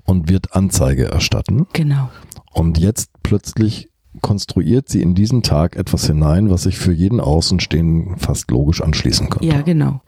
und 0.05 0.29
wird 0.29 0.55
Anzeige 0.55 1.07
erstatten. 1.07 1.67
Genau. 1.73 2.09
Und 2.53 2.79
jetzt 2.79 3.11
plötzlich 3.23 3.91
konstruiert 4.23 4.89
sie 4.89 5.03
in 5.03 5.15
diesen 5.15 5.43
Tag 5.43 5.77
etwas 5.77 6.07
hinein, 6.07 6.49
was 6.49 6.63
sich 6.63 6.79
für 6.79 6.93
jeden 6.93 7.21
Außenstehenden 7.21 8.17
fast 8.17 8.51
logisch 8.51 8.81
anschließen 8.81 9.29
könnte. 9.29 9.47
Ja, 9.47 9.61
genau. 9.61 10.01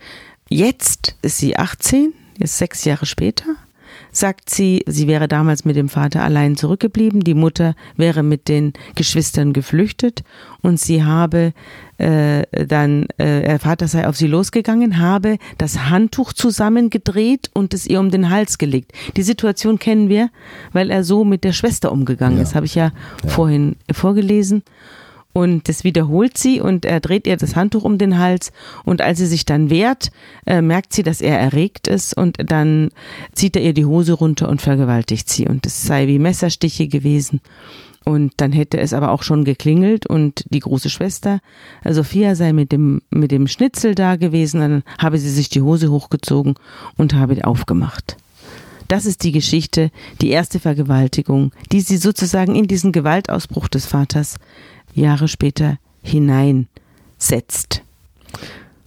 Jetzt 0.49 1.17
ist 1.21 1.39
sie 1.39 1.57
18, 1.57 2.15
jetzt 2.39 2.57
sechs 2.57 2.85
Jahre 2.85 3.05
später 3.05 3.45
sagt 4.13 4.51
sie, 4.51 4.83
sie 4.87 5.07
wäre 5.07 5.29
damals 5.29 5.65
mit 5.65 5.77
dem 5.77 5.89
Vater 5.89 6.23
allein 6.23 6.57
zurückgeblieben, 6.57 7.21
die 7.21 7.35
Mutter 7.35 7.75
wäre 7.97 8.23
mit 8.23 8.49
den 8.49 8.73
Geschwistern 8.95 9.53
geflüchtet 9.53 10.23
und 10.63 10.81
sie 10.81 11.05
habe 11.05 11.53
äh, 11.99 12.45
dann, 12.67 13.07
äh, 13.19 13.43
der 13.43 13.59
Vater 13.59 13.89
sei 13.89 14.07
auf 14.07 14.17
sie 14.17 14.27
losgegangen, 14.27 14.99
habe 14.99 15.39
das 15.59 15.91
Handtuch 15.91 16.33
zusammengedreht 16.33 17.51
und 17.55 17.75
es 17.75 17.87
ihr 17.87 18.01
um 18.01 18.11
den 18.11 18.31
Hals 18.31 18.59
gelegt. 18.59 18.93
Die 19.17 19.23
Situation 19.23 19.79
kennen 19.79 20.09
wir, 20.09 20.31
weil 20.73 20.91
er 20.91 21.05
so 21.05 21.25
mit 21.25 21.45
der 21.45 21.53
Schwester 21.53 21.93
umgegangen 21.93 22.39
ja. 22.39 22.43
ist, 22.43 22.55
habe 22.55 22.67
ich 22.67 22.75
ja, 22.75 22.93
ja 23.25 23.31
vorhin 23.31 23.77
vorgelesen. 23.93 24.63
Und 25.39 25.69
das 25.69 25.85
wiederholt 25.85 26.37
sie 26.37 26.61
und 26.61 26.85
er 26.85 26.99
dreht 26.99 27.29
ihr 27.29 27.37
das 27.37 27.55
Handtuch 27.55 27.85
um 27.85 27.97
den 27.97 28.19
Hals. 28.19 28.51
Und 28.85 29.01
als 29.01 29.19
sie 29.19 29.27
sich 29.27 29.45
dann 29.45 29.71
wehrt, 29.71 30.11
äh, 30.47 30.61
merkt 30.61 30.93
sie, 30.93 31.05
dass 31.05 31.21
er 31.21 31.39
erregt 31.39 31.87
ist 31.87 32.13
und 32.13 32.39
dann 32.45 32.89
zieht 33.35 33.55
er 33.55 33.63
ihr 33.63 33.73
die 33.73 33.85
Hose 33.85 34.15
runter 34.15 34.49
und 34.49 34.61
vergewaltigt 34.61 35.31
sie. 35.31 35.47
Und 35.47 35.65
es 35.65 35.85
sei 35.87 36.09
wie 36.09 36.19
Messerstiche 36.19 36.89
gewesen. 36.89 37.41
Und 38.05 38.33
dann 38.39 38.51
hätte 38.51 38.79
es 38.79 38.93
aber 38.93 39.13
auch 39.13 39.23
schon 39.23 39.45
geklingelt 39.45 40.07
und 40.07 40.45
die 40.51 40.59
große 40.59 40.91
Schwester 40.91 41.39
äh, 41.85 41.93
Sophia 41.93 42.35
sei 42.35 42.53
mit 42.53 42.73
dem, 42.73 43.01
mit 43.11 43.31
dem 43.31 43.47
Schnitzel 43.47 43.95
da 43.95 44.17
gewesen. 44.17 44.59
Dann 44.59 44.83
habe 44.99 45.19
sie 45.19 45.31
sich 45.31 45.51
die 45.51 45.63
Hose 45.63 45.93
hochgezogen 45.93 46.55
und 46.97 47.15
habe 47.15 47.47
aufgemacht. 47.47 48.17
Das 48.89 49.07
ist 49.07 49.23
die 49.23 49.33
Geschichte, 49.33 49.93
die 50.21 50.31
erste 50.31 50.59
Vergewaltigung, 50.59 51.53
die 51.71 51.83
sie 51.83 51.99
sozusagen 51.99 52.57
in 52.57 52.67
diesen 52.67 52.91
Gewaltausbruch 52.91 53.69
des 53.69 53.87
Vaters 53.87 54.37
Jahre 55.01 55.29
später 55.29 55.79
hineinsetzt. 56.03 57.83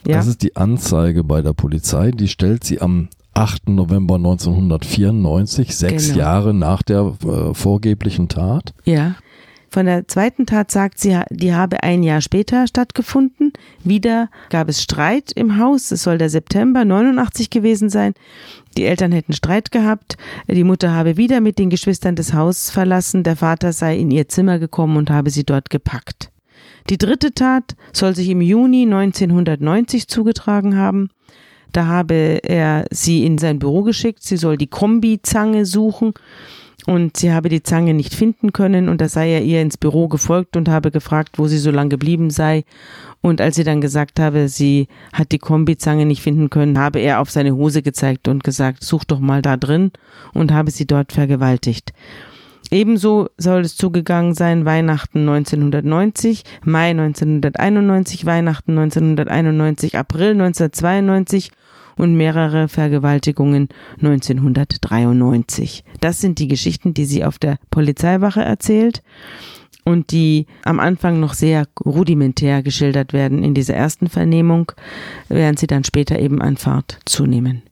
Ja? 0.05 0.18
Das 0.18 0.28
ist 0.28 0.41
die 0.41 0.55
Anzeige 0.55 1.24
bei 1.24 1.41
der 1.41 1.53
Polizei, 1.53 2.12
die 2.12 2.28
stellt 2.28 2.64
sie 2.64 2.82
am 2.82 3.09
8. 3.34 3.70
November 3.70 4.16
1994, 4.16 5.76
sechs 5.76 6.07
genau. 6.07 6.20
Jahre 6.20 6.53
nach 6.53 6.82
der 6.82 7.16
äh, 7.24 7.53
vorgeblichen 7.53 8.28
Tat. 8.28 8.74
Ja. 8.84 9.16
Von 9.72 9.86
der 9.86 10.05
zweiten 10.05 10.45
Tat 10.45 10.69
sagt 10.69 10.99
sie, 10.99 11.17
die 11.30 11.55
habe 11.55 11.82
ein 11.82 12.03
Jahr 12.03 12.19
später 12.19 12.67
stattgefunden. 12.67 13.53
Wieder 13.86 14.30
gab 14.49 14.67
es 14.67 14.84
Streit 14.84 15.32
im 15.32 15.57
Haus. 15.59 15.91
Es 15.91 16.03
soll 16.03 16.17
der 16.17 16.30
September 16.30 16.84
89 16.84 17.49
gewesen 17.49 17.89
sein. 17.89 18.13
Die 18.78 18.84
Eltern 18.84 19.13
hätten 19.13 19.32
Streit 19.32 19.72
gehabt. 19.72 20.17
Die 20.49 20.65
Mutter 20.65 20.91
habe 20.91 21.15
wieder 21.15 21.39
mit 21.39 21.57
den 21.57 21.69
Geschwistern 21.69 22.17
das 22.17 22.34
Haus 22.34 22.69
verlassen. 22.69 23.24
Der 23.24 23.38
Vater 23.38 23.72
sei 23.72 23.97
in 23.97 24.11
ihr 24.11 24.28
Zimmer 24.28 24.59
gekommen 24.59 24.97
und 24.97 25.09
habe 25.09 25.30
sie 25.30 25.45
dort 25.45 25.69
gepackt. 25.69 26.32
Die 26.89 26.97
dritte 26.97 27.34
Tat 27.34 27.78
soll 27.93 28.13
sich 28.13 28.28
im 28.28 28.41
Juni 28.41 28.84
1990 28.84 30.09
zugetragen 30.09 30.76
haben. 30.76 31.11
Da 31.72 31.86
habe 31.86 32.41
er 32.43 32.88
sie 32.91 33.26
in 33.26 33.38
sein 33.38 33.59
Büro 33.59 33.84
geschickt. 33.84 34.24
Sie 34.24 34.36
soll 34.36 34.57
die 34.57 34.67
Kombizange 34.67 35.65
suchen 35.65 36.13
und 36.86 37.18
sie 37.18 37.32
habe 37.32 37.50
die 37.50 37.64
Zange 37.64 37.94
nicht 37.94 38.14
finden 38.14 38.54
können 38.54 38.90
und 38.90 39.02
da 39.02 39.10
sei 39.10 39.32
er 39.32 39.44
ihr 39.44 39.62
ins 39.62 39.78
Büro 39.78 40.08
gefolgt 40.08 40.58
und 40.58 40.70
habe 40.70 40.92
gefragt, 40.92 41.38
wo 41.38 41.48
sie 41.48 41.58
so 41.58 41.72
lange 41.72 41.90
geblieben 41.90 42.30
sei. 42.30 42.64
Und 43.22 43.40
als 43.40 43.56
sie 43.56 43.64
dann 43.64 43.82
gesagt 43.82 44.20
habe, 44.20 44.48
sie 44.48 44.88
hat 45.14 45.32
die 45.32 45.40
Kombizange 45.40 46.06
nicht 46.06 46.22
finden 46.22 46.50
können, 46.50 46.80
habe 46.80 47.00
er 47.00 47.20
auf 47.20 47.30
seine 47.30 47.56
Hose 47.56 47.82
gezeigt 47.82 48.28
und 48.28 48.44
gesagt, 48.44 48.84
such 48.84 49.06
doch 49.06 49.20
mal 49.20 49.42
da 49.42 49.58
drin 49.58 49.92
und 50.34 50.52
habe 50.52 50.72
sie 50.72 50.88
dort 50.88 51.12
vergewaltigt. 51.12 51.94
Ebenso 52.72 53.30
soll 53.38 53.62
es 53.62 53.76
zugegangen 53.76 54.34
sein 54.34 54.66
Weihnachten 54.66 55.28
1990, 55.28 56.44
Mai 56.64 56.92
1991, 56.92 58.26
Weihnachten 58.26 58.78
1991, 58.78 59.98
April 59.98 60.32
1992 60.32 61.52
und 61.98 62.16
mehrere 62.16 62.68
Vergewaltigungen 62.68 63.70
1993. 63.98 65.84
Das 66.00 66.22
sind 66.22 66.39
die 66.39 66.48
Geschichten, 66.48 66.94
die 66.94 67.06
sie 67.06 67.24
auf 67.24 67.39
der 67.39 67.58
Polizeiwache 67.70 68.42
erzählt 68.42 69.04
und 69.84 70.12
die 70.12 70.46
am 70.64 70.80
Anfang 70.80 71.20
noch 71.20 71.34
sehr 71.34 71.68
rudimentär 71.84 72.64
geschildert 72.64 73.14
werden 73.14 73.44
in 73.44 73.54
dieser 73.54 73.76
ersten 73.76 74.08
Vernehmung, 74.08 74.72
während 75.28 75.60
sie 75.60 75.68
dann 75.68 75.84
später 75.84 76.20
eben 76.20 76.42
an 76.42 76.58
Fahrt 76.58 77.00
zunehmen. 77.06 77.64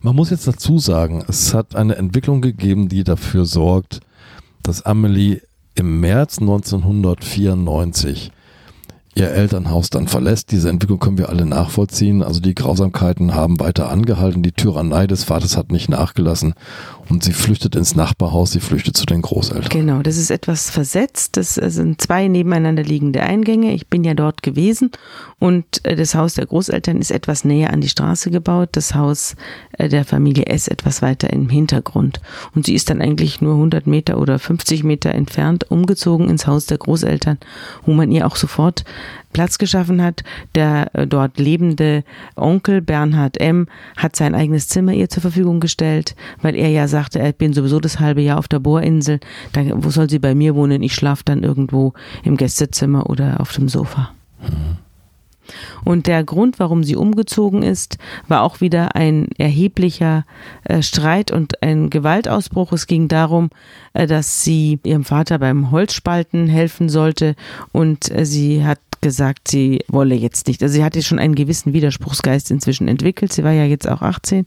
Man 0.00 0.16
muss 0.16 0.30
jetzt 0.30 0.46
dazu 0.46 0.78
sagen, 0.78 1.24
es 1.28 1.54
hat 1.54 1.76
eine 1.76 1.96
Entwicklung 1.96 2.40
gegeben, 2.40 2.88
die 2.88 3.04
dafür 3.04 3.44
sorgt, 3.44 4.00
dass 4.62 4.82
Amelie 4.82 5.40
im 5.74 6.00
März 6.00 6.38
1994 6.40 8.32
ihr 9.16 9.30
Elternhaus 9.30 9.88
dann 9.88 10.08
verlässt. 10.08 10.52
Diese 10.52 10.68
Entwicklung 10.68 10.98
können 10.98 11.18
wir 11.18 11.30
alle 11.30 11.46
nachvollziehen. 11.46 12.22
Also 12.22 12.40
die 12.40 12.54
Grausamkeiten 12.54 13.34
haben 13.34 13.58
weiter 13.58 13.90
angehalten. 13.90 14.42
Die 14.42 14.52
Tyrannei 14.52 15.06
des 15.06 15.24
Vaters 15.24 15.56
hat 15.56 15.72
nicht 15.72 15.88
nachgelassen. 15.88 16.54
Und 17.08 17.22
sie 17.22 17.32
flüchtet 17.32 17.76
ins 17.76 17.94
Nachbarhaus, 17.94 18.52
sie 18.52 18.60
flüchtet 18.60 18.96
zu 18.96 19.06
den 19.06 19.22
Großeltern. 19.22 19.68
Genau, 19.68 20.02
das 20.02 20.16
ist 20.16 20.30
etwas 20.30 20.70
versetzt. 20.70 21.36
Das 21.36 21.54
sind 21.54 22.00
zwei 22.00 22.26
nebeneinander 22.28 22.82
liegende 22.82 23.22
Eingänge. 23.22 23.72
Ich 23.74 23.86
bin 23.86 24.02
ja 24.02 24.14
dort 24.14 24.42
gewesen 24.42 24.90
und 25.38 25.84
äh, 25.84 25.94
das 25.94 26.14
Haus 26.14 26.34
der 26.34 26.46
Großeltern 26.46 26.98
ist 26.98 27.10
etwas 27.10 27.44
näher 27.44 27.72
an 27.72 27.80
die 27.80 27.88
Straße 27.88 28.30
gebaut. 28.30 28.70
Das 28.72 28.94
Haus 28.94 29.36
äh, 29.72 29.88
der 29.88 30.04
Familie 30.04 30.46
S 30.46 30.68
etwas 30.68 31.02
weiter 31.02 31.30
im 31.32 31.48
Hintergrund. 31.48 32.20
Und 32.54 32.66
sie 32.66 32.74
ist 32.74 32.90
dann 32.90 33.00
eigentlich 33.00 33.40
nur 33.40 33.54
100 33.54 33.86
Meter 33.86 34.18
oder 34.18 34.38
50 34.38 34.82
Meter 34.82 35.10
entfernt 35.12 35.70
umgezogen 35.70 36.28
ins 36.28 36.46
Haus 36.46 36.66
der 36.66 36.78
Großeltern, 36.78 37.38
wo 37.84 37.92
man 37.92 38.10
ihr 38.10 38.26
auch 38.26 38.36
sofort 38.36 38.84
Platz 39.36 39.58
geschaffen 39.58 40.02
hat. 40.02 40.24
Der 40.54 40.94
äh, 40.94 41.06
dort 41.06 41.38
lebende 41.38 42.04
Onkel 42.36 42.80
Bernhard 42.80 43.38
M. 43.38 43.66
hat 43.94 44.16
sein 44.16 44.34
eigenes 44.34 44.66
Zimmer 44.66 44.94
ihr 44.94 45.10
zur 45.10 45.20
Verfügung 45.20 45.60
gestellt, 45.60 46.16
weil 46.40 46.54
er 46.54 46.70
ja 46.70 46.88
sagte, 46.88 47.18
er 47.18 47.32
bin 47.34 47.52
sowieso 47.52 47.78
das 47.78 48.00
halbe 48.00 48.22
Jahr 48.22 48.38
auf 48.38 48.48
der 48.48 48.60
Bohrinsel. 48.60 49.20
Da, 49.52 49.60
wo 49.74 49.90
soll 49.90 50.08
sie 50.08 50.20
bei 50.20 50.34
mir 50.34 50.54
wohnen? 50.54 50.82
Ich 50.82 50.94
schlafe 50.94 51.22
dann 51.22 51.42
irgendwo 51.42 51.92
im 52.24 52.38
Gästezimmer 52.38 53.10
oder 53.10 53.38
auf 53.38 53.52
dem 53.52 53.68
Sofa. 53.68 54.14
Mhm. 54.40 54.78
Und 55.84 56.06
der 56.06 56.24
Grund, 56.24 56.58
warum 56.58 56.82
sie 56.82 56.96
umgezogen 56.96 57.62
ist, 57.62 57.98
war 58.26 58.42
auch 58.42 58.60
wieder 58.60 58.96
ein 58.96 59.28
erheblicher 59.36 60.24
äh, 60.64 60.82
Streit 60.82 61.30
und 61.30 61.62
ein 61.62 61.90
Gewaltausbruch. 61.90 62.72
Es 62.72 62.86
ging 62.86 63.06
darum, 63.06 63.50
äh, 63.92 64.06
dass 64.06 64.42
sie 64.42 64.80
ihrem 64.82 65.04
Vater 65.04 65.38
beim 65.38 65.70
Holzspalten 65.70 66.48
helfen 66.48 66.88
sollte 66.88 67.36
und 67.70 68.10
äh, 68.10 68.24
sie 68.24 68.64
hat 68.64 68.80
gesagt, 69.00 69.48
sie 69.48 69.84
wolle 69.88 70.14
jetzt 70.14 70.46
nicht. 70.48 70.62
Also 70.62 70.74
sie 70.74 70.84
hatte 70.84 71.02
schon 71.02 71.18
einen 71.18 71.34
gewissen 71.34 71.72
Widerspruchsgeist 71.72 72.50
inzwischen 72.50 72.88
entwickelt. 72.88 73.32
Sie 73.32 73.44
war 73.44 73.52
ja 73.52 73.64
jetzt 73.64 73.88
auch 73.88 74.02
18 74.02 74.46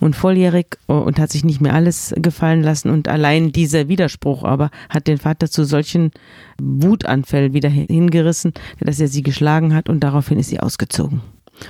und 0.00 0.14
volljährig 0.14 0.78
und 0.86 1.18
hat 1.18 1.30
sich 1.30 1.44
nicht 1.44 1.60
mehr 1.60 1.74
alles 1.74 2.14
gefallen 2.16 2.62
lassen. 2.62 2.90
Und 2.90 3.08
allein 3.08 3.52
dieser 3.52 3.88
Widerspruch 3.88 4.44
aber 4.44 4.70
hat 4.88 5.06
den 5.06 5.18
Vater 5.18 5.50
zu 5.50 5.64
solchen 5.64 6.12
Wutanfällen 6.60 7.52
wieder 7.52 7.68
hingerissen, 7.68 8.52
dass 8.80 9.00
er 9.00 9.08
sie 9.08 9.22
geschlagen 9.22 9.74
hat 9.74 9.88
und 9.88 10.00
daraufhin 10.00 10.38
ist 10.38 10.48
sie 10.48 10.60
ausgezogen 10.60 11.20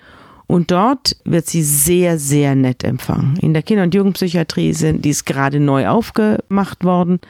Und 0.45 0.69
dort 0.69 1.15
wird 1.23 1.47
sie 1.47 1.63
sehr, 1.63 2.19
sehr 2.19 2.55
nett 2.55 2.83
empfangen. 2.83 3.37
In 3.37 3.53
der 3.53 3.63
Kinder- 3.63 3.83
und 3.83 3.95
Jugendpsychiatrie 3.95 4.73
sind, 4.73 5.05
die 5.05 5.09
ist 5.11 5.25
gerade 5.25 5.61
neu 5.61 5.87
aufgemacht 5.87 6.83
worden. 6.83 7.21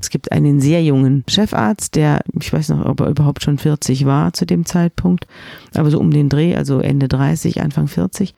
Es 0.00 0.10
gibt 0.10 0.32
einen 0.32 0.60
sehr 0.60 0.82
jungen 0.82 1.24
Chefarzt, 1.28 1.94
der, 1.94 2.20
ich 2.38 2.52
weiß 2.52 2.70
noch, 2.70 2.84
ob 2.84 3.00
er 3.00 3.08
überhaupt 3.08 3.44
schon 3.44 3.58
40 3.58 4.06
war 4.06 4.32
zu 4.32 4.44
dem 4.44 4.66
Zeitpunkt, 4.66 5.28
aber 5.72 5.90
so 5.90 6.00
um 6.00 6.10
den 6.10 6.28
Dreh, 6.28 6.56
also 6.56 6.80
Ende 6.80 7.06
30, 7.06 7.62
Anfang 7.62 7.86
40 7.86 8.34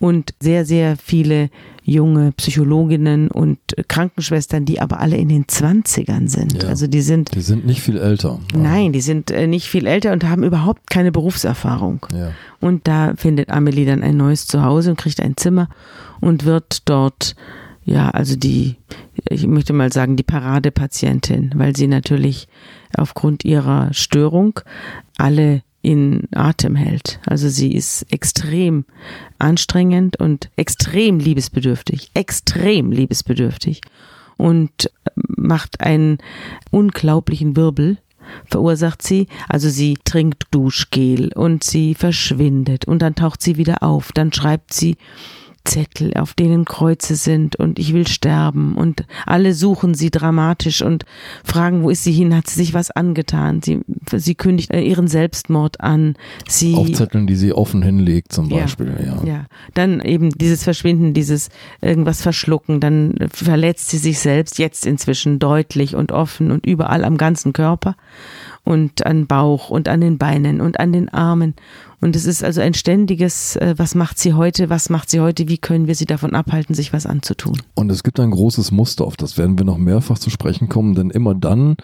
und 0.00 0.34
sehr, 0.40 0.64
sehr 0.64 0.96
viele 0.96 1.50
junge 1.84 2.32
Psychologinnen 2.32 3.30
und 3.30 3.58
Krankenschwestern, 3.86 4.64
die 4.64 4.80
aber 4.80 4.98
alle 4.98 5.16
in 5.16 5.28
den 5.28 5.46
Zwanzigern 5.46 6.26
sind. 6.26 6.62
Ja, 6.62 6.70
also 6.70 6.86
die 6.86 7.02
sind. 7.02 7.34
Die 7.34 7.42
sind 7.42 7.66
nicht 7.66 7.82
viel 7.82 7.98
älter. 7.98 8.40
Nein, 8.54 8.92
die 8.92 9.02
sind 9.02 9.30
äh, 9.30 9.46
nicht 9.46 9.68
viel 9.68 9.86
älter 9.86 10.12
und 10.12 10.24
haben 10.24 10.42
überhaupt 10.42 10.88
keine 10.90 11.12
Berufserfahrung. 11.12 12.06
Ja. 12.12 12.32
Und 12.60 12.88
da 12.88 13.12
findet 13.16 13.50
Amelie 13.50 13.84
dann 13.84 14.02
ein 14.02 14.16
neues 14.16 14.46
Zuhause 14.46 14.90
und 14.90 14.96
kriegt 14.96 15.20
ein 15.20 15.36
Zimmer 15.36 15.68
und 16.20 16.44
wird 16.44 16.88
dort 16.88 17.36
ja, 17.84 18.10
also 18.10 18.36
die, 18.36 18.76
ich 19.28 19.46
möchte 19.46 19.72
mal 19.72 19.92
sagen, 19.92 20.16
die 20.16 20.22
Paradepatientin, 20.22 21.52
weil 21.56 21.74
sie 21.74 21.88
natürlich 21.88 22.46
aufgrund 22.96 23.44
ihrer 23.44 23.92
Störung 23.92 24.60
alle 25.16 25.62
in 25.82 26.28
Atem 26.34 26.76
hält. 26.76 27.20
Also 27.26 27.48
sie 27.48 27.72
ist 27.74 28.06
extrem 28.12 28.84
anstrengend 29.38 30.18
und 30.18 30.50
extrem 30.56 31.18
liebesbedürftig, 31.18 32.10
extrem 32.14 32.92
liebesbedürftig 32.92 33.80
und 34.36 34.90
macht 35.14 35.80
einen 35.80 36.18
unglaublichen 36.70 37.56
Wirbel 37.56 37.98
verursacht 38.46 39.02
sie. 39.02 39.26
Also 39.48 39.68
sie 39.68 39.98
trinkt 40.04 40.44
Duschgel 40.50 41.32
und 41.34 41.64
sie 41.64 41.94
verschwindet 41.94 42.86
und 42.86 43.00
dann 43.02 43.14
taucht 43.14 43.42
sie 43.42 43.56
wieder 43.56 43.82
auf. 43.82 44.12
Dann 44.12 44.32
schreibt 44.32 44.72
sie 44.72 44.96
Zettel, 45.64 46.14
auf 46.14 46.34
denen 46.34 46.64
Kreuze 46.64 47.16
sind 47.16 47.56
und 47.56 47.78
ich 47.78 47.92
will 47.92 48.06
sterben 48.06 48.76
und 48.76 49.04
alle 49.26 49.52
suchen 49.52 49.94
sie 49.94 50.10
dramatisch 50.10 50.82
und 50.82 51.04
fragen, 51.44 51.82
wo 51.82 51.90
ist 51.90 52.04
sie 52.04 52.12
hin, 52.12 52.34
hat 52.34 52.48
sie 52.48 52.56
sich 52.56 52.74
was 52.74 52.90
angetan, 52.90 53.60
sie, 53.62 53.80
sie 54.12 54.34
kündigt 54.34 54.72
äh, 54.72 54.80
ihren 54.80 55.06
Selbstmord 55.06 55.80
an. 55.80 56.14
Sie, 56.48 56.74
auf 56.74 56.90
Zetteln, 56.92 57.26
die 57.26 57.36
sie 57.36 57.52
offen 57.52 57.82
hinlegt 57.82 58.32
zum 58.32 58.48
Beispiel, 58.48 58.94
ja. 58.98 59.16
Ja, 59.16 59.24
ja. 59.24 59.46
dann 59.74 60.00
eben 60.00 60.30
dieses 60.30 60.64
Verschwinden, 60.64 61.14
dieses 61.14 61.50
irgendwas 61.80 62.22
verschlucken, 62.22 62.80
dann 62.80 63.14
verletzt 63.32 63.90
sie 63.90 63.98
sich 63.98 64.18
selbst 64.18 64.58
jetzt 64.58 64.86
inzwischen 64.86 65.38
deutlich 65.38 65.94
und 65.94 66.10
offen 66.10 66.50
und 66.50 66.64
überall 66.66 67.04
am 67.04 67.16
ganzen 67.16 67.52
Körper 67.52 67.96
und 68.64 69.06
an 69.06 69.26
Bauch 69.26 69.70
und 69.70 69.88
an 69.88 70.00
den 70.00 70.18
Beinen 70.18 70.60
und 70.60 70.78
an 70.78 70.92
den 70.92 71.08
Armen. 71.08 71.54
Und 72.00 72.16
es 72.16 72.24
ist 72.24 72.42
also 72.42 72.60
ein 72.60 72.74
ständiges, 72.74 73.56
äh, 73.56 73.74
was 73.76 73.94
macht 73.94 74.18
sie 74.18 74.32
heute, 74.32 74.70
was 74.70 74.88
macht 74.88 75.10
sie 75.10 75.20
heute, 75.20 75.48
wie 75.48 75.58
können 75.58 75.86
wir 75.86 75.94
sie 75.94 76.06
davon 76.06 76.34
abhalten, 76.34 76.74
sich 76.74 76.92
was 76.92 77.06
anzutun. 77.06 77.60
Und 77.74 77.90
es 77.90 78.02
gibt 78.02 78.20
ein 78.20 78.30
großes 78.30 78.70
Muster, 78.70 79.04
auf 79.04 79.16
das 79.16 79.36
werden 79.36 79.58
wir 79.58 79.66
noch 79.66 79.78
mehrfach 79.78 80.18
zu 80.18 80.30
sprechen 80.30 80.68
kommen, 80.68 80.94
denn 80.94 81.10
immer 81.10 81.34
dann, 81.34 81.76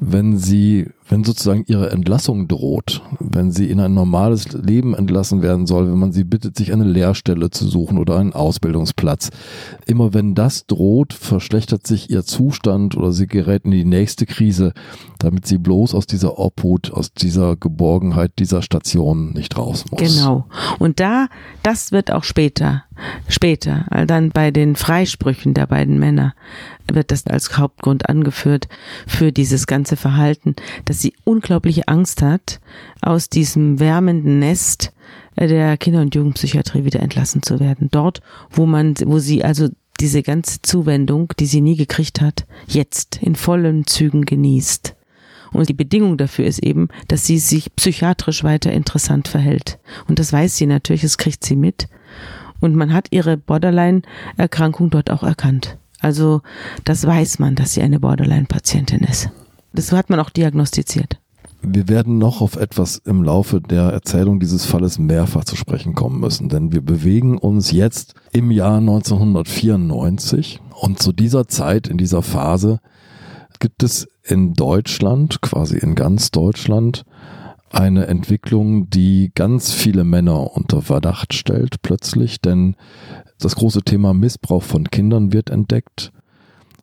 wenn 0.00 0.38
sie, 0.38 0.88
wenn 1.08 1.24
sozusagen 1.24 1.64
ihre 1.66 1.90
Entlassung 1.90 2.48
droht, 2.48 3.02
wenn 3.18 3.52
sie 3.52 3.70
in 3.70 3.80
ein 3.80 3.92
normales 3.92 4.50
Leben 4.52 4.94
entlassen 4.94 5.42
werden 5.42 5.66
soll, 5.66 5.86
wenn 5.88 5.98
man 5.98 6.12
sie 6.12 6.24
bittet, 6.24 6.56
sich 6.56 6.72
eine 6.72 6.84
Lehrstelle 6.84 7.50
zu 7.50 7.68
suchen 7.68 7.98
oder 7.98 8.18
einen 8.18 8.32
Ausbildungsplatz. 8.32 9.28
Immer 9.86 10.14
wenn 10.14 10.34
das 10.34 10.66
droht, 10.66 11.12
verschlechtert 11.12 11.86
sich 11.86 12.10
ihr 12.10 12.24
Zustand 12.24 12.96
oder 12.96 13.12
sie 13.12 13.26
gerät 13.26 13.66
in 13.66 13.72
die 13.72 13.84
nächste 13.84 14.24
Krise, 14.24 14.72
damit 15.18 15.46
sie 15.46 15.58
bloß 15.58 15.94
aus 15.94 16.06
dieser 16.06 16.38
Obhut, 16.38 16.90
aus 16.92 17.12
dieser 17.12 17.56
Geborgenheit 17.56 18.32
dieser 18.38 18.62
Station 18.62 19.32
nicht 19.34 19.58
raus 19.58 19.84
muss. 19.90 20.00
Genau. 20.00 20.46
Und 20.78 20.98
da, 20.98 21.28
das 21.62 21.92
wird 21.92 22.10
auch 22.10 22.24
später, 22.24 22.84
später, 23.28 23.86
dann 24.06 24.30
bei 24.30 24.50
den 24.50 24.76
Freisprüchen 24.76 25.54
der 25.54 25.66
beiden 25.66 25.98
Männer, 25.98 26.34
wird 26.92 27.12
das 27.12 27.26
als 27.26 27.56
Hauptgrund 27.56 28.08
angeführt 28.08 28.68
für 29.06 29.32
dieses 29.32 29.66
ganze 29.66 29.96
Verhalten, 29.96 30.56
dass 30.84 31.00
sie 31.00 31.14
unglaubliche 31.24 31.88
Angst 31.88 32.22
hat, 32.22 32.60
aus 33.00 33.28
diesem 33.28 33.78
wärmenden 33.78 34.38
Nest 34.38 34.92
der 35.38 35.76
Kinder- 35.76 36.02
und 36.02 36.14
Jugendpsychiatrie 36.14 36.84
wieder 36.84 37.00
entlassen 37.00 37.42
zu 37.42 37.60
werden. 37.60 37.88
Dort, 37.90 38.20
wo 38.50 38.66
man, 38.66 38.94
wo 39.04 39.18
sie 39.18 39.44
also 39.44 39.68
diese 40.00 40.22
ganze 40.22 40.62
Zuwendung, 40.62 41.32
die 41.38 41.46
sie 41.46 41.60
nie 41.60 41.76
gekriegt 41.76 42.20
hat, 42.20 42.46
jetzt 42.66 43.18
in 43.22 43.36
vollen 43.36 43.86
Zügen 43.86 44.24
genießt. 44.24 44.96
Und 45.52 45.68
die 45.68 45.74
Bedingung 45.74 46.16
dafür 46.16 46.46
ist 46.46 46.62
eben, 46.62 46.88
dass 47.08 47.26
sie 47.26 47.38
sich 47.38 47.74
psychiatrisch 47.74 48.44
weiter 48.44 48.72
interessant 48.72 49.28
verhält. 49.28 49.78
Und 50.08 50.18
das 50.18 50.32
weiß 50.32 50.56
sie 50.56 50.66
natürlich, 50.66 51.02
das 51.02 51.18
kriegt 51.18 51.44
sie 51.44 51.56
mit. 51.56 51.88
Und 52.60 52.74
man 52.74 52.92
hat 52.92 53.08
ihre 53.10 53.36
Borderline-Erkrankung 53.36 54.90
dort 54.90 55.10
auch 55.10 55.22
erkannt. 55.22 55.78
Also 56.00 56.42
das 56.84 57.06
weiß 57.06 57.38
man, 57.38 57.54
dass 57.54 57.74
sie 57.74 57.82
eine 57.82 58.00
Borderline-Patientin 58.00 59.00
ist. 59.00 59.30
Das 59.72 59.92
hat 59.92 60.10
man 60.10 60.20
auch 60.20 60.30
diagnostiziert. 60.30 61.18
Wir 61.62 61.88
werden 61.88 62.16
noch 62.16 62.40
auf 62.40 62.56
etwas 62.56 62.96
im 63.04 63.22
Laufe 63.22 63.60
der 63.60 63.82
Erzählung 63.82 64.40
dieses 64.40 64.64
Falles 64.64 64.98
mehrfach 64.98 65.44
zu 65.44 65.56
sprechen 65.56 65.94
kommen 65.94 66.18
müssen, 66.18 66.48
denn 66.48 66.72
wir 66.72 66.80
bewegen 66.80 67.36
uns 67.36 67.70
jetzt 67.70 68.14
im 68.32 68.50
Jahr 68.50 68.78
1994 68.78 70.60
und 70.80 71.02
zu 71.02 71.12
dieser 71.12 71.48
Zeit, 71.48 71.86
in 71.86 71.98
dieser 71.98 72.22
Phase, 72.22 72.80
gibt 73.58 73.82
es 73.82 74.08
in 74.24 74.54
Deutschland, 74.54 75.42
quasi 75.42 75.76
in 75.76 75.94
ganz 75.94 76.30
Deutschland, 76.30 77.04
eine 77.70 78.06
Entwicklung, 78.08 78.90
die 78.90 79.30
ganz 79.34 79.72
viele 79.72 80.04
Männer 80.04 80.56
unter 80.56 80.82
Verdacht 80.82 81.34
stellt 81.34 81.82
plötzlich, 81.82 82.40
denn 82.40 82.76
das 83.38 83.56
große 83.56 83.82
Thema 83.82 84.12
Missbrauch 84.12 84.62
von 84.62 84.90
Kindern 84.90 85.32
wird 85.32 85.50
entdeckt. 85.50 86.12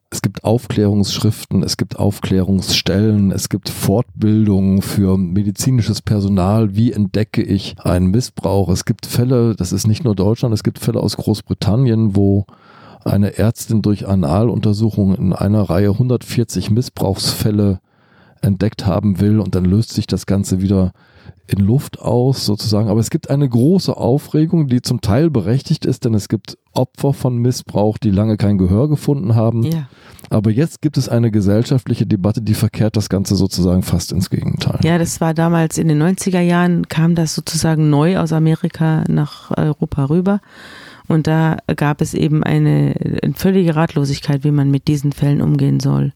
Es 0.10 0.22
gibt 0.22 0.46
Aufklärungsschriften, 0.46 1.64
es 1.64 1.76
gibt 1.76 2.00
Aufklärungsstellen, 2.00 3.32
es 3.32 3.50
gibt 3.50 3.68
Fortbildungen 3.68 4.82
für 4.82 5.18
medizinisches 5.18 6.02
Personal. 6.02 6.78
Wie 6.78 6.94
entdecke 6.94 7.44
ich 7.44 7.76
einen 7.80 8.12
Missbrauch? 8.12 8.70
Es 8.70 8.86
gibt 8.86 9.06
Fälle, 9.06 9.54
das 9.56 9.74
ist 9.74 9.86
nicht 9.86 10.06
nur 10.06 10.16
Deutschland, 10.16 10.54
es 10.54 10.64
gibt 10.64 10.80
Fälle 10.80 11.02
aus 11.02 11.18
Großbritannien, 11.18 12.16
wo 12.16 12.46
eine 13.04 13.38
Ärztin 13.38 13.82
durch 13.82 14.08
Analuntersuchungen 14.08 15.18
in 15.18 15.34
einer 15.34 15.64
Reihe 15.64 15.92
140 15.92 16.72
Missbrauchsfälle 16.72 17.82
entdeckt 18.48 18.86
haben 18.86 19.20
will 19.20 19.40
und 19.40 19.54
dann 19.54 19.66
löst 19.66 19.94
sich 19.94 20.08
das 20.08 20.26
Ganze 20.26 20.62
wieder 20.62 20.94
in 21.48 21.60
Luft 21.60 22.00
aus 22.00 22.46
sozusagen. 22.46 22.90
Aber 22.90 23.00
es 23.00 23.10
gibt 23.10 23.30
eine 23.30 23.48
große 23.48 23.96
Aufregung, 23.96 24.68
die 24.68 24.82
zum 24.82 25.02
Teil 25.02 25.30
berechtigt 25.30 25.86
ist, 25.86 26.06
denn 26.06 26.14
es 26.14 26.28
gibt 26.28 26.58
Opfer 26.74 27.14
von 27.14 27.38
Missbrauch, 27.38 27.98
die 27.98 28.12
lange 28.12 28.38
kein 28.38 28.58
Gehör 28.58 28.90
gefunden 28.90 29.36
haben. 29.36 29.64
Ja. 29.64 29.88
Aber 30.30 30.52
jetzt 30.52 30.82
gibt 30.82 30.98
es 30.98 31.08
eine 31.08 31.32
gesellschaftliche 31.32 32.06
Debatte, 32.06 32.42
die 32.42 32.54
verkehrt 32.54 32.98
das 32.98 33.08
Ganze 33.08 33.36
sozusagen 33.36 33.82
fast 33.82 34.12
ins 34.12 34.30
Gegenteil. 34.30 34.80
Ja, 34.84 34.98
das 34.98 35.22
war 35.22 35.34
damals 35.34 35.78
in 35.78 35.88
den 35.88 36.02
90er 36.02 36.42
Jahren, 36.42 36.88
kam 36.90 37.16
das 37.16 37.34
sozusagen 37.34 37.90
neu 37.90 38.18
aus 38.18 38.34
Amerika 38.34 39.06
nach 39.08 39.52
Europa 39.56 40.06
rüber. 40.06 40.42
Und 41.08 41.28
da 41.28 41.58
gab 41.76 42.02
es 42.02 42.14
eben 42.14 42.44
eine, 42.44 42.94
eine 43.24 43.34
völlige 43.34 43.76
Ratlosigkeit, 43.76 44.44
wie 44.44 44.52
man 44.52 44.70
mit 44.70 44.88
diesen 44.88 45.14
Fällen 45.14 45.42
umgehen 45.42 45.80
soll. 45.80 46.12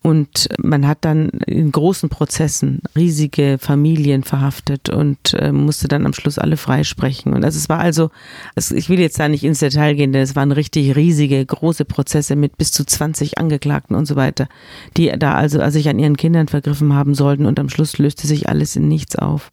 Und 0.00 0.48
man 0.62 0.86
hat 0.86 0.98
dann 1.00 1.30
in 1.46 1.72
großen 1.72 2.08
Prozessen 2.08 2.80
riesige 2.94 3.58
Familien 3.58 4.22
verhaftet 4.22 4.90
und 4.90 5.34
äh, 5.34 5.50
musste 5.50 5.88
dann 5.88 6.06
am 6.06 6.12
Schluss 6.12 6.38
alle 6.38 6.56
freisprechen. 6.56 7.32
Und 7.32 7.44
also 7.44 7.58
es 7.58 7.68
war 7.68 7.80
also, 7.80 8.10
also 8.54 8.76
ich 8.76 8.88
will 8.88 9.00
jetzt 9.00 9.18
da 9.18 9.28
nicht 9.28 9.42
ins 9.42 9.58
Detail 9.58 9.94
gehen, 9.94 10.12
denn 10.12 10.22
es 10.22 10.36
waren 10.36 10.52
richtig 10.52 10.94
riesige, 10.94 11.44
große 11.44 11.84
Prozesse 11.84 12.36
mit 12.36 12.56
bis 12.56 12.70
zu 12.70 12.84
20 12.84 13.38
Angeklagten 13.38 13.96
und 13.96 14.06
so 14.06 14.14
weiter, 14.14 14.48
die 14.96 15.12
da 15.18 15.34
also, 15.34 15.68
sich 15.70 15.88
an 15.88 15.98
ihren 15.98 16.16
Kindern 16.16 16.46
vergriffen 16.46 16.94
haben 16.94 17.14
sollten 17.14 17.44
und 17.44 17.58
am 17.58 17.68
Schluss 17.68 17.98
löste 17.98 18.26
sich 18.28 18.48
alles 18.48 18.76
in 18.76 18.86
nichts 18.86 19.16
auf. 19.16 19.50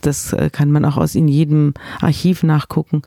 Das 0.00 0.32
äh, 0.32 0.50
kann 0.50 0.70
man 0.70 0.84
auch 0.84 0.96
aus 0.96 1.14
in 1.14 1.26
jedem 1.26 1.74
Archiv 2.00 2.42
nachgucken. 2.42 3.02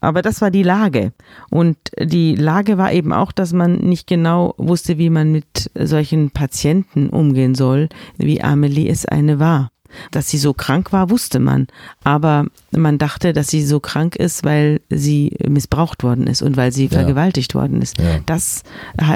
Aber 0.00 0.22
das 0.22 0.40
war 0.40 0.50
die 0.50 0.62
Lage. 0.62 1.12
Und 1.50 1.76
die 1.98 2.34
Lage 2.34 2.78
war 2.78 2.92
eben 2.92 3.12
auch, 3.12 3.32
dass 3.32 3.52
man 3.52 3.76
nicht 3.76 4.06
genau 4.06 4.54
wusste, 4.56 4.98
wie 4.98 5.10
man 5.10 5.32
mit 5.32 5.70
solchen 5.74 6.30
Patienten 6.30 7.08
umgehen 7.08 7.54
soll, 7.54 7.88
wie 8.16 8.42
Amelie 8.42 8.88
es 8.88 9.06
eine 9.06 9.38
war. 9.38 9.70
Dass 10.10 10.30
sie 10.30 10.38
so 10.38 10.52
krank 10.52 10.92
war, 10.92 11.10
wusste 11.10 11.38
man. 11.38 11.66
Aber 12.04 12.46
man 12.70 12.98
dachte, 12.98 13.32
dass 13.32 13.48
sie 13.48 13.64
so 13.64 13.80
krank 13.80 14.16
ist, 14.16 14.44
weil 14.44 14.80
sie 14.90 15.36
missbraucht 15.48 16.02
worden 16.02 16.26
ist 16.26 16.42
und 16.42 16.56
weil 16.56 16.72
sie 16.72 16.84
ja. 16.84 16.90
vergewaltigt 16.90 17.54
worden 17.54 17.82
ist. 17.82 17.98
Ja. 17.98 18.18
Das 18.26 18.62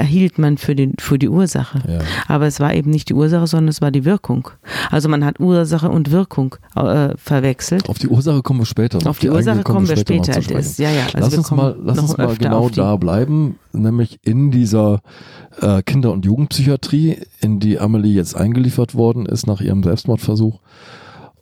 hielt 0.05 0.37
man 0.37 0.57
für, 0.57 0.75
den, 0.75 0.93
für 0.99 1.19
die 1.19 1.29
Ursache. 1.29 1.81
Ja. 1.87 1.99
Aber 2.27 2.47
es 2.47 2.59
war 2.59 2.73
eben 2.73 2.91
nicht 2.91 3.09
die 3.09 3.13
Ursache, 3.13 3.47
sondern 3.47 3.69
es 3.69 3.81
war 3.81 3.91
die 3.91 4.05
Wirkung. 4.05 4.49
Also 4.89 5.09
man 5.09 5.23
hat 5.25 5.39
Ursache 5.39 5.89
und 5.89 6.11
Wirkung 6.11 6.55
äh, 6.75 7.09
verwechselt. 7.17 7.89
Auf 7.89 7.99
die 7.99 8.07
Ursache 8.07 8.41
kommen 8.41 8.59
wir 8.59 8.65
später. 8.65 8.97
Auf, 8.97 9.05
auf 9.07 9.19
die, 9.19 9.27
die, 9.27 9.31
Ursache 9.31 9.63
kommen 9.63 9.87
wir 9.87 9.97
später. 9.97 10.33
später 10.33 10.59
ist, 10.59 10.79
ja, 10.79 10.91
ja. 10.91 11.05
Also 11.13 11.19
lass 11.19 11.37
uns 11.37 11.51
mal, 11.51 11.75
lass 11.83 11.99
uns 11.99 12.17
mal 12.17 12.35
genau 12.35 12.69
da 12.69 12.95
bleiben, 12.95 13.59
nämlich 13.73 14.19
in 14.23 14.51
dieser 14.51 15.01
äh, 15.59 15.81
Kinder- 15.83 16.11
und 16.11 16.25
Jugendpsychiatrie, 16.25 17.17
in 17.39 17.59
die 17.59 17.79
Amelie 17.79 18.13
jetzt 18.13 18.35
eingeliefert 18.35 18.95
worden 18.95 19.25
ist 19.25 19.47
nach 19.47 19.61
ihrem 19.61 19.83
Selbstmordversuch. 19.83 20.59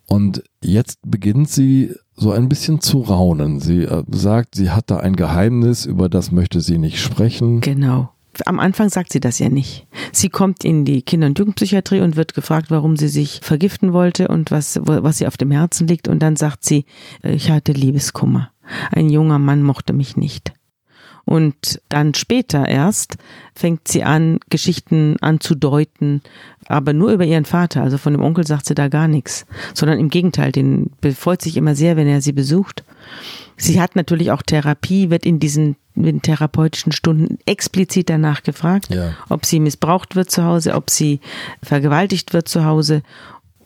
Und 0.06 0.42
jetzt 0.62 0.98
beginnt 1.06 1.48
sie 1.48 1.94
so 2.14 2.32
ein 2.32 2.48
bisschen 2.48 2.80
zu 2.80 3.00
raunen. 3.00 3.60
Sie 3.60 3.84
äh, 3.84 4.02
sagt, 4.10 4.56
sie 4.56 4.70
hat 4.70 4.90
da 4.90 4.98
ein 4.98 5.14
Geheimnis, 5.14 5.86
über 5.86 6.08
das 6.08 6.32
möchte 6.32 6.60
sie 6.60 6.78
nicht 6.78 7.00
sprechen. 7.00 7.60
Genau. 7.60 8.10
Am 8.46 8.58
Anfang 8.58 8.88
sagt 8.88 9.12
sie 9.12 9.20
das 9.20 9.38
ja 9.38 9.48
nicht. 9.48 9.86
Sie 10.12 10.28
kommt 10.28 10.64
in 10.64 10.84
die 10.84 11.02
Kinder- 11.02 11.28
und 11.28 11.38
Jugendpsychiatrie 11.38 12.00
und 12.00 12.16
wird 12.16 12.34
gefragt, 12.34 12.70
warum 12.70 12.96
sie 12.96 13.08
sich 13.08 13.40
vergiften 13.42 13.92
wollte 13.92 14.28
und 14.28 14.50
was, 14.50 14.80
was 14.82 15.20
ihr 15.20 15.28
auf 15.28 15.36
dem 15.36 15.50
Herzen 15.50 15.86
liegt. 15.86 16.08
Und 16.08 16.20
dann 16.20 16.36
sagt 16.36 16.64
sie, 16.64 16.86
äh, 17.22 17.32
ich 17.32 17.50
hatte 17.50 17.72
Liebeskummer. 17.72 18.50
Ein 18.90 19.10
junger 19.10 19.38
Mann 19.38 19.62
mochte 19.62 19.92
mich 19.92 20.16
nicht. 20.16 20.52
Und 21.24 21.80
dann 21.88 22.14
später 22.14 22.66
erst 22.66 23.16
fängt 23.54 23.86
sie 23.86 24.02
an, 24.02 24.40
Geschichten 24.48 25.16
anzudeuten, 25.20 26.22
aber 26.70 26.92
nur 26.92 27.12
über 27.12 27.24
ihren 27.24 27.44
Vater. 27.44 27.82
Also 27.82 27.98
von 27.98 28.12
dem 28.12 28.22
Onkel 28.22 28.46
sagt 28.46 28.66
sie 28.66 28.74
da 28.74 28.88
gar 28.88 29.08
nichts, 29.08 29.44
sondern 29.74 29.98
im 29.98 30.08
Gegenteil, 30.08 30.52
den 30.52 30.90
befreut 31.00 31.42
sich 31.42 31.56
immer 31.56 31.74
sehr, 31.74 31.96
wenn 31.96 32.06
er 32.06 32.20
sie 32.20 32.32
besucht. 32.32 32.84
Sie 33.56 33.80
hat 33.80 33.96
natürlich 33.96 34.30
auch 34.30 34.42
Therapie, 34.42 35.10
wird 35.10 35.26
in 35.26 35.38
diesen 35.38 35.76
in 35.96 36.22
therapeutischen 36.22 36.92
Stunden 36.92 37.38
explizit 37.44 38.08
danach 38.08 38.42
gefragt, 38.42 38.88
ja. 38.94 39.14
ob 39.28 39.44
sie 39.44 39.60
missbraucht 39.60 40.16
wird 40.16 40.30
zu 40.30 40.44
Hause, 40.44 40.74
ob 40.74 40.88
sie 40.88 41.20
vergewaltigt 41.62 42.32
wird 42.32 42.48
zu 42.48 42.64
Hause 42.64 43.02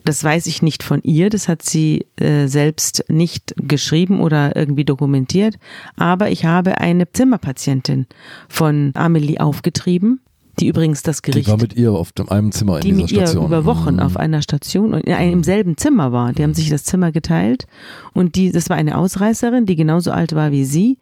das 0.04 0.22
weiß 0.22 0.46
ich 0.46 0.60
nicht 0.60 0.82
von 0.82 1.02
ihr, 1.02 1.30
das 1.30 1.48
hat 1.48 1.62
sie 1.62 2.06
äh, 2.16 2.46
selbst 2.46 3.04
nicht 3.08 3.54
geschrieben 3.56 4.20
oder 4.20 4.54
irgendwie 4.54 4.84
dokumentiert. 4.84 5.56
Aber 5.96 6.30
ich 6.30 6.44
habe 6.44 6.78
eine 6.78 7.10
Zimmerpatientin 7.10 8.06
von 8.48 8.92
Amelie 8.94 9.40
aufgetrieben, 9.40 10.20
die 10.60 10.68
übrigens 10.68 11.02
das 11.02 11.22
Gericht. 11.22 11.46
Die 11.46 11.50
war 11.50 11.58
mit 11.58 11.76
ihr 11.76 11.92
auf 11.92 12.12
dem, 12.12 12.28
einem 12.28 12.52
Zimmer 12.52 12.76
in 12.76 12.82
die 12.82 12.92
dieser 12.92 13.08
Station. 13.08 13.26
Die 13.26 13.40
mit 13.40 13.40
ihr 13.40 13.46
über 13.46 13.64
Wochen 13.64 13.94
mhm. 13.94 14.00
auf 14.00 14.16
einer 14.16 14.42
Station 14.42 14.94
und 14.94 15.00
in 15.00 15.12
einem 15.12 15.42
selben 15.42 15.76
Zimmer 15.76 16.12
war. 16.12 16.32
Die 16.32 16.42
haben 16.42 16.54
sich 16.54 16.70
das 16.70 16.84
Zimmer 16.84 17.12
geteilt 17.12 17.66
und 18.12 18.36
die, 18.36 18.52
das 18.52 18.70
war 18.70 18.76
eine 18.76 18.96
Ausreißerin, 18.96 19.66
die 19.66 19.76
genauso 19.76 20.10
alt 20.10 20.34
war 20.34 20.52
wie 20.52 20.64
sie 20.64 20.98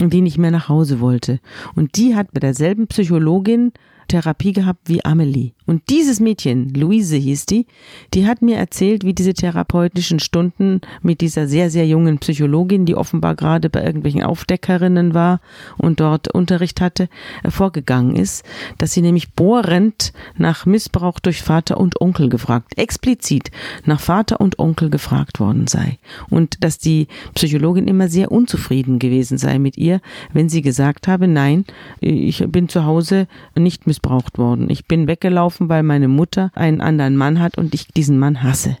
und 0.00 0.12
die 0.12 0.20
nicht 0.20 0.38
mehr 0.38 0.50
nach 0.50 0.68
Hause 0.68 1.00
wollte. 1.00 1.40
Und 1.74 1.96
die 1.96 2.14
hat 2.16 2.32
bei 2.32 2.40
derselben 2.40 2.86
Psychologin 2.86 3.72
Therapie 4.08 4.52
gehabt 4.52 4.88
wie 4.88 5.04
Amelie. 5.04 5.52
Und 5.66 5.88
dieses 5.88 6.20
Mädchen, 6.20 6.74
Luise 6.74 7.16
hieß 7.16 7.46
die, 7.46 7.66
die 8.12 8.26
hat 8.26 8.42
mir 8.42 8.58
erzählt, 8.58 9.02
wie 9.04 9.14
diese 9.14 9.32
therapeutischen 9.32 10.20
Stunden 10.20 10.82
mit 11.02 11.22
dieser 11.22 11.46
sehr, 11.46 11.70
sehr 11.70 11.86
jungen 11.86 12.18
Psychologin, 12.18 12.84
die 12.84 12.94
offenbar 12.94 13.34
gerade 13.34 13.70
bei 13.70 13.82
irgendwelchen 13.82 14.22
Aufdeckerinnen 14.22 15.14
war 15.14 15.40
und 15.78 16.00
dort 16.00 16.32
Unterricht 16.34 16.82
hatte, 16.82 17.08
vorgegangen 17.48 18.14
ist, 18.14 18.44
dass 18.76 18.92
sie 18.92 19.00
nämlich 19.00 19.32
bohrend 19.32 20.12
nach 20.36 20.66
Missbrauch 20.66 21.18
durch 21.18 21.42
Vater 21.42 21.78
und 21.78 22.00
Onkel 22.00 22.28
gefragt, 22.28 22.76
explizit 22.76 23.50
nach 23.86 24.00
Vater 24.00 24.40
und 24.40 24.58
Onkel 24.58 24.90
gefragt 24.90 25.40
worden 25.40 25.66
sei. 25.66 25.98
Und 26.28 26.62
dass 26.62 26.76
die 26.78 27.08
Psychologin 27.34 27.88
immer 27.88 28.08
sehr 28.08 28.30
unzufrieden 28.30 28.98
gewesen 28.98 29.38
sei 29.38 29.58
mit 29.58 29.78
ihr, 29.78 30.00
wenn 30.34 30.50
sie 30.50 30.60
gesagt 30.60 31.08
habe, 31.08 31.26
nein, 31.26 31.64
ich 32.00 32.44
bin 32.46 32.68
zu 32.68 32.84
Hause 32.84 33.28
nicht 33.56 33.86
missbraucht 33.86 33.93
worden. 34.38 34.70
Ich 34.70 34.86
bin 34.86 35.06
weggelaufen, 35.06 35.68
weil 35.68 35.82
meine 35.82 36.08
Mutter 36.08 36.50
einen 36.54 36.80
anderen 36.80 37.16
Mann 37.16 37.40
hat 37.40 37.58
und 37.58 37.74
ich 37.74 37.88
diesen 37.88 38.18
Mann 38.18 38.42
hasse. 38.42 38.76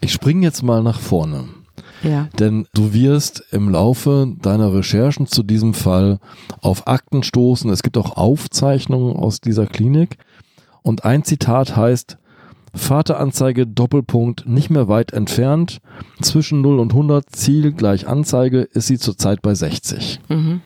Ich 0.00 0.12
springe 0.12 0.42
jetzt 0.46 0.62
mal 0.62 0.82
nach 0.82 1.00
vorne. 1.00 1.44
Ja. 2.02 2.28
Denn 2.38 2.66
du 2.74 2.92
wirst 2.92 3.42
im 3.50 3.70
Laufe 3.70 4.32
deiner 4.40 4.72
Recherchen 4.72 5.26
zu 5.26 5.42
diesem 5.42 5.74
Fall 5.74 6.18
auf 6.60 6.86
Akten 6.86 7.22
stoßen. 7.22 7.70
Es 7.70 7.82
gibt 7.82 7.96
auch 7.96 8.16
Aufzeichnungen 8.16 9.16
aus 9.16 9.40
dieser 9.40 9.66
Klinik. 9.66 10.18
Und 10.82 11.04
ein 11.04 11.24
Zitat 11.24 11.76
heißt, 11.76 12.18
Vateranzeige 12.76 13.66
Doppelpunkt 13.66 14.46
nicht 14.46 14.70
mehr 14.70 14.86
weit 14.86 15.12
entfernt. 15.12 15.78
Zwischen 16.20 16.60
0 16.60 16.78
und 16.78 16.92
100 16.92 17.24
Ziel 17.34 17.72
gleich 17.72 18.06
Anzeige 18.06 18.60
ist 18.60 18.86
sie 18.86 18.98
zurzeit 18.98 19.40
bei 19.42 19.54
60. 19.54 20.20
Mhm. 20.28 20.60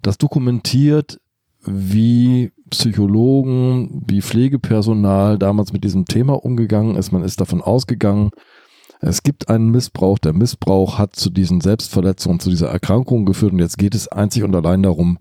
Das 0.00 0.16
dokumentiert, 0.16 1.20
wie 1.64 2.52
Psychologen, 2.70 4.02
wie 4.06 4.22
Pflegepersonal 4.22 5.38
damals 5.38 5.72
mit 5.72 5.84
diesem 5.84 6.04
Thema 6.04 6.44
umgegangen 6.44 6.96
ist. 6.96 7.12
Man 7.12 7.24
ist 7.24 7.40
davon 7.40 7.60
ausgegangen, 7.60 8.30
es 9.00 9.22
gibt 9.22 9.48
einen 9.48 9.70
Missbrauch. 9.70 10.18
Der 10.18 10.32
Missbrauch 10.32 10.98
hat 10.98 11.16
zu 11.16 11.30
diesen 11.30 11.60
Selbstverletzungen, 11.60 12.40
zu 12.40 12.50
dieser 12.50 12.68
Erkrankung 12.68 13.24
geführt. 13.24 13.52
Und 13.52 13.58
jetzt 13.58 13.78
geht 13.78 13.94
es 13.94 14.08
einzig 14.08 14.44
und 14.44 14.54
allein 14.54 14.82
darum, 14.82 15.18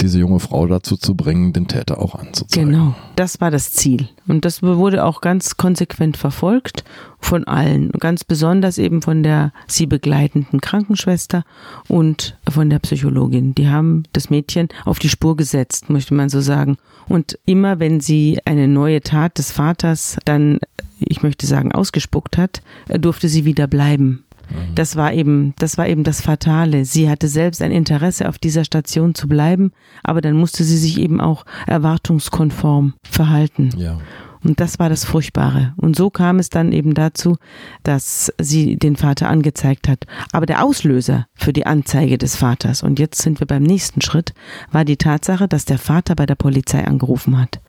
diese 0.00 0.18
junge 0.18 0.40
Frau 0.40 0.66
dazu 0.66 0.96
zu 0.96 1.14
bringen, 1.14 1.52
den 1.52 1.68
Täter 1.68 2.00
auch 2.00 2.14
anzuzeigen. 2.14 2.70
Genau, 2.70 2.94
das 3.16 3.40
war 3.40 3.50
das 3.50 3.72
Ziel. 3.72 4.08
Und 4.26 4.44
das 4.44 4.62
wurde 4.62 5.04
auch 5.04 5.20
ganz 5.20 5.56
konsequent 5.56 6.16
verfolgt 6.16 6.84
von 7.20 7.44
allen. 7.44 7.90
Ganz 7.92 8.24
besonders 8.24 8.78
eben 8.78 9.02
von 9.02 9.22
der 9.22 9.52
sie 9.66 9.86
begleitenden 9.86 10.60
Krankenschwester 10.60 11.44
und 11.88 12.36
von 12.48 12.70
der 12.70 12.80
Psychologin. 12.80 13.54
Die 13.54 13.68
haben 13.68 14.04
das 14.12 14.30
Mädchen 14.30 14.68
auf 14.84 14.98
die 14.98 15.08
Spur 15.08 15.36
gesetzt, 15.36 15.90
möchte 15.90 16.14
man 16.14 16.28
so 16.28 16.40
sagen. 16.40 16.76
Und 17.08 17.38
immer 17.46 17.78
wenn 17.78 18.00
sie 18.00 18.40
eine 18.44 18.68
neue 18.68 19.00
Tat 19.00 19.38
des 19.38 19.52
Vaters 19.52 20.18
dann, 20.24 20.58
ich 20.98 21.22
möchte 21.22 21.46
sagen, 21.46 21.72
ausgespuckt 21.72 22.36
hat, 22.38 22.62
durfte 22.88 23.28
sie 23.28 23.44
wieder 23.44 23.66
bleiben. 23.66 24.24
Mhm. 24.50 24.74
Das 24.74 24.96
war 24.96 25.12
eben, 25.12 25.54
das 25.58 25.78
war 25.78 25.88
eben 25.88 26.04
das 26.04 26.20
Fatale. 26.20 26.84
Sie 26.84 27.08
hatte 27.08 27.28
selbst 27.28 27.62
ein 27.62 27.72
Interesse, 27.72 28.28
auf 28.28 28.38
dieser 28.38 28.64
Station 28.64 29.14
zu 29.14 29.28
bleiben, 29.28 29.72
aber 30.02 30.20
dann 30.20 30.36
musste 30.36 30.64
sie 30.64 30.76
sich 30.76 30.98
eben 30.98 31.20
auch 31.20 31.44
erwartungskonform 31.66 32.94
verhalten. 33.02 33.70
Ja. 33.76 33.98
Und 34.44 34.60
das 34.60 34.78
war 34.78 34.90
das 34.90 35.04
Furchtbare. 35.04 35.72
Und 35.78 35.96
so 35.96 36.10
kam 36.10 36.38
es 36.38 36.50
dann 36.50 36.72
eben 36.72 36.92
dazu, 36.92 37.36
dass 37.82 38.30
sie 38.38 38.76
den 38.76 38.94
Vater 38.94 39.28
angezeigt 39.28 39.88
hat. 39.88 40.04
Aber 40.32 40.44
der 40.44 40.62
Auslöser 40.62 41.26
für 41.34 41.54
die 41.54 41.66
Anzeige 41.66 42.18
des 42.18 42.36
Vaters, 42.36 42.82
und 42.82 42.98
jetzt 42.98 43.22
sind 43.22 43.40
wir 43.40 43.46
beim 43.46 43.62
nächsten 43.62 44.02
Schritt, 44.02 44.34
war 44.70 44.84
die 44.84 44.98
Tatsache, 44.98 45.48
dass 45.48 45.64
der 45.64 45.78
Vater 45.78 46.14
bei 46.14 46.26
der 46.26 46.34
Polizei 46.34 46.86
angerufen 46.86 47.40
hat. 47.40 47.60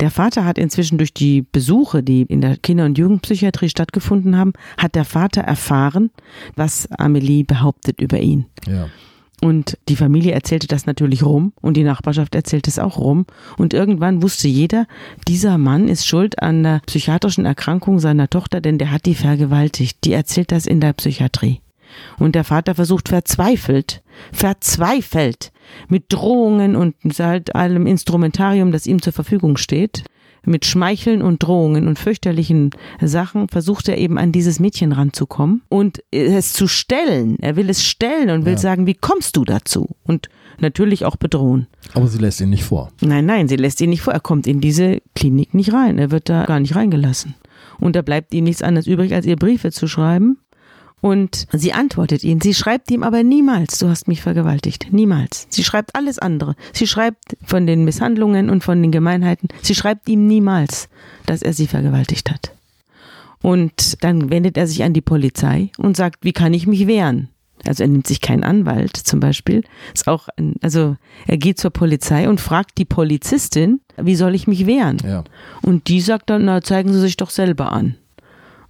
Der 0.00 0.10
Vater 0.10 0.46
hat 0.46 0.56
inzwischen 0.56 0.96
durch 0.96 1.12
die 1.12 1.42
Besuche, 1.42 2.02
die 2.02 2.22
in 2.22 2.40
der 2.40 2.56
Kinder- 2.56 2.86
und 2.86 2.96
Jugendpsychiatrie 2.96 3.68
stattgefunden 3.68 4.36
haben, 4.36 4.54
hat 4.78 4.94
der 4.94 5.04
Vater 5.04 5.42
erfahren, 5.42 6.10
was 6.56 6.90
Amelie 6.90 7.44
behauptet 7.44 8.00
über 8.00 8.18
ihn. 8.18 8.46
Ja. 8.66 8.88
Und 9.42 9.78
die 9.88 9.96
Familie 9.96 10.32
erzählte 10.32 10.66
das 10.66 10.84
natürlich 10.84 11.22
rum 11.22 11.52
und 11.62 11.76
die 11.76 11.82
Nachbarschaft 11.82 12.34
erzählte 12.34 12.68
es 12.68 12.78
auch 12.78 12.98
rum. 12.98 13.26
Und 13.56 13.72
irgendwann 13.72 14.22
wusste 14.22 14.48
jeder, 14.48 14.86
dieser 15.28 15.56
Mann 15.56 15.88
ist 15.88 16.06
schuld 16.06 16.42
an 16.42 16.62
der 16.62 16.80
psychiatrischen 16.86 17.46
Erkrankung 17.46 18.00
seiner 18.00 18.28
Tochter, 18.28 18.60
denn 18.60 18.76
der 18.78 18.90
hat 18.90 19.06
die 19.06 19.14
vergewaltigt. 19.14 19.98
Die 20.04 20.12
erzählt 20.12 20.52
das 20.52 20.66
in 20.66 20.80
der 20.80 20.92
Psychiatrie. 20.92 21.60
Und 22.18 22.34
der 22.34 22.44
Vater 22.44 22.74
versucht 22.74 23.08
verzweifelt, 23.08 24.02
verzweifelt, 24.32 25.52
mit 25.88 26.04
Drohungen 26.08 26.76
und 26.76 26.94
halt 27.18 27.54
allem 27.54 27.86
Instrumentarium, 27.86 28.72
das 28.72 28.86
ihm 28.86 29.02
zur 29.02 29.12
Verfügung 29.12 29.56
steht, 29.56 30.04
mit 30.44 30.64
Schmeicheln 30.64 31.22
und 31.22 31.42
Drohungen 31.42 31.86
und 31.86 31.98
fürchterlichen 31.98 32.70
Sachen 33.00 33.48
versucht 33.48 33.88
er 33.88 33.98
eben 33.98 34.18
an 34.18 34.32
dieses 34.32 34.58
Mädchen 34.58 34.92
ranzukommen 34.92 35.62
und 35.68 36.02
es 36.10 36.52
zu 36.52 36.66
stellen. 36.66 37.36
Er 37.40 37.56
will 37.56 37.68
es 37.68 37.84
stellen 37.84 38.30
und 38.30 38.46
will 38.46 38.54
ja. 38.54 38.58
sagen, 38.58 38.86
wie 38.86 38.94
kommst 38.94 39.36
du 39.36 39.44
dazu? 39.44 39.96
Und 40.04 40.28
natürlich 40.58 41.04
auch 41.04 41.16
bedrohen. 41.16 41.66
Aber 41.94 42.08
sie 42.08 42.18
lässt 42.18 42.40
ihn 42.40 42.50
nicht 42.50 42.64
vor. 42.64 42.90
Nein, 43.00 43.26
nein, 43.26 43.48
sie 43.48 43.56
lässt 43.56 43.80
ihn 43.80 43.90
nicht 43.90 44.02
vor. 44.02 44.14
Er 44.14 44.20
kommt 44.20 44.46
in 44.46 44.60
diese 44.60 45.02
Klinik 45.14 45.54
nicht 45.54 45.72
rein. 45.72 45.98
Er 45.98 46.10
wird 46.10 46.28
da 46.28 46.44
gar 46.44 46.60
nicht 46.60 46.74
reingelassen. 46.74 47.34
Und 47.78 47.96
da 47.96 48.02
bleibt 48.02 48.34
ihm 48.34 48.44
nichts 48.44 48.62
anderes 48.62 48.86
übrig, 48.86 49.14
als 49.14 49.26
ihr 49.26 49.36
Briefe 49.36 49.70
zu 49.70 49.88
schreiben 49.88 50.38
und 51.00 51.46
sie 51.52 51.72
antwortet 51.72 52.24
ihn. 52.24 52.40
Sie 52.40 52.54
schreibt 52.54 52.90
ihm 52.90 53.02
aber 53.02 53.22
niemals, 53.22 53.78
du 53.78 53.88
hast 53.88 54.08
mich 54.08 54.22
vergewaltigt. 54.22 54.88
Niemals. 54.90 55.46
Sie 55.48 55.64
schreibt 55.64 55.94
alles 55.94 56.18
andere. 56.18 56.56
Sie 56.72 56.86
schreibt 56.86 57.36
von 57.44 57.66
den 57.66 57.84
Misshandlungen 57.84 58.50
und 58.50 58.62
von 58.62 58.80
den 58.82 58.92
Gemeinheiten. 58.92 59.48
Sie 59.62 59.74
schreibt 59.74 60.08
ihm 60.08 60.26
niemals, 60.26 60.88
dass 61.26 61.42
er 61.42 61.52
sie 61.52 61.66
vergewaltigt 61.66 62.30
hat. 62.30 62.52
Und 63.42 64.02
dann 64.04 64.30
wendet 64.30 64.56
er 64.58 64.66
sich 64.66 64.82
an 64.82 64.92
die 64.92 65.00
Polizei 65.00 65.70
und 65.78 65.96
sagt, 65.96 66.24
wie 66.24 66.32
kann 66.32 66.52
ich 66.52 66.66
mich 66.66 66.86
wehren? 66.86 67.28
Also 67.66 67.84
er 67.84 67.88
nimmt 67.88 68.06
sich 68.06 68.20
keinen 68.20 68.44
Anwalt 68.44 68.96
zum 68.96 69.20
Beispiel. 69.20 69.62
Ist 69.94 70.08
auch, 70.08 70.28
ein, 70.36 70.54
also 70.62 70.96
er 71.26 71.36
geht 71.36 71.58
zur 71.58 71.70
Polizei 71.70 72.28
und 72.28 72.40
fragt 72.40 72.78
die 72.78 72.84
Polizistin, 72.84 73.80
wie 73.96 74.16
soll 74.16 74.34
ich 74.34 74.46
mich 74.46 74.66
wehren? 74.66 74.98
Ja. 75.04 75.24
Und 75.62 75.88
die 75.88 76.00
sagt 76.00 76.30
dann, 76.30 76.46
na 76.46 76.62
zeigen 76.62 76.92
Sie 76.92 77.00
sich 77.00 77.16
doch 77.16 77.30
selber 77.30 77.72
an. 77.72 77.96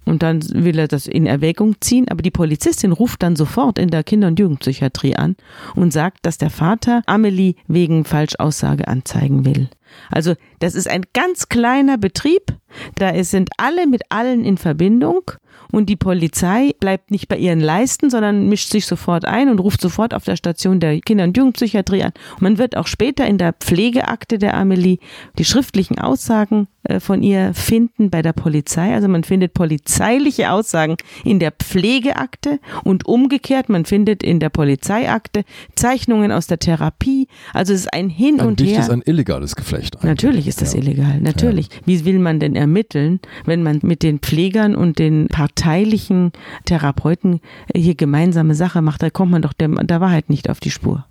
Und 0.05 0.23
dann 0.23 0.41
will 0.49 0.79
er 0.79 0.87
das 0.87 1.05
in 1.05 1.27
Erwägung 1.27 1.75
ziehen, 1.79 2.07
aber 2.09 2.21
die 2.21 2.31
Polizistin 2.31 2.91
ruft 2.91 3.21
dann 3.21 3.35
sofort 3.35 3.77
in 3.77 3.89
der 3.89 4.03
Kinder- 4.03 4.27
und 4.27 4.39
Jugendpsychiatrie 4.39 5.15
an 5.15 5.35
und 5.75 5.93
sagt, 5.93 6.25
dass 6.25 6.37
der 6.37 6.49
Vater 6.49 7.03
Amelie 7.05 7.55
wegen 7.67 8.03
Falschaussage 8.03 8.87
anzeigen 8.87 9.45
will. 9.45 9.69
Also 10.09 10.35
das 10.59 10.73
ist 10.73 10.89
ein 10.89 11.03
ganz 11.13 11.49
kleiner 11.49 11.97
Betrieb, 11.97 12.55
da 12.95 13.23
sind 13.23 13.49
alle 13.57 13.87
mit 13.87 14.03
allen 14.09 14.43
in 14.43 14.57
Verbindung 14.57 15.31
und 15.71 15.87
die 15.89 15.95
Polizei 15.95 16.73
bleibt 16.79 17.11
nicht 17.11 17.27
bei 17.27 17.37
ihren 17.37 17.59
Leisten, 17.59 18.09
sondern 18.09 18.47
mischt 18.49 18.69
sich 18.69 18.85
sofort 18.85 19.25
ein 19.25 19.49
und 19.49 19.59
ruft 19.59 19.81
sofort 19.81 20.13
auf 20.13 20.23
der 20.25 20.35
Station 20.35 20.79
der 20.79 20.99
Kinder- 21.01 21.23
und 21.23 21.37
Jugendpsychiatrie 21.37 22.03
an. 22.03 22.11
Und 22.35 22.41
man 22.41 22.57
wird 22.57 22.75
auch 22.77 22.87
später 22.87 23.25
in 23.27 23.37
der 23.37 23.53
Pflegeakte 23.53 24.37
der 24.37 24.55
Amelie 24.55 24.97
die 25.37 25.45
schriftlichen 25.45 25.99
Aussagen 25.99 26.67
äh, 26.83 26.99
von 26.99 27.23
ihr 27.23 27.53
finden 27.53 28.09
bei 28.09 28.21
der 28.21 28.33
Polizei. 28.33 28.93
Also 28.93 29.07
man 29.07 29.23
findet 29.23 29.53
polizeiliche 29.53 30.51
Aussagen 30.51 30.97
in 31.23 31.39
der 31.39 31.51
Pflegeakte 31.51 32.59
und 32.83 33.05
umgekehrt, 33.05 33.69
man 33.69 33.85
findet 33.85 34.23
in 34.23 34.39
der 34.39 34.49
Polizeiakte 34.49 35.43
Zeichnungen 35.75 36.31
aus 36.31 36.47
der 36.47 36.59
Therapie. 36.59 37.27
Also 37.53 37.73
es 37.73 37.81
ist 37.81 37.93
ein 37.93 38.09
Hin 38.09 38.39
ein 38.39 38.47
und 38.47 38.61
Her. 38.61 38.89
ein 38.91 39.01
illegales 39.05 39.55
Geflecht. 39.55 39.95
eigentlich. 39.95 40.09
Natürlich 40.09 40.47
ist 40.47 40.61
das 40.61 40.73
Ja. 40.73 40.79
illegal, 40.79 41.19
natürlich. 41.21 41.69
Wie 41.85 42.03
will 42.05 42.19
man 42.19 42.39
denn 42.39 42.55
ermitteln, 42.55 43.19
wenn 43.45 43.63
man 43.63 43.79
mit 43.83 44.03
den 44.03 44.19
Pflegern 44.19 44.75
und 44.75 44.99
den 44.99 45.27
parteilichen 45.61 46.31
Therapeuten 46.65 47.39
hier 47.75 47.95
gemeinsame 47.95 48.55
Sache 48.55 48.81
macht? 48.81 49.03
Da 49.03 49.09
kommt 49.09 49.31
man 49.31 49.41
doch 49.41 49.53
der, 49.53 49.69
der 49.69 50.01
Wahrheit 50.01 50.29
nicht 50.29 50.49
auf 50.49 50.59
die 50.59 50.71
Spur. 50.71 51.05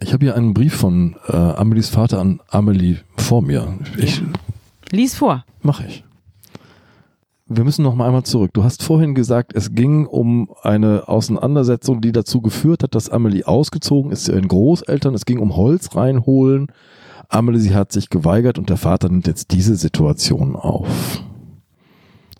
Ich 0.00 0.12
habe 0.12 0.24
hier 0.24 0.36
einen 0.36 0.54
Brief 0.54 0.74
von 0.74 1.16
äh, 1.28 1.36
Amelies 1.36 1.88
Vater 1.88 2.20
an 2.20 2.40
Amelie 2.48 2.98
vor 3.16 3.42
mir. 3.42 3.78
Ich 3.96 4.22
Lies 4.92 5.16
vor. 5.16 5.44
mache 5.62 5.86
ich. 5.86 6.04
Wir 7.48 7.64
müssen 7.64 7.82
noch 7.82 7.94
mal 7.94 8.06
einmal 8.06 8.24
zurück. 8.24 8.50
Du 8.54 8.64
hast 8.64 8.82
vorhin 8.82 9.14
gesagt, 9.14 9.52
es 9.54 9.72
ging 9.72 10.06
um 10.06 10.50
eine 10.62 11.08
Auseinandersetzung, 11.08 12.00
die 12.00 12.12
dazu 12.12 12.40
geführt 12.40 12.82
hat, 12.82 12.94
dass 12.94 13.08
Amelie 13.08 13.44
ausgezogen 13.44 14.10
ist 14.12 14.24
zu 14.24 14.32
ihren 14.32 14.48
Großeltern. 14.48 15.14
Es 15.14 15.24
ging 15.24 15.38
um 15.38 15.56
Holz 15.56 15.94
reinholen. 15.96 16.68
Amelie, 17.28 17.60
sie 17.60 17.74
hat 17.74 17.92
sich 17.92 18.10
geweigert 18.10 18.58
und 18.58 18.68
der 18.68 18.76
Vater 18.76 19.08
nimmt 19.08 19.26
jetzt 19.26 19.52
diese 19.52 19.76
Situation 19.76 20.54
auf. 20.54 21.22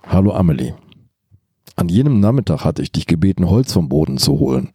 Hallo 0.06 0.32
Amelie. 0.32 0.74
An 1.76 1.88
jenem 1.88 2.20
Nachmittag 2.20 2.64
hatte 2.64 2.82
ich 2.82 2.90
dich 2.92 3.06
gebeten, 3.06 3.48
Holz 3.48 3.72
vom 3.72 3.88
Boden 3.88 4.18
zu 4.18 4.38
holen. 4.38 4.70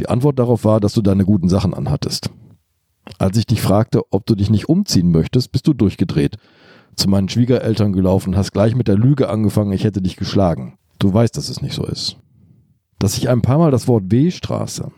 Die 0.00 0.08
Antwort 0.08 0.38
darauf 0.38 0.64
war, 0.64 0.80
dass 0.80 0.94
du 0.94 1.02
deine 1.02 1.24
guten 1.24 1.48
Sachen 1.48 1.74
anhattest. 1.74 2.30
Als 3.18 3.36
ich 3.36 3.46
dich 3.46 3.60
fragte, 3.60 4.00
ob 4.10 4.24
du 4.26 4.34
dich 4.34 4.50
nicht 4.50 4.68
umziehen 4.68 5.10
möchtest, 5.10 5.52
bist 5.52 5.66
du 5.66 5.74
durchgedreht 5.74 6.36
zu 6.96 7.08
meinen 7.08 7.28
Schwiegereltern 7.28 7.92
gelaufen 7.92 8.30
und 8.30 8.36
hast 8.36 8.52
gleich 8.52 8.74
mit 8.74 8.86
der 8.88 8.96
Lüge 8.96 9.28
angefangen, 9.28 9.72
ich 9.72 9.82
hätte 9.84 10.00
dich 10.00 10.16
geschlagen. 10.16 10.78
Du 11.00 11.12
weißt, 11.12 11.36
dass 11.36 11.48
es 11.48 11.60
nicht 11.60 11.74
so 11.74 11.84
ist. 11.84 12.16
Dass 13.00 13.18
ich 13.18 13.28
ein 13.28 13.42
paar 13.42 13.58
Mal 13.58 13.70
das 13.72 13.88
Wort 13.88 14.04
W-Straße, 14.12 14.92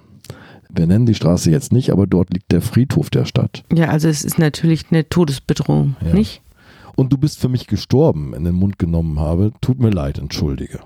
wir 0.68 0.86
nennen 0.86 1.06
die 1.06 1.14
Straße 1.14 1.50
jetzt 1.50 1.72
nicht, 1.72 1.90
aber 1.90 2.06
dort 2.06 2.32
liegt 2.34 2.52
der 2.52 2.60
Friedhof 2.60 3.08
der 3.08 3.24
Stadt. 3.24 3.64
Ja, 3.72 3.88
also 3.88 4.08
es 4.08 4.24
ist 4.24 4.38
natürlich 4.38 4.84
eine 4.90 5.08
Todesbedrohung, 5.08 5.96
Ja. 6.04 6.12
nicht? 6.12 6.42
Und 6.96 7.12
du 7.12 7.18
bist 7.18 7.38
für 7.38 7.48
mich 7.48 7.66
gestorben 7.66 8.34
in 8.34 8.44
den 8.44 8.54
Mund 8.54 8.78
genommen 8.78 9.18
habe, 9.18 9.52
tut 9.60 9.80
mir 9.80 9.90
leid, 9.90 10.18
entschuldige. 10.18 10.80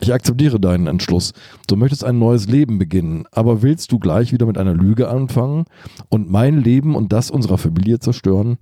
Ich 0.00 0.12
akzeptiere 0.12 0.60
deinen 0.60 0.86
Entschluss. 0.86 1.32
Du 1.66 1.76
möchtest 1.76 2.04
ein 2.04 2.18
neues 2.18 2.48
Leben 2.48 2.78
beginnen, 2.78 3.24
aber 3.32 3.62
willst 3.62 3.92
du 3.92 3.98
gleich 3.98 4.32
wieder 4.32 4.46
mit 4.46 4.58
einer 4.58 4.74
Lüge 4.74 5.08
anfangen 5.08 5.64
und 6.08 6.30
mein 6.30 6.60
Leben 6.60 6.94
und 6.94 7.12
das 7.12 7.30
unserer 7.30 7.58
Familie 7.58 7.98
zerstören? 7.98 8.58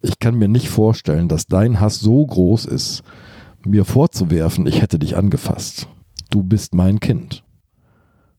Ich 0.00 0.18
kann 0.18 0.36
mir 0.36 0.48
nicht 0.48 0.68
vorstellen, 0.68 1.28
dass 1.28 1.46
dein 1.46 1.80
Hass 1.80 2.00
so 2.00 2.24
groß 2.24 2.66
ist, 2.66 3.02
mir 3.64 3.84
vorzuwerfen, 3.84 4.66
ich 4.66 4.82
hätte 4.82 4.98
dich 4.98 5.16
angefasst. 5.16 5.88
Du 6.30 6.42
bist 6.42 6.74
mein 6.74 7.00
Kind. 7.00 7.44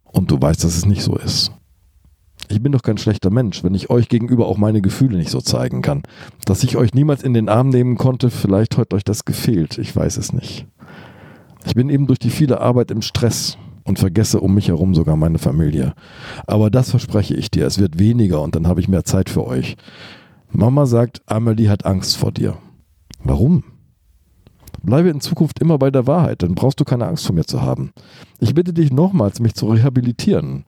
Und 0.04 0.32
du 0.32 0.42
weißt, 0.42 0.64
dass 0.64 0.76
es 0.76 0.86
nicht 0.86 1.04
so 1.04 1.16
ist. 1.16 1.52
Ich 2.50 2.62
bin 2.62 2.72
doch 2.72 2.82
kein 2.82 2.98
schlechter 2.98 3.30
Mensch, 3.30 3.64
wenn 3.64 3.74
ich 3.74 3.90
euch 3.90 4.10
gegenüber 4.10 4.48
auch 4.48 4.58
meine 4.58 4.82
Gefühle 4.82 5.18
nicht 5.18 5.32
so 5.32 5.42
zeigen 5.42 5.82
kann. 5.82 6.04
Dass 6.46 6.64
ich 6.64 6.76
euch 6.76 6.94
niemals 6.94 7.24
in 7.24 7.34
den 7.34 7.50
Arm 7.50 7.70
nehmen 7.70 7.98
konnte, 7.98 8.30
vielleicht 8.30 8.78
hat 8.78 8.94
euch 8.94 9.04
das 9.04 9.26
gefehlt, 9.26 9.78
ich 9.78 9.96
weiß 9.96 10.18
es 10.18 10.34
nicht. 10.34 10.68
Ich 11.66 11.76
bin 11.76 11.90
eben 11.90 12.08
durch 12.08 12.20
die 12.20 12.30
viele 12.30 12.62
Arbeit 12.62 12.92
im 12.92 13.02
Stress 13.02 13.58
und 13.84 14.00
vergesse 14.00 14.40
um 14.40 14.54
mich 14.54 14.68
herum 14.68 14.96
sogar 14.96 15.16
meine 15.16 15.40
Familie. 15.40 15.94
Aber 16.48 16.70
das 16.70 16.92
verspreche 16.92 17.36
ich 17.36 17.52
dir, 17.52 17.66
es 17.66 17.80
wird 17.80 18.00
weniger 18.00 18.42
und 18.42 18.56
dann 18.56 18.68
habe 18.68 18.80
ich 18.82 18.88
mehr 18.88 19.04
Zeit 19.04 19.30
für 19.30 19.46
euch. 19.46 19.76
Mama 20.52 20.86
sagt, 20.86 21.22
Amelie 21.26 21.70
hat 21.70 21.86
Angst 21.86 22.18
vor 22.18 22.32
dir. 22.32 22.58
Warum? 23.24 23.64
Bleibe 24.84 25.10
in 25.10 25.22
Zukunft 25.22 25.60
immer 25.60 25.78
bei 25.78 25.92
der 25.92 26.08
Wahrheit, 26.08 26.44
dann 26.44 26.56
brauchst 26.56 26.80
du 26.80 26.84
keine 26.84 27.08
Angst 27.08 27.26
vor 27.26 27.34
mir 27.34 27.46
zu 27.46 27.62
haben. 27.62 27.92
Ich 28.40 28.54
bitte 28.54 28.74
dich 28.74 28.92
nochmals, 28.92 29.40
mich 29.40 29.54
zu 29.54 29.68
rehabilitieren. 29.68 30.66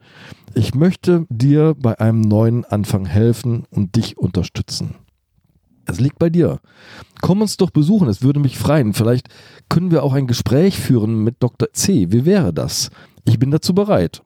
Ich 0.53 0.73
möchte 0.73 1.25
dir 1.29 1.75
bei 1.77 1.99
einem 1.99 2.21
neuen 2.21 2.63
Anfang 2.63 3.05
helfen 3.05 3.65
und 3.71 3.97
dich 3.97 4.17
unterstützen. 4.17 4.95
Es 5.85 5.99
liegt 5.99 6.19
bei 6.19 6.29
dir. 6.29 6.59
Komm 7.21 7.41
uns 7.41 7.57
doch 7.57 7.69
besuchen, 7.69 8.07
es 8.07 8.21
würde 8.21 8.39
mich 8.39 8.57
freuen. 8.57 8.93
Vielleicht 8.93 9.27
können 9.69 9.91
wir 9.91 10.03
auch 10.03 10.13
ein 10.13 10.27
Gespräch 10.27 10.79
führen 10.79 11.23
mit 11.23 11.35
Dr. 11.39 11.71
C. 11.73 12.11
Wie 12.11 12.25
wäre 12.25 12.53
das? 12.53 12.89
Ich 13.23 13.39
bin 13.39 13.51
dazu 13.51 13.73
bereit. 13.73 14.23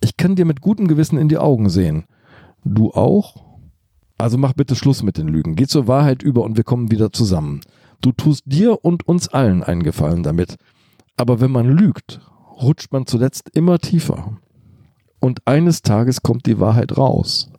Ich 0.00 0.16
kann 0.16 0.36
dir 0.36 0.44
mit 0.44 0.60
gutem 0.60 0.88
Gewissen 0.88 1.18
in 1.18 1.28
die 1.28 1.38
Augen 1.38 1.70
sehen. 1.70 2.04
Du 2.64 2.92
auch? 2.92 3.36
Also 4.16 4.36
mach 4.36 4.52
bitte 4.52 4.74
Schluss 4.74 5.02
mit 5.02 5.16
den 5.16 5.28
Lügen. 5.28 5.54
Geh 5.54 5.66
zur 5.66 5.86
Wahrheit 5.86 6.22
über 6.22 6.42
und 6.42 6.56
wir 6.56 6.64
kommen 6.64 6.90
wieder 6.90 7.12
zusammen. 7.12 7.60
Du 8.00 8.12
tust 8.12 8.44
dir 8.46 8.84
und 8.84 9.06
uns 9.08 9.28
allen 9.28 9.62
einen 9.62 9.82
Gefallen 9.82 10.22
damit. 10.22 10.56
Aber 11.16 11.40
wenn 11.40 11.50
man 11.50 11.68
lügt, 11.68 12.20
rutscht 12.60 12.92
man 12.92 13.06
zuletzt 13.06 13.50
immer 13.54 13.78
tiefer. 13.78 14.38
Und 15.20 15.46
eines 15.46 15.82
Tages 15.82 16.22
kommt 16.22 16.46
die 16.46 16.60
Wahrheit 16.60 16.96
raus. 16.96 17.50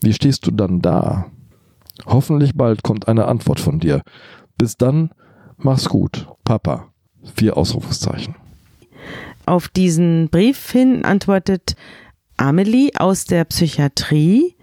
Wie 0.00 0.12
stehst 0.12 0.46
du 0.46 0.50
dann 0.50 0.80
da? 0.80 1.26
Hoffentlich 2.06 2.54
bald 2.54 2.82
kommt 2.82 3.08
eine 3.08 3.26
Antwort 3.26 3.60
von 3.60 3.80
dir. 3.80 4.02
Bis 4.58 4.76
dann, 4.76 5.10
mach's 5.58 5.88
gut. 5.88 6.26
Papa. 6.44 6.88
Vier 7.34 7.56
Ausrufungszeichen. 7.56 8.34
Auf 9.46 9.68
diesen 9.68 10.28
Brief 10.30 10.70
hin 10.70 11.04
antwortet 11.04 11.76
Amelie 12.36 12.90
aus 12.96 13.24
der 13.24 13.44
Psychiatrie, 13.44 14.54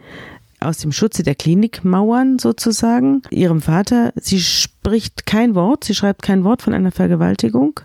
aus 0.60 0.80
dem 0.80 0.92
Schutze 0.92 1.24
der 1.24 1.36
Klinikmauern 1.36 2.40
sozusagen, 2.40 3.22
ihrem 3.30 3.62
Vater. 3.62 4.12
Sie 4.16 4.40
spricht 4.40 5.26
kein 5.26 5.54
Wort, 5.54 5.84
sie 5.84 5.94
schreibt 5.94 6.24
kein 6.24 6.44
Wort 6.44 6.62
von 6.64 6.74
einer 6.74 6.92
Vergewaltigung, 6.92 7.80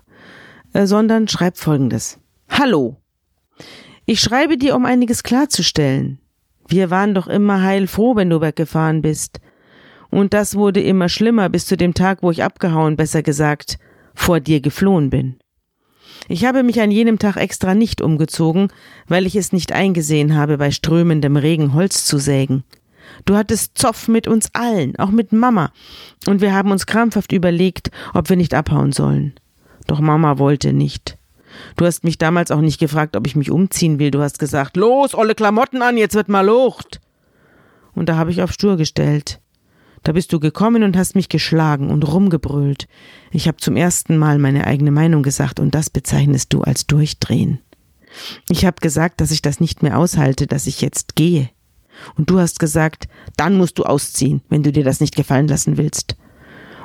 äh, 0.73 0.87
sondern 0.87 1.29
schreibt 1.29 1.59
folgendes. 1.59 2.19
Hallo. 2.49 2.97
Ich 4.07 4.21
schreibe 4.21 4.57
dir, 4.57 4.75
um 4.75 4.87
einiges 4.87 5.23
klarzustellen. 5.23 6.19
Wir 6.73 6.91
waren 6.91 7.13
doch 7.13 7.27
immer 7.27 7.61
heilfroh, 7.61 8.17
wenn 8.17 8.31
du 8.31 8.41
weggefahren 8.41 9.03
bist. 9.03 9.41
Und 10.09 10.33
das 10.33 10.55
wurde 10.55 10.81
immer 10.81 11.11
schlimmer 11.11 11.51
bis 11.51 11.67
zu 11.67 11.77
dem 11.77 11.93
Tag, 11.93 12.23
wo 12.23 12.31
ich 12.31 12.43
abgehauen, 12.43 12.97
besser 12.97 13.23
gesagt, 13.23 13.79
vor 14.15 14.41
dir 14.41 14.63
geflohen 14.63 15.11
bin. 15.11 15.37
Ich 16.29 16.47
habe 16.47 16.63
mich 16.63 16.81
an 16.81 16.91
jenem 16.91 17.19
Tag 17.19 17.37
extra 17.37 17.75
nicht 17.75 18.01
umgezogen, 18.01 18.69
weil 19.07 19.27
ich 19.27 19.37
es 19.37 19.53
nicht 19.53 19.73
eingesehen 19.73 20.35
habe, 20.35 20.57
bei 20.57 20.71
strömendem 20.71 21.37
Regen 21.37 21.75
Holz 21.75 22.07
zu 22.07 22.17
sägen. 22.17 22.65
Du 23.27 23.37
hattest 23.37 23.77
Zoff 23.77 24.09
mit 24.09 24.27
uns 24.27 24.49
allen, 24.55 24.97
auch 24.97 25.11
mit 25.11 25.31
Mama, 25.31 25.73
und 26.27 26.41
wir 26.41 26.55
haben 26.55 26.71
uns 26.71 26.87
krampfhaft 26.87 27.33
überlegt, 27.33 27.91
ob 28.15 28.31
wir 28.31 28.37
nicht 28.37 28.55
abhauen 28.55 28.93
sollen. 28.93 29.35
Doch 29.89 30.01
Mama 30.01 30.39
wollte 30.39 30.73
nicht. 30.73 31.19
Du 31.77 31.85
hast 31.85 32.05
mich 32.05 32.19
damals 32.19 32.51
auch 32.51 32.61
nicht 32.61 32.79
gefragt, 32.79 33.17
ob 33.17 33.27
ich 33.27 33.37
mich 33.37 33.51
umziehen 33.51 33.99
will. 33.99 34.11
Du 34.11 34.21
hast 34.21 34.39
gesagt, 34.39 34.77
los, 34.77 35.15
olle 35.15 35.35
Klamotten 35.35 35.83
an, 35.83 35.97
jetzt 35.97 36.15
wird 36.15 36.29
mal 36.29 36.47
Lucht. 36.47 37.01
Und 37.95 38.09
da 38.09 38.17
habe 38.17 38.31
ich 38.31 38.43
auf 38.43 38.53
stur 38.53 38.77
gestellt. 38.77 39.41
Da 40.03 40.13
bist 40.13 40.33
du 40.33 40.41
gekommen 40.41 40.83
und 40.83 40.97
hast 40.97 41.15
mich 41.15 41.29
geschlagen 41.29 41.91
und 41.91 42.07
rumgebrüllt. 42.07 42.89
Ich 43.31 43.47
habe 43.47 43.59
zum 43.59 43.77
ersten 43.77 44.19
Mal 44.19 44.39
meine 44.39 44.67
eigene 44.67 44.91
Meinung 44.91 45.23
gesagt 45.23 45.61
und 45.61 45.75
das 45.75 45.91
bezeichnest 45.91 46.53
du 46.53 46.63
als 46.63 46.87
Durchdrehen. 46.87 47.61
Ich 48.51 48.65
habe 48.65 48.77
gesagt, 48.81 49.21
dass 49.21 49.31
ich 49.31 49.43
das 49.43 49.61
nicht 49.61 49.83
mehr 49.83 49.99
aushalte, 49.99 50.47
dass 50.47 50.67
ich 50.67 50.81
jetzt 50.81 51.15
gehe. 51.15 51.51
Und 52.17 52.31
du 52.31 52.41
hast 52.41 52.59
gesagt, 52.59 53.07
dann 53.37 53.57
musst 53.57 53.79
du 53.79 53.85
ausziehen, 53.85 54.43
wenn 54.49 54.63
du 54.63 54.73
dir 54.73 54.85
das 54.85 55.01
nicht 55.01 55.15
gefallen 55.15 55.49
lassen 55.49 55.77
willst. 55.77 56.17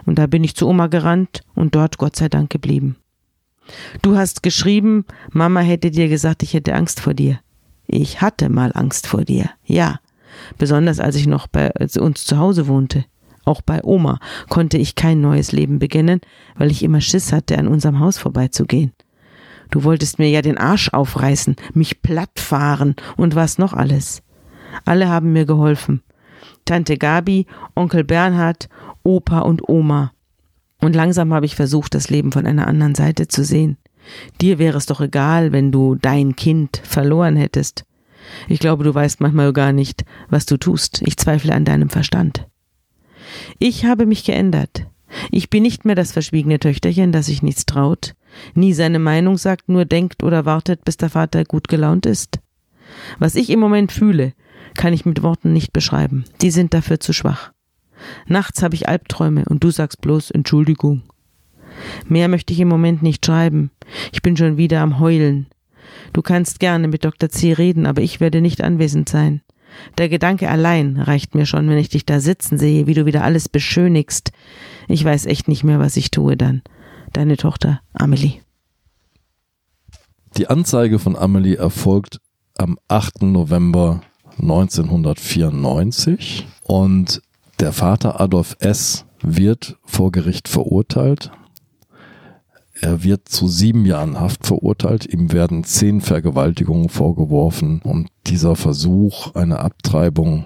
Und 0.05 0.19
da 0.19 0.27
bin 0.27 0.43
ich 0.43 0.55
zu 0.55 0.67
Oma 0.67 0.87
gerannt 0.87 1.41
und 1.55 1.75
dort 1.75 1.97
Gott 1.97 2.15
sei 2.15 2.29
Dank 2.29 2.49
geblieben. 2.49 2.97
Du 4.01 4.17
hast 4.17 4.43
geschrieben, 4.43 5.05
Mama 5.31 5.61
hätte 5.61 5.91
dir 5.91 6.07
gesagt, 6.07 6.43
ich 6.43 6.53
hätte 6.53 6.75
Angst 6.75 6.99
vor 6.99 7.13
dir. 7.13 7.39
Ich 7.87 8.21
hatte 8.21 8.49
mal 8.49 8.71
Angst 8.73 9.07
vor 9.07 9.23
dir, 9.23 9.49
ja. 9.65 9.99
Besonders 10.57 10.99
als 10.99 11.15
ich 11.15 11.27
noch 11.27 11.47
bei 11.47 11.71
uns 11.99 12.25
zu 12.25 12.37
Hause 12.37 12.67
wohnte. 12.67 13.05
Auch 13.45 13.61
bei 13.61 13.81
Oma 13.83 14.19
konnte 14.49 14.77
ich 14.77 14.95
kein 14.95 15.21
neues 15.21 15.53
Leben 15.53 15.79
beginnen, 15.79 16.19
weil 16.57 16.69
ich 16.69 16.83
immer 16.83 16.99
Schiss 16.99 17.31
hatte, 17.31 17.57
an 17.57 17.67
unserem 17.67 17.99
Haus 17.99 18.17
vorbeizugehen. 18.17 18.91
Du 19.69 19.83
wolltest 19.83 20.19
mir 20.19 20.29
ja 20.29 20.41
den 20.41 20.57
Arsch 20.57 20.89
aufreißen, 20.93 21.55
mich 21.73 22.01
plattfahren 22.01 22.95
und 23.15 23.35
was 23.35 23.57
noch 23.57 23.73
alles. 23.73 24.21
Alle 24.85 25.09
haben 25.09 25.33
mir 25.33 25.45
geholfen. 25.45 26.03
Tante 26.65 26.97
Gabi, 26.97 27.47
Onkel 27.75 28.03
Bernhard, 28.03 28.67
Opa 29.03 29.39
und 29.39 29.67
Oma. 29.67 30.11
Und 30.79 30.95
langsam 30.95 31.33
habe 31.33 31.45
ich 31.45 31.55
versucht, 31.55 31.95
das 31.95 32.09
Leben 32.09 32.31
von 32.31 32.45
einer 32.45 32.67
anderen 32.67 32.95
Seite 32.95 33.27
zu 33.27 33.43
sehen. 33.43 33.77
Dir 34.41 34.59
wäre 34.59 34.77
es 34.77 34.85
doch 34.85 35.01
egal, 35.01 35.51
wenn 35.51 35.71
du 35.71 35.95
dein 35.95 36.35
Kind 36.35 36.81
verloren 36.83 37.35
hättest. 37.35 37.85
Ich 38.47 38.59
glaube, 38.59 38.83
du 38.83 38.93
weißt 38.93 39.21
manchmal 39.21 39.53
gar 39.53 39.71
nicht, 39.71 40.05
was 40.29 40.45
du 40.45 40.57
tust. 40.57 41.01
Ich 41.05 41.17
zweifle 41.17 41.53
an 41.53 41.65
deinem 41.65 41.89
Verstand. 41.89 42.47
Ich 43.59 43.85
habe 43.85 44.05
mich 44.05 44.23
geändert. 44.23 44.87
Ich 45.31 45.49
bin 45.49 45.63
nicht 45.63 45.85
mehr 45.85 45.95
das 45.95 46.11
verschwiegene 46.11 46.59
Töchterchen, 46.59 47.11
das 47.11 47.27
sich 47.27 47.41
nichts 47.41 47.65
traut, 47.65 48.13
nie 48.55 48.73
seine 48.73 48.99
Meinung 48.99 49.37
sagt, 49.37 49.69
nur 49.69 49.85
denkt 49.85 50.23
oder 50.23 50.45
wartet, 50.45 50.83
bis 50.83 50.97
der 50.97 51.09
Vater 51.09 51.45
gut 51.45 51.67
gelaunt 51.69 52.05
ist. 52.05 52.39
Was 53.17 53.35
ich 53.35 53.49
im 53.49 53.59
Moment 53.59 53.91
fühle, 53.91 54.33
kann 54.75 54.93
ich 54.93 55.05
mit 55.05 55.23
Worten 55.23 55.53
nicht 55.53 55.71
beschreiben. 55.71 56.25
Die 56.41 56.51
sind 56.51 56.73
dafür 56.73 56.99
zu 56.99 57.13
schwach. 57.13 57.51
Nachts 58.27 58.61
habe 58.61 58.75
ich 58.75 58.87
Albträume 58.87 59.45
und 59.47 59.63
du 59.63 59.71
sagst 59.71 60.01
bloß 60.01 60.31
Entschuldigung. 60.31 61.03
Mehr 62.07 62.27
möchte 62.27 62.53
ich 62.53 62.59
im 62.59 62.67
Moment 62.67 63.03
nicht 63.03 63.25
schreiben. 63.25 63.71
Ich 64.11 64.21
bin 64.21 64.37
schon 64.37 64.57
wieder 64.57 64.81
am 64.81 64.99
Heulen. 64.99 65.47
Du 66.13 66.21
kannst 66.21 66.59
gerne 66.59 66.87
mit 66.87 67.05
Dr. 67.05 67.29
C. 67.29 67.53
reden, 67.53 67.85
aber 67.85 68.01
ich 68.01 68.19
werde 68.19 68.41
nicht 68.41 68.63
anwesend 68.63 69.09
sein. 69.09 69.41
Der 69.97 70.09
Gedanke 70.09 70.49
allein 70.49 70.97
reicht 70.97 71.35
mir 71.35 71.45
schon, 71.45 71.69
wenn 71.69 71.77
ich 71.77 71.89
dich 71.89 72.05
da 72.05 72.19
sitzen 72.19 72.57
sehe, 72.57 72.87
wie 72.87 72.93
du 72.93 73.05
wieder 73.05 73.23
alles 73.23 73.49
beschönigst. 73.49 74.31
Ich 74.87 75.03
weiß 75.03 75.25
echt 75.25 75.47
nicht 75.47 75.63
mehr, 75.63 75.79
was 75.79 75.97
ich 75.97 76.11
tue 76.11 76.37
dann. 76.37 76.61
Deine 77.13 77.37
Tochter 77.37 77.81
Amelie. 77.93 78.39
Die 80.37 80.47
Anzeige 80.47 80.99
von 80.99 81.15
Amelie 81.15 81.55
erfolgt 81.55 82.19
am 82.55 82.77
8. 82.87 83.23
November 83.23 84.01
1994 84.39 86.47
und 86.63 87.21
der 87.59 87.73
Vater 87.73 88.19
Adolf 88.19 88.55
S. 88.59 89.05
wird 89.21 89.77
vor 89.83 90.11
Gericht 90.11 90.47
verurteilt. 90.47 91.31
Er 92.79 93.03
wird 93.03 93.27
zu 93.27 93.47
sieben 93.47 93.85
Jahren 93.85 94.19
Haft 94.19 94.45
verurteilt. 94.45 95.11
Ihm 95.11 95.31
werden 95.31 95.63
zehn 95.63 96.01
Vergewaltigungen 96.01 96.89
vorgeworfen 96.89 97.81
und 97.83 98.09
dieser 98.27 98.55
Versuch, 98.55 99.33
eine 99.33 99.59
Abtreibung 99.59 100.45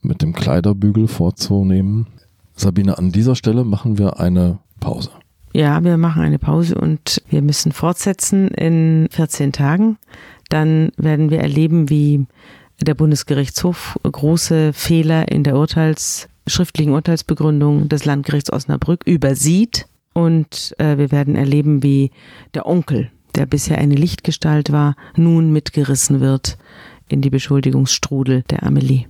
mit 0.00 0.22
dem 0.22 0.32
Kleiderbügel 0.32 1.08
vorzunehmen. 1.08 2.06
Sabine, 2.54 2.96
an 2.96 3.12
dieser 3.12 3.34
Stelle 3.34 3.64
machen 3.64 3.98
wir 3.98 4.18
eine 4.18 4.58
Pause. 4.80 5.10
Ja, 5.52 5.82
wir 5.84 5.98
machen 5.98 6.22
eine 6.22 6.38
Pause 6.38 6.74
und 6.76 7.22
wir 7.28 7.42
müssen 7.42 7.72
fortsetzen 7.72 8.48
in 8.48 9.08
14 9.10 9.52
Tagen. 9.52 9.98
Dann 10.48 10.90
werden 10.96 11.30
wir 11.30 11.40
erleben, 11.40 11.90
wie 11.90 12.26
der 12.80 12.94
Bundesgerichtshof 12.94 13.98
große 14.02 14.72
Fehler 14.72 15.30
in 15.30 15.42
der 15.42 15.56
Urteils, 15.56 16.28
schriftlichen 16.48 16.92
Urteilsbegründung 16.92 17.88
des 17.88 18.04
Landgerichts 18.04 18.52
Osnabrück 18.52 19.06
übersieht. 19.06 19.86
Und 20.12 20.74
äh, 20.78 20.98
wir 20.98 21.12
werden 21.12 21.36
erleben, 21.36 21.82
wie 21.82 22.10
der 22.54 22.66
Onkel, 22.66 23.10
der 23.34 23.46
bisher 23.46 23.78
eine 23.78 23.94
Lichtgestalt 23.94 24.72
war, 24.72 24.96
nun 25.16 25.52
mitgerissen 25.52 26.20
wird 26.20 26.58
in 27.08 27.20
die 27.20 27.30
Beschuldigungsstrudel 27.30 28.42
der 28.50 28.64
Amelie. 28.64 29.06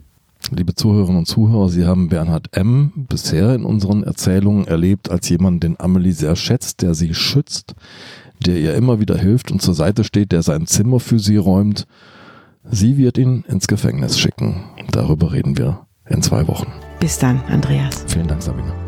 Liebe 0.51 0.75
Zuhörerinnen 0.75 1.19
und 1.19 1.27
Zuhörer, 1.27 1.69
Sie 1.69 1.85
haben 1.85 2.09
Bernhard 2.09 2.57
M. 2.57 2.93
bisher 2.95 3.55
in 3.55 3.65
unseren 3.65 4.05
Erzählungen 4.05 4.67
erlebt 4.67 5.11
als 5.11 5.29
jemand, 5.29 5.65
den 5.65 5.81
Amelie 5.81 6.13
sehr 6.13 6.37
schätzt, 6.37 6.83
der 6.83 6.95
sie 6.95 7.13
schützt, 7.13 7.75
der 8.45 8.57
ihr 8.59 8.75
immer 8.75 9.01
wieder 9.01 9.19
hilft 9.19 9.51
und 9.51 9.61
zur 9.61 9.75
Seite 9.75 10.05
steht, 10.05 10.31
der 10.31 10.43
sein 10.43 10.67
Zimmer 10.67 11.01
für 11.01 11.19
sie 11.19 11.37
räumt 11.37 11.87
Sie 12.71 12.99
wird 12.99 13.17
ihn 13.17 13.45
ins 13.49 13.67
Gefängnis 13.67 14.19
schicken. 14.19 14.65
Darüber 14.91 15.33
reden 15.33 15.57
wir 15.57 15.87
in 16.07 16.23
zwei 16.23 16.47
Wochen. 16.49 16.71
Bis 17.01 17.19
dann, 17.19 17.43
Andreas. 17.49 18.05
Vielen 18.09 18.27
Dank, 18.27 18.43
Sabine. 18.43 18.88